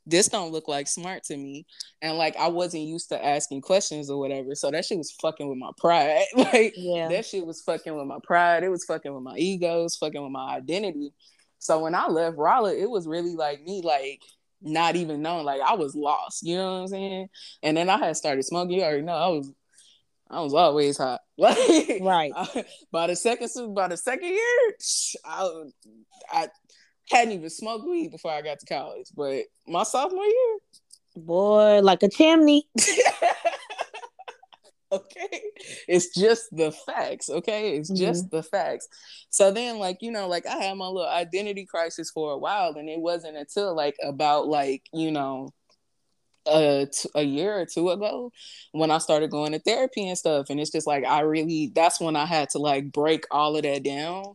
[0.07, 1.67] this don't look like smart to me.
[2.01, 4.55] And like I wasn't used to asking questions or whatever.
[4.55, 6.25] So that shit was fucking with my pride.
[6.35, 7.09] like Yeah.
[7.09, 8.65] that shit was fucking with my pride.
[8.65, 11.13] It was fucking with my egos, fucking with my identity.
[11.59, 14.23] So when I left Rolla, it was really like me, like
[14.63, 16.43] not even knowing, like I was lost.
[16.43, 17.29] You know what I'm saying?
[17.63, 18.77] And then I had started smoking.
[18.79, 19.53] You already know I was,
[20.31, 21.21] I was always hot.
[21.39, 22.33] Like Right.
[22.35, 24.75] I- by the second, by the second year,
[25.25, 25.63] I,
[26.33, 26.49] I
[27.11, 29.07] hadn't even smoked weed before I got to college.
[29.17, 30.59] But my sophomore year,
[31.17, 32.69] Boy, like a chimney.
[34.93, 35.43] okay.
[35.87, 37.77] It's just the facts okay?
[37.77, 38.05] It's mm-hmm.
[38.05, 38.89] just the facts.
[39.31, 42.75] So then like you know like i had my little identity crisis for a while
[42.77, 45.53] and it wasn't until like about like you know
[46.47, 48.33] a, t- a year or two ago
[48.73, 52.01] when i started going to therapy and stuff and it's just like i really that's
[52.01, 54.35] when i had to like break all of that down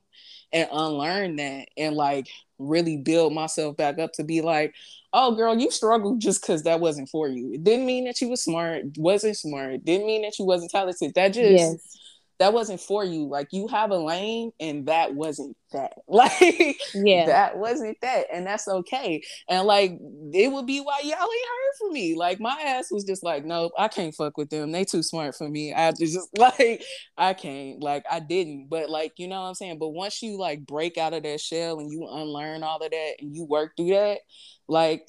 [0.51, 2.27] and unlearn that and like
[2.59, 4.75] really build myself back up to be like
[5.13, 7.53] oh girl you struggled just because that wasn't for you.
[7.53, 9.85] It didn't mean that you was smart wasn't smart.
[9.85, 11.13] Didn't mean that you wasn't talented.
[11.15, 11.97] That just Yes.
[12.39, 13.25] That wasn't for you.
[13.27, 15.93] Like you have a lane and that wasn't that.
[16.07, 17.25] Like Yeah.
[17.27, 19.21] that wasn't that and that's okay.
[19.49, 19.97] And like
[20.33, 22.15] it would be why y'all ain't heard from me.
[22.15, 24.71] Like my ass was just like nope i can't fuck with them.
[24.71, 25.73] They too smart for me.
[25.73, 26.83] I just like
[27.17, 27.81] i can't.
[27.81, 28.67] Like i didn't.
[28.69, 29.79] But like you know what i'm saying?
[29.79, 33.13] But once you like break out of that shell and you unlearn all of that
[33.19, 34.19] and you work through that
[34.67, 35.07] like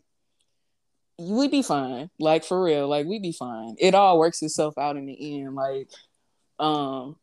[1.19, 2.11] we'd be fine.
[2.19, 2.89] Like for real.
[2.89, 3.77] Like we'd be fine.
[3.79, 5.55] It all works itself out in the end.
[5.55, 5.89] Like
[6.59, 7.17] um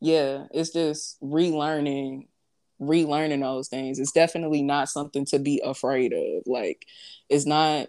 [0.00, 2.26] yeah it's just relearning
[2.80, 3.98] relearning those things.
[3.98, 6.42] It's definitely not something to be afraid of.
[6.46, 6.86] Like
[7.28, 7.88] it's not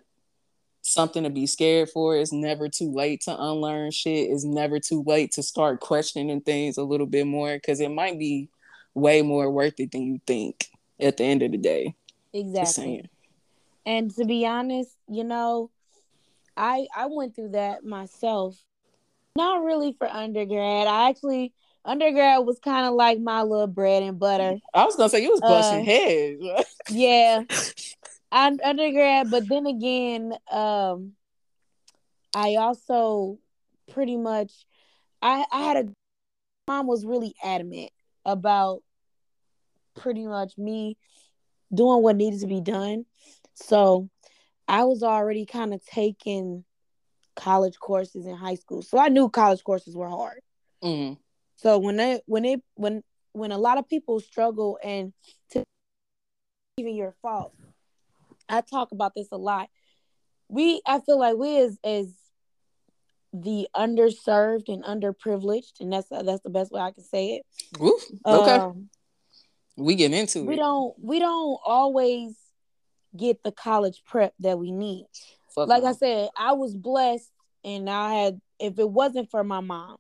[0.82, 2.18] something to be scared for.
[2.18, 4.30] It's never too late to unlearn shit.
[4.30, 8.18] It's never too late to start questioning things a little bit more because it might
[8.18, 8.50] be
[8.94, 10.68] way more worth it than you think
[11.00, 11.96] at the end of the day.
[12.34, 13.04] Exactly.
[13.86, 15.72] And to be honest, you know,
[16.58, 18.58] I I went through that myself.
[19.36, 20.88] Not really for undergrad.
[20.88, 21.54] I actually
[21.86, 24.58] undergrad was kind of like my little bread and butter.
[24.74, 27.44] i was gonna say you was busting Uh, heads Yeah.
[28.32, 31.14] I'm undergrad, but then again, um
[32.36, 33.40] I also
[33.92, 34.52] pretty much
[35.22, 35.94] I I had a
[36.68, 37.92] mom was really adamant
[38.26, 38.84] about
[39.96, 40.98] pretty much me
[41.74, 43.06] doing what needed to be done.
[43.56, 44.10] So
[44.68, 46.64] I was already kind of taking
[47.40, 48.82] college courses in high school.
[48.82, 50.42] So I knew college courses were hard.
[50.84, 51.18] Mhm.
[51.56, 53.02] So when they when it when
[53.32, 55.14] when a lot of people struggle and
[55.52, 55.64] to
[56.78, 57.54] even your fault,
[58.50, 59.70] I talk about this a lot.
[60.50, 62.14] We I feel like we as as
[63.32, 67.46] the underserved and underprivileged, and that's that's the best way I can say it.
[67.82, 68.56] Ooh, okay.
[68.56, 68.90] Um,
[69.78, 70.50] we get into we it.
[70.50, 72.36] We don't we don't always
[73.16, 75.08] get the college prep that we need.
[75.60, 75.90] Fuck Like no.
[75.90, 77.32] I said, I was blessed,
[77.64, 79.98] and I had if it wasn't for my mom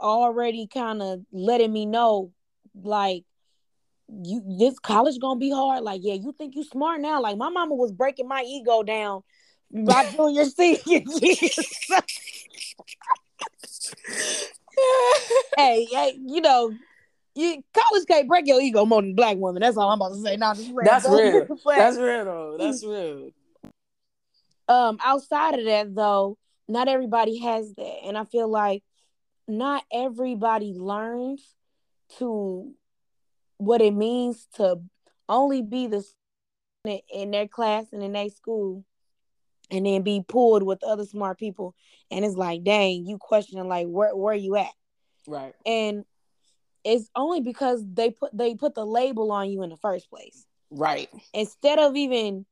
[0.00, 2.32] already kind of letting me know,
[2.74, 3.24] like
[4.08, 5.82] you this college gonna be hard.
[5.82, 7.20] Like yeah, you think you smart now?
[7.20, 9.22] Like my mama was breaking my ego down.
[9.70, 11.50] My junior senior year.
[15.56, 16.72] hey, hey, you know,
[17.34, 19.60] you college can't break your ego more than black women.
[19.60, 20.36] That's all I'm about to say.
[20.36, 21.46] Now, That's real.
[21.66, 22.56] That's real though.
[22.58, 23.30] That's real.
[24.68, 26.36] Um, outside of that, though,
[26.68, 28.82] not everybody has that, and I feel like
[29.46, 31.54] not everybody learns
[32.18, 32.72] to
[33.56, 34.80] what it means to
[35.28, 36.04] only be the
[37.12, 38.84] in their class and in their school
[39.70, 41.74] and then be pulled with other smart people
[42.10, 44.72] and it's like dang you questioning like where where you at
[45.26, 45.54] Right.
[45.66, 46.04] and
[46.84, 50.46] it's only because they put they put the label on you in the first place
[50.70, 51.10] Right.
[51.34, 52.46] instead of even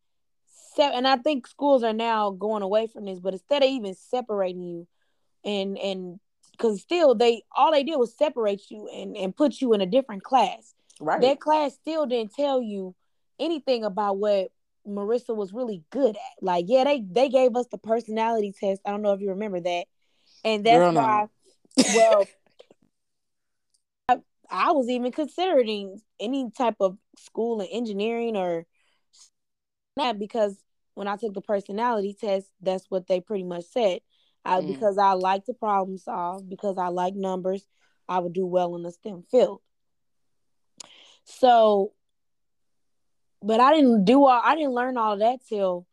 [0.84, 4.62] and I think schools are now going away from this but instead of even separating
[4.62, 4.86] you
[5.44, 6.20] and and
[6.52, 9.86] because still they all they did was separate you and and put you in a
[9.86, 11.20] different class Right.
[11.20, 12.94] that class still didn't tell you
[13.38, 14.50] anything about what
[14.86, 16.42] Marissa was really good at.
[16.42, 18.80] Like, yeah, they they gave us the personality test.
[18.86, 19.84] I don't know if you remember that,
[20.44, 21.00] and that's Girl, no.
[21.00, 21.26] why.
[21.94, 22.28] Well,
[24.08, 24.18] I,
[24.50, 28.66] I was even considering any type of school in engineering or
[29.96, 30.56] that because
[30.96, 34.00] when I took the personality test, that's what they pretty much said.
[34.44, 34.66] I, Mm.
[34.66, 37.66] Because I like to problem solve, because I like numbers,
[38.08, 39.60] I would do well in the STEM field.
[41.24, 41.92] So,
[43.42, 45.86] but I didn't do all, I didn't learn all of that till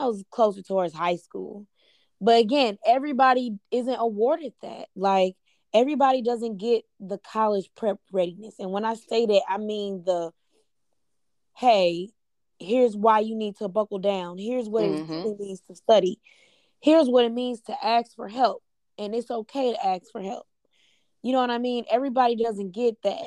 [0.00, 1.66] I was closer towards high school.
[2.20, 4.88] But again, everybody isn't awarded that.
[4.96, 5.36] Like,
[5.74, 8.54] everybody doesn't get the college prep readiness.
[8.58, 10.32] And when I say that, I mean the,
[11.54, 12.08] hey,
[12.58, 14.38] here's why you need to buckle down.
[14.38, 15.24] Here's what Mhm.
[15.32, 16.20] it means to study.
[16.80, 18.62] Here's what it means to ask for help.
[18.98, 20.46] And it's okay to ask for help.
[21.22, 21.84] You know what I mean?
[21.90, 23.26] Everybody doesn't get that.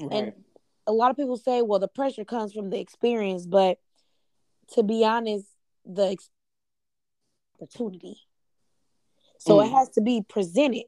[0.00, 0.12] Right.
[0.12, 0.44] And
[0.86, 3.78] a lot of people say, well, the pressure comes from the experience, but
[4.72, 5.46] to be honest,
[5.84, 6.30] the ex-
[7.60, 8.16] opportunity.
[9.38, 9.70] So it Mm.
[9.72, 10.84] has to be presented.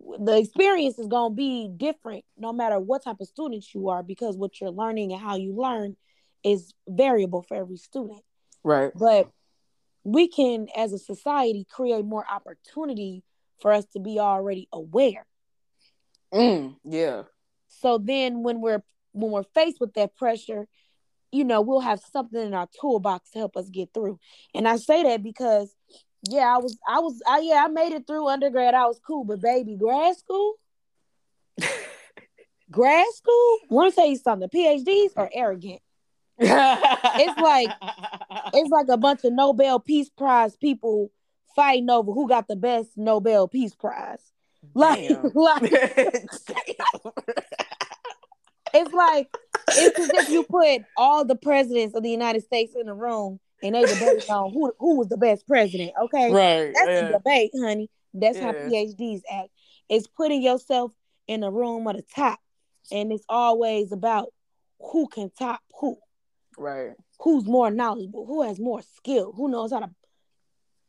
[0.00, 4.02] The experience is going to be different no matter what type of student you are
[4.02, 5.96] because what you're learning and how you learn
[6.44, 8.22] is variable for every student.
[8.64, 8.92] right.
[8.94, 9.30] But
[10.04, 13.22] we can, as a society, create more opportunity
[13.60, 15.26] for us to be already aware.
[16.32, 16.76] Mm.
[16.84, 17.24] Yeah.
[17.68, 20.66] So then when we're when we're faced with that pressure,
[21.32, 24.18] you know, we'll have something in our toolbox to help us get through.
[24.54, 25.74] And I say that because
[26.28, 28.74] yeah, I was I was I yeah, I made it through undergrad.
[28.74, 30.54] I was cool, but baby, grad school?
[32.70, 33.58] grad school?
[33.68, 35.80] Want to tell you something, PhDs are arrogant.
[36.40, 37.70] It's like-
[38.54, 41.10] It's like a bunch of Nobel Peace Prize people
[41.54, 44.20] fighting over who got the best Nobel Peace Prize.
[44.74, 45.30] Like, Damn.
[45.34, 45.62] like
[48.74, 49.28] it's like
[49.68, 53.40] it's as if you put all the presidents of the United States in a room
[53.62, 55.92] and they debate on who who was the best president.
[56.04, 56.72] Okay, right.
[56.74, 57.08] that's yeah.
[57.08, 57.90] a debate, honey.
[58.12, 59.50] That's how PhDs act.
[59.88, 60.92] It's putting yourself
[61.26, 62.38] in a room at the top,
[62.90, 64.28] and it's always about
[64.78, 65.98] who can top who,
[66.60, 66.92] Right.
[67.20, 69.90] who's more knowledgeable, who has more skill, who knows how to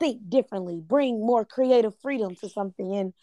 [0.01, 2.93] think differently, bring more creative freedom to something.
[2.93, 3.13] And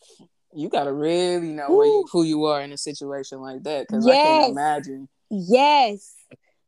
[0.55, 4.17] You gotta really know you, who you are in a situation like that because I
[4.17, 5.09] can't imagine.
[5.31, 6.15] yes,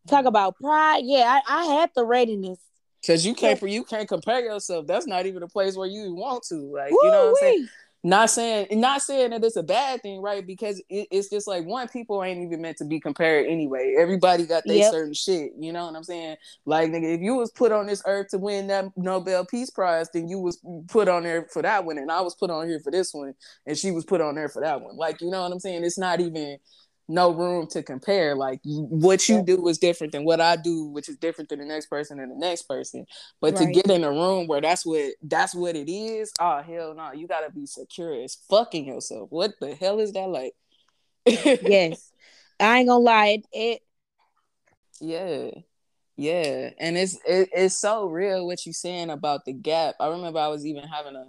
[0.06, 1.00] talk about pride.
[1.04, 2.58] Yeah, I, I had the readiness.
[3.00, 4.86] Because you can't you can't compare yourself.
[4.86, 6.56] That's not even a place where you want to.
[6.56, 7.68] Like you know what I'm saying.
[8.02, 10.46] Not saying not saying that it's a bad thing, right?
[10.46, 13.94] Because it, it's just like one people ain't even meant to be compared anyway.
[13.98, 14.90] Everybody got their Yep.
[14.90, 15.52] certain shit.
[15.58, 16.36] You know what I'm saying?
[16.64, 20.08] Like nigga, if you was put on this earth to win that Nobel Peace Prize,
[20.14, 20.58] then you was
[20.88, 23.34] put on there for that one, and I was put on here for this one,
[23.66, 24.96] and she was put on there for that one.
[24.96, 25.84] Like you know what I'm saying?
[25.84, 26.56] It's not even
[27.10, 28.34] no room to compare.
[28.34, 31.64] Like what you do is different than what I do, which is different than the
[31.64, 33.06] next person and the next person.
[33.40, 36.94] But to get in a room where that's what that's what it is, oh hell
[36.94, 39.28] no, you gotta be secure as fucking yourself.
[39.30, 40.54] What the hell is that like?
[41.26, 42.10] yes,
[42.58, 43.26] I ain't gonna lie.
[43.26, 43.82] It, it
[45.00, 45.50] Yeah.
[46.16, 46.70] Yeah.
[46.78, 49.96] And it's it, it's so real what you saying about the gap.
[49.98, 51.24] I remember I was even having a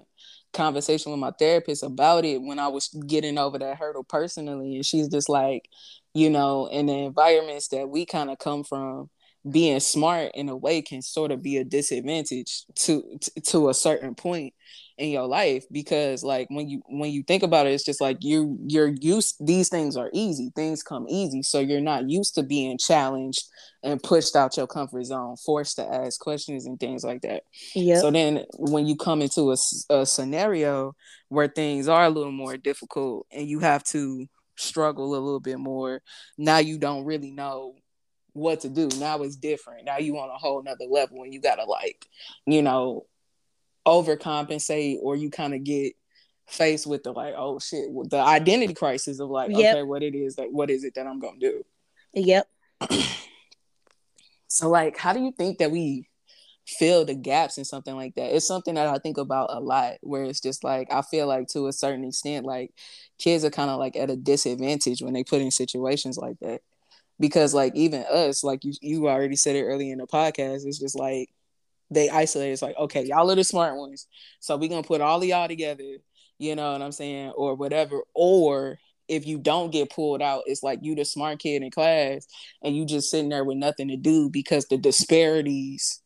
[0.54, 4.76] conversation with my therapist about it when I was getting over that hurdle personally.
[4.76, 5.70] And she's just like,
[6.14, 9.10] you know, in the environments that we kind of come from,
[9.50, 14.14] being smart in a way can sort of be a disadvantage to to a certain
[14.14, 14.54] point
[14.98, 18.18] in your life because like when you when you think about it it's just like
[18.22, 21.42] you you're used these things are easy things come easy.
[21.42, 23.44] So you're not used to being challenged
[23.84, 27.44] and pushed out your comfort zone forced to ask questions and things like that.
[27.74, 29.58] Yeah so then when you come into a,
[29.90, 30.94] a scenario
[31.30, 34.28] where things are a little more difficult and you have to
[34.58, 36.02] struggle a little bit more
[36.38, 37.74] now you don't really know
[38.34, 38.90] what to do.
[38.98, 39.86] Now it's different.
[39.86, 42.06] Now you on a whole nother level and you gotta like
[42.46, 43.06] you know
[43.86, 45.94] overcompensate or you kind of get
[46.48, 49.74] faced with the like oh shit the identity crisis of like yep.
[49.74, 51.64] okay what it is like what is it that i'm gonna do?
[52.14, 52.48] Yep.
[54.48, 56.10] So like how do you think that we
[56.68, 58.36] fill the gaps in something like that?
[58.36, 61.48] It's something that i think about a lot where it's just like i feel like
[61.50, 62.74] to a certain extent like
[63.18, 66.62] kids are kind of like at a disadvantage when they put in situations like that.
[67.18, 70.80] Because like even us like you you already said it early in the podcast it's
[70.80, 71.30] just like
[71.92, 72.54] they isolate.
[72.54, 74.08] It's like, okay, y'all are the smart ones.
[74.40, 75.98] So we're gonna put all of y'all together,
[76.40, 78.02] you know what I'm saying, or whatever.
[78.16, 82.26] Or if you don't get pulled out, it's like you the smart kid in class
[82.64, 86.01] and you just sitting there with nothing to do because the disparities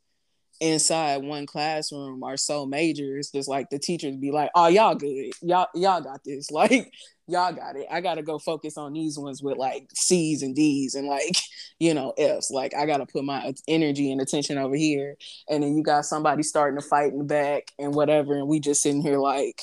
[0.60, 3.18] inside one classroom are so major.
[3.18, 5.32] It's just like the teachers be like, "Oh, y'all good.
[5.41, 6.91] Y'all y'all got this." Like
[7.27, 7.88] y'all got it.
[7.91, 11.36] I gotta go focus on these ones with like C's and D's and like,
[11.80, 12.52] you know, F's.
[12.52, 15.18] Like I gotta put my energy and attention over here.
[15.49, 18.60] And then you got somebody starting to fight in the back and whatever, and we
[18.60, 19.61] just sitting here like,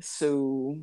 [0.00, 0.78] so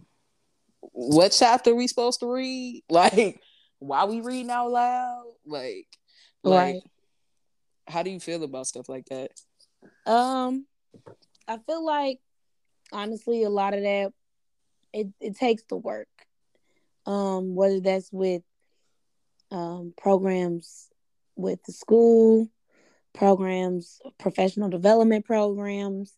[0.80, 2.84] what chapter we supposed to read?
[2.90, 3.42] Like,
[3.80, 5.26] why we reading out loud?
[5.46, 5.88] Like,
[6.44, 6.82] like, right.
[7.88, 9.32] How do you feel about stuff like that?
[10.06, 10.66] Um,
[11.48, 12.20] I feel like
[12.92, 14.14] honestly, a lot of that
[14.94, 16.08] it, it takes the work.
[17.06, 18.42] Um, whether that's with
[19.52, 20.90] um, programs
[21.36, 22.50] with the school,
[23.14, 26.14] programs, professional development programs,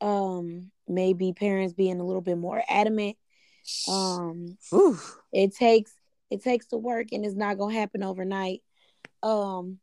[0.00, 3.16] um, maybe parents being a little bit more adamant.
[3.88, 4.58] Um,
[5.32, 5.92] it takes
[6.30, 8.62] it takes the work, and it's not gonna happen overnight.
[9.22, 9.78] Um,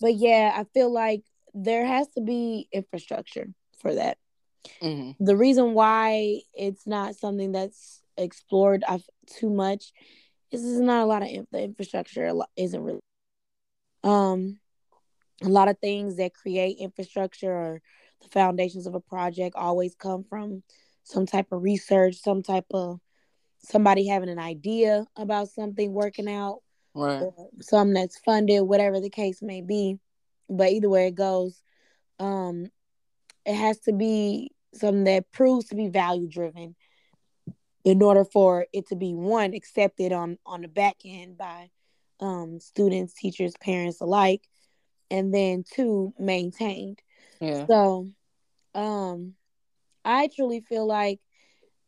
[0.00, 1.22] but yeah, I feel like
[1.54, 3.46] there has to be infrastructure
[3.80, 4.18] for that.
[4.82, 5.24] Mm-hmm.
[5.24, 8.84] The reason why it's not something that's explored
[9.26, 9.92] too much
[10.50, 13.00] is there's not a lot of the infrastructure isn't really
[14.02, 14.58] um
[15.42, 17.82] a lot of things that create infrastructure or
[18.22, 20.62] the foundations of a project always come from
[21.04, 23.00] some type of research, some type of
[23.60, 26.60] somebody having an idea about something working out,
[26.94, 27.22] right?
[27.60, 29.98] something that's funded, whatever the case may be.
[30.48, 31.60] But either way it goes,
[32.18, 32.68] um,
[33.44, 36.74] it has to be something that proves to be value driven
[37.84, 41.70] in order for it to be one accepted on on the back end by
[42.20, 44.42] um, students teachers parents alike
[45.10, 46.98] and then two maintained
[47.40, 47.66] yeah.
[47.66, 48.06] so
[48.74, 49.34] um
[50.04, 51.20] i truly feel like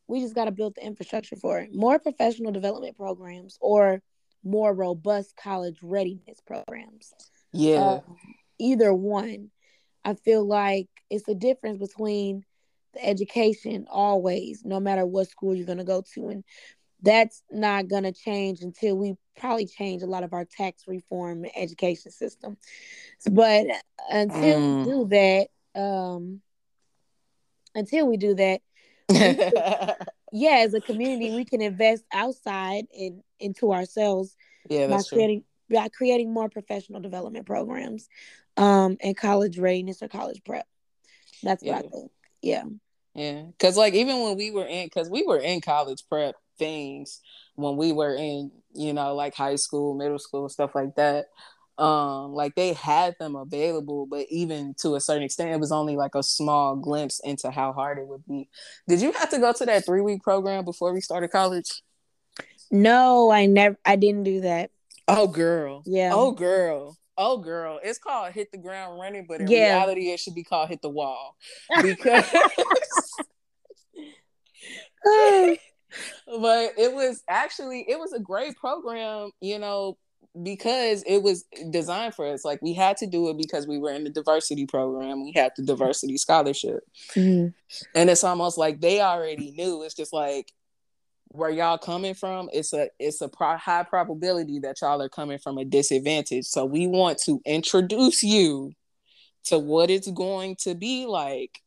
[0.07, 4.01] we just got to build the infrastructure for it more professional development programs or
[4.45, 7.13] more robust college readiness programs
[7.53, 8.17] yeah um,
[8.59, 9.51] either one
[10.05, 12.45] i feel like it's a difference between
[12.95, 16.29] the education always, no matter what school you're going to go to.
[16.29, 16.45] And
[17.03, 21.45] that's not going to change until we probably change a lot of our tax reform
[21.45, 22.57] and education system.
[23.31, 23.67] But
[24.11, 24.79] until mm.
[24.79, 25.09] we do
[25.75, 26.41] that, um,
[27.75, 28.61] until we do that,
[30.33, 34.37] yeah, as a community, we can invest outside and into ourselves
[34.69, 38.09] yeah, by creating by creating more professional development programs,
[38.57, 40.67] um, and college readiness or college prep.
[41.43, 41.79] That's what yeah.
[41.79, 42.11] I think.
[42.43, 42.65] Yeah.
[43.15, 43.43] Yeah.
[43.43, 47.21] Because like even when we were in because we were in college prep things
[47.55, 51.27] when we were in you know like high school middle school stuff like that
[51.79, 55.97] um like they had them available but even to a certain extent it was only
[55.97, 58.49] like a small glimpse into how hard it would be.
[58.89, 61.83] Did you have to go to that three week program before we started college?
[62.71, 64.71] No i never i didn't do that.
[65.09, 65.83] Oh girl.
[65.87, 66.11] Yeah.
[66.13, 66.97] Oh girl.
[67.23, 69.75] Oh, girl, it's called hit the ground running, but in yeah.
[69.75, 71.37] reality, it should be called hit the wall.
[71.83, 72.25] Because.
[75.05, 79.99] but it was actually it was a great program, you know,
[80.43, 82.45] because it was designed for us.
[82.45, 85.25] Like we had to do it because we were in the diversity program.
[85.25, 86.81] We had the diversity scholarship,
[87.15, 87.49] mm-hmm.
[87.95, 89.83] and it's almost like they already knew.
[89.83, 90.53] It's just like
[91.33, 95.39] where y'all coming from, it's a it's a pro- high probability that y'all are coming
[95.39, 96.45] from a disadvantage.
[96.45, 98.73] So we want to introduce you
[99.45, 101.61] to what it's going to be like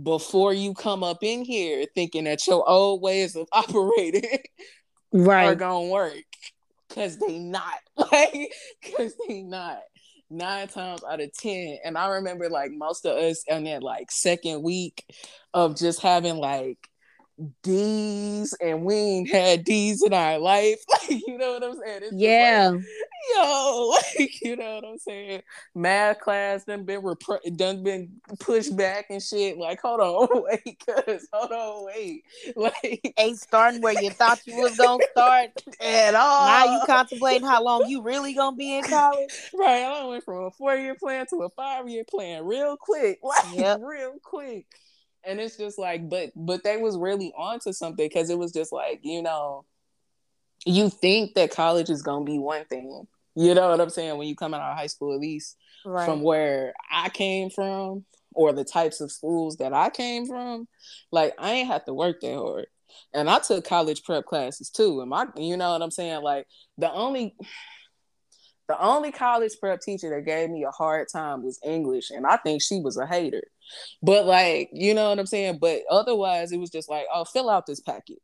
[0.00, 4.38] before you come up in here thinking that your old ways of operating
[5.12, 5.46] right.
[5.46, 6.14] are gonna work.
[6.94, 8.52] Cause they not like,
[8.96, 9.80] cause they not
[10.30, 11.78] nine times out of ten.
[11.84, 15.04] And I remember like most of us on that like second week
[15.54, 16.78] of just having like
[17.62, 20.78] D's and we ain't had D's in our life.
[20.90, 22.00] Like, you know what I'm saying?
[22.04, 22.70] It's yeah.
[22.74, 22.84] Like,
[23.34, 25.42] yo, like, you know what I'm saying?
[25.74, 29.58] Math class done been rep- done been pushed back and shit.
[29.58, 32.24] Like, hold on, wait, cuz hold on, wait.
[32.56, 36.46] Like ain't starting where you thought you was gonna start at all.
[36.46, 39.30] Now you contemplating how long you really gonna be in college.
[39.54, 39.82] Right.
[39.82, 43.20] I went from a four year plan to a five year plan real quick.
[43.22, 43.80] Like yep.
[43.82, 44.66] real quick
[45.24, 48.72] and it's just like but but they was really onto something because it was just
[48.72, 49.64] like you know
[50.66, 54.28] you think that college is gonna be one thing you know what i'm saying when
[54.28, 56.04] you come out of high school at least right.
[56.04, 58.04] from where i came from
[58.34, 60.66] or the types of schools that i came from
[61.10, 62.66] like i ain't have to work that hard
[63.14, 66.46] and i took college prep classes too and my you know what i'm saying like
[66.78, 67.34] the only
[68.70, 72.36] the only college prep teacher that gave me a hard time was English, and I
[72.36, 73.42] think she was a hater.
[74.00, 75.58] But like, you know what I'm saying?
[75.60, 78.18] But otherwise, it was just like, oh, fill out this packet.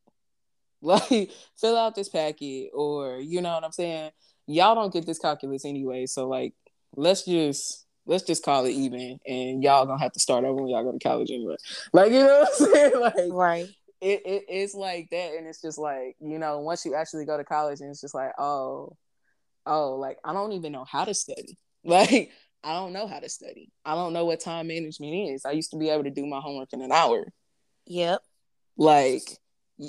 [1.11, 4.13] Like, fill out this packet, or you know what I'm saying?
[4.47, 6.55] Y'all don't get this calculus anyway, so like,
[6.95, 10.69] let's just let's just call it even, and y'all gonna have to start over when
[10.69, 11.57] y'all go to college anyway.
[11.93, 13.01] Like, you know what I'm saying?
[13.01, 13.69] Like, right.
[14.01, 17.37] It, it it's like that, and it's just like you know, once you actually go
[17.37, 18.97] to college, and it's just like, oh,
[19.67, 21.59] oh, like I don't even know how to study.
[21.85, 22.33] Like
[22.65, 23.71] I don't know how to study.
[23.85, 25.45] I don't know what time management is.
[25.45, 27.27] I used to be able to do my homework in an hour.
[27.87, 28.23] Yep.
[28.77, 29.23] Like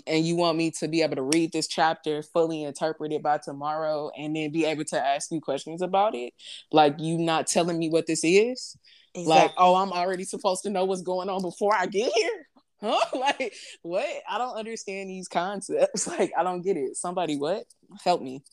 [0.06, 3.38] and you want me to be able to read this chapter fully interpret it by
[3.38, 6.34] tomorrow and then be able to ask you questions about it?
[6.72, 8.78] Like you not telling me what this is?
[9.16, 9.26] Exactly.
[9.26, 12.48] like oh i'm already supposed to know what's going on before i get here?
[12.80, 13.00] Huh?
[13.14, 14.06] Like what?
[14.30, 16.08] I don't understand these concepts.
[16.20, 16.96] Like i don't get it.
[16.96, 17.64] Somebody what?
[18.04, 18.44] Help me.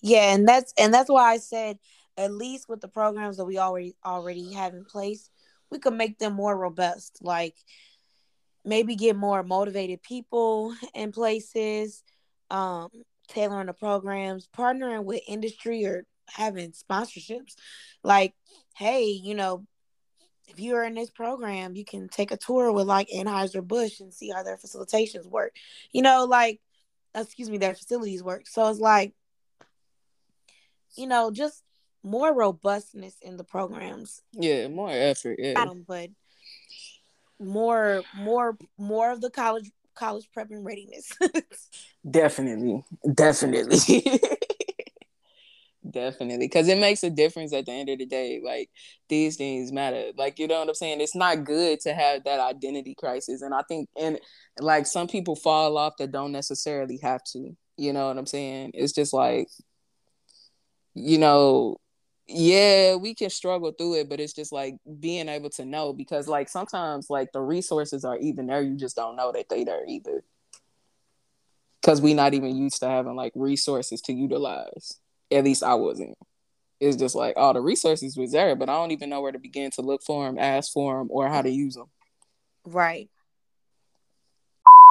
[0.00, 1.78] Yeah, and that's and that's why I said
[2.16, 5.30] at least with the programs that we already already have in place,
[5.70, 7.18] we could make them more robust.
[7.22, 7.54] Like
[8.64, 12.02] maybe get more motivated people in places,
[12.50, 12.88] um,
[13.28, 17.54] tailoring the programs, partnering with industry or having sponsorships.
[18.02, 18.34] Like,
[18.76, 19.66] hey, you know,
[20.48, 24.12] if you are in this program, you can take a tour with like Anheuser-Busch and
[24.12, 25.54] see how their facilitations work.
[25.92, 26.60] You know, like
[27.14, 28.46] excuse me, their facilities work.
[28.46, 29.14] So it's like
[30.96, 31.62] you know, just
[32.02, 34.22] more robustness in the programs.
[34.32, 35.38] Yeah, more effort.
[35.38, 36.10] Yeah, but
[37.40, 41.12] more, more, more of the college college prep and readiness.
[42.10, 42.82] definitely,
[43.14, 43.78] definitely,
[45.90, 48.40] definitely, because it makes a difference at the end of the day.
[48.44, 48.70] Like
[49.08, 50.10] these things matter.
[50.16, 51.00] Like you know what I'm saying.
[51.00, 54.18] It's not good to have that identity crisis, and I think, and
[54.60, 57.56] like some people fall off that don't necessarily have to.
[57.76, 58.72] You know what I'm saying?
[58.74, 59.48] It's just like
[60.94, 61.76] you know,
[62.26, 66.26] yeah, we can struggle through it, but it's just like being able to know because
[66.26, 69.84] like sometimes like the resources are even there, you just don't know that they there
[69.86, 70.24] either.
[71.84, 74.98] Cause we not even used to having like resources to utilize.
[75.30, 76.16] At least I wasn't.
[76.80, 79.32] It's just like all oh, the resources was there, but I don't even know where
[79.32, 81.90] to begin to look for them, ask for them, or how to use them.
[82.64, 83.10] Right.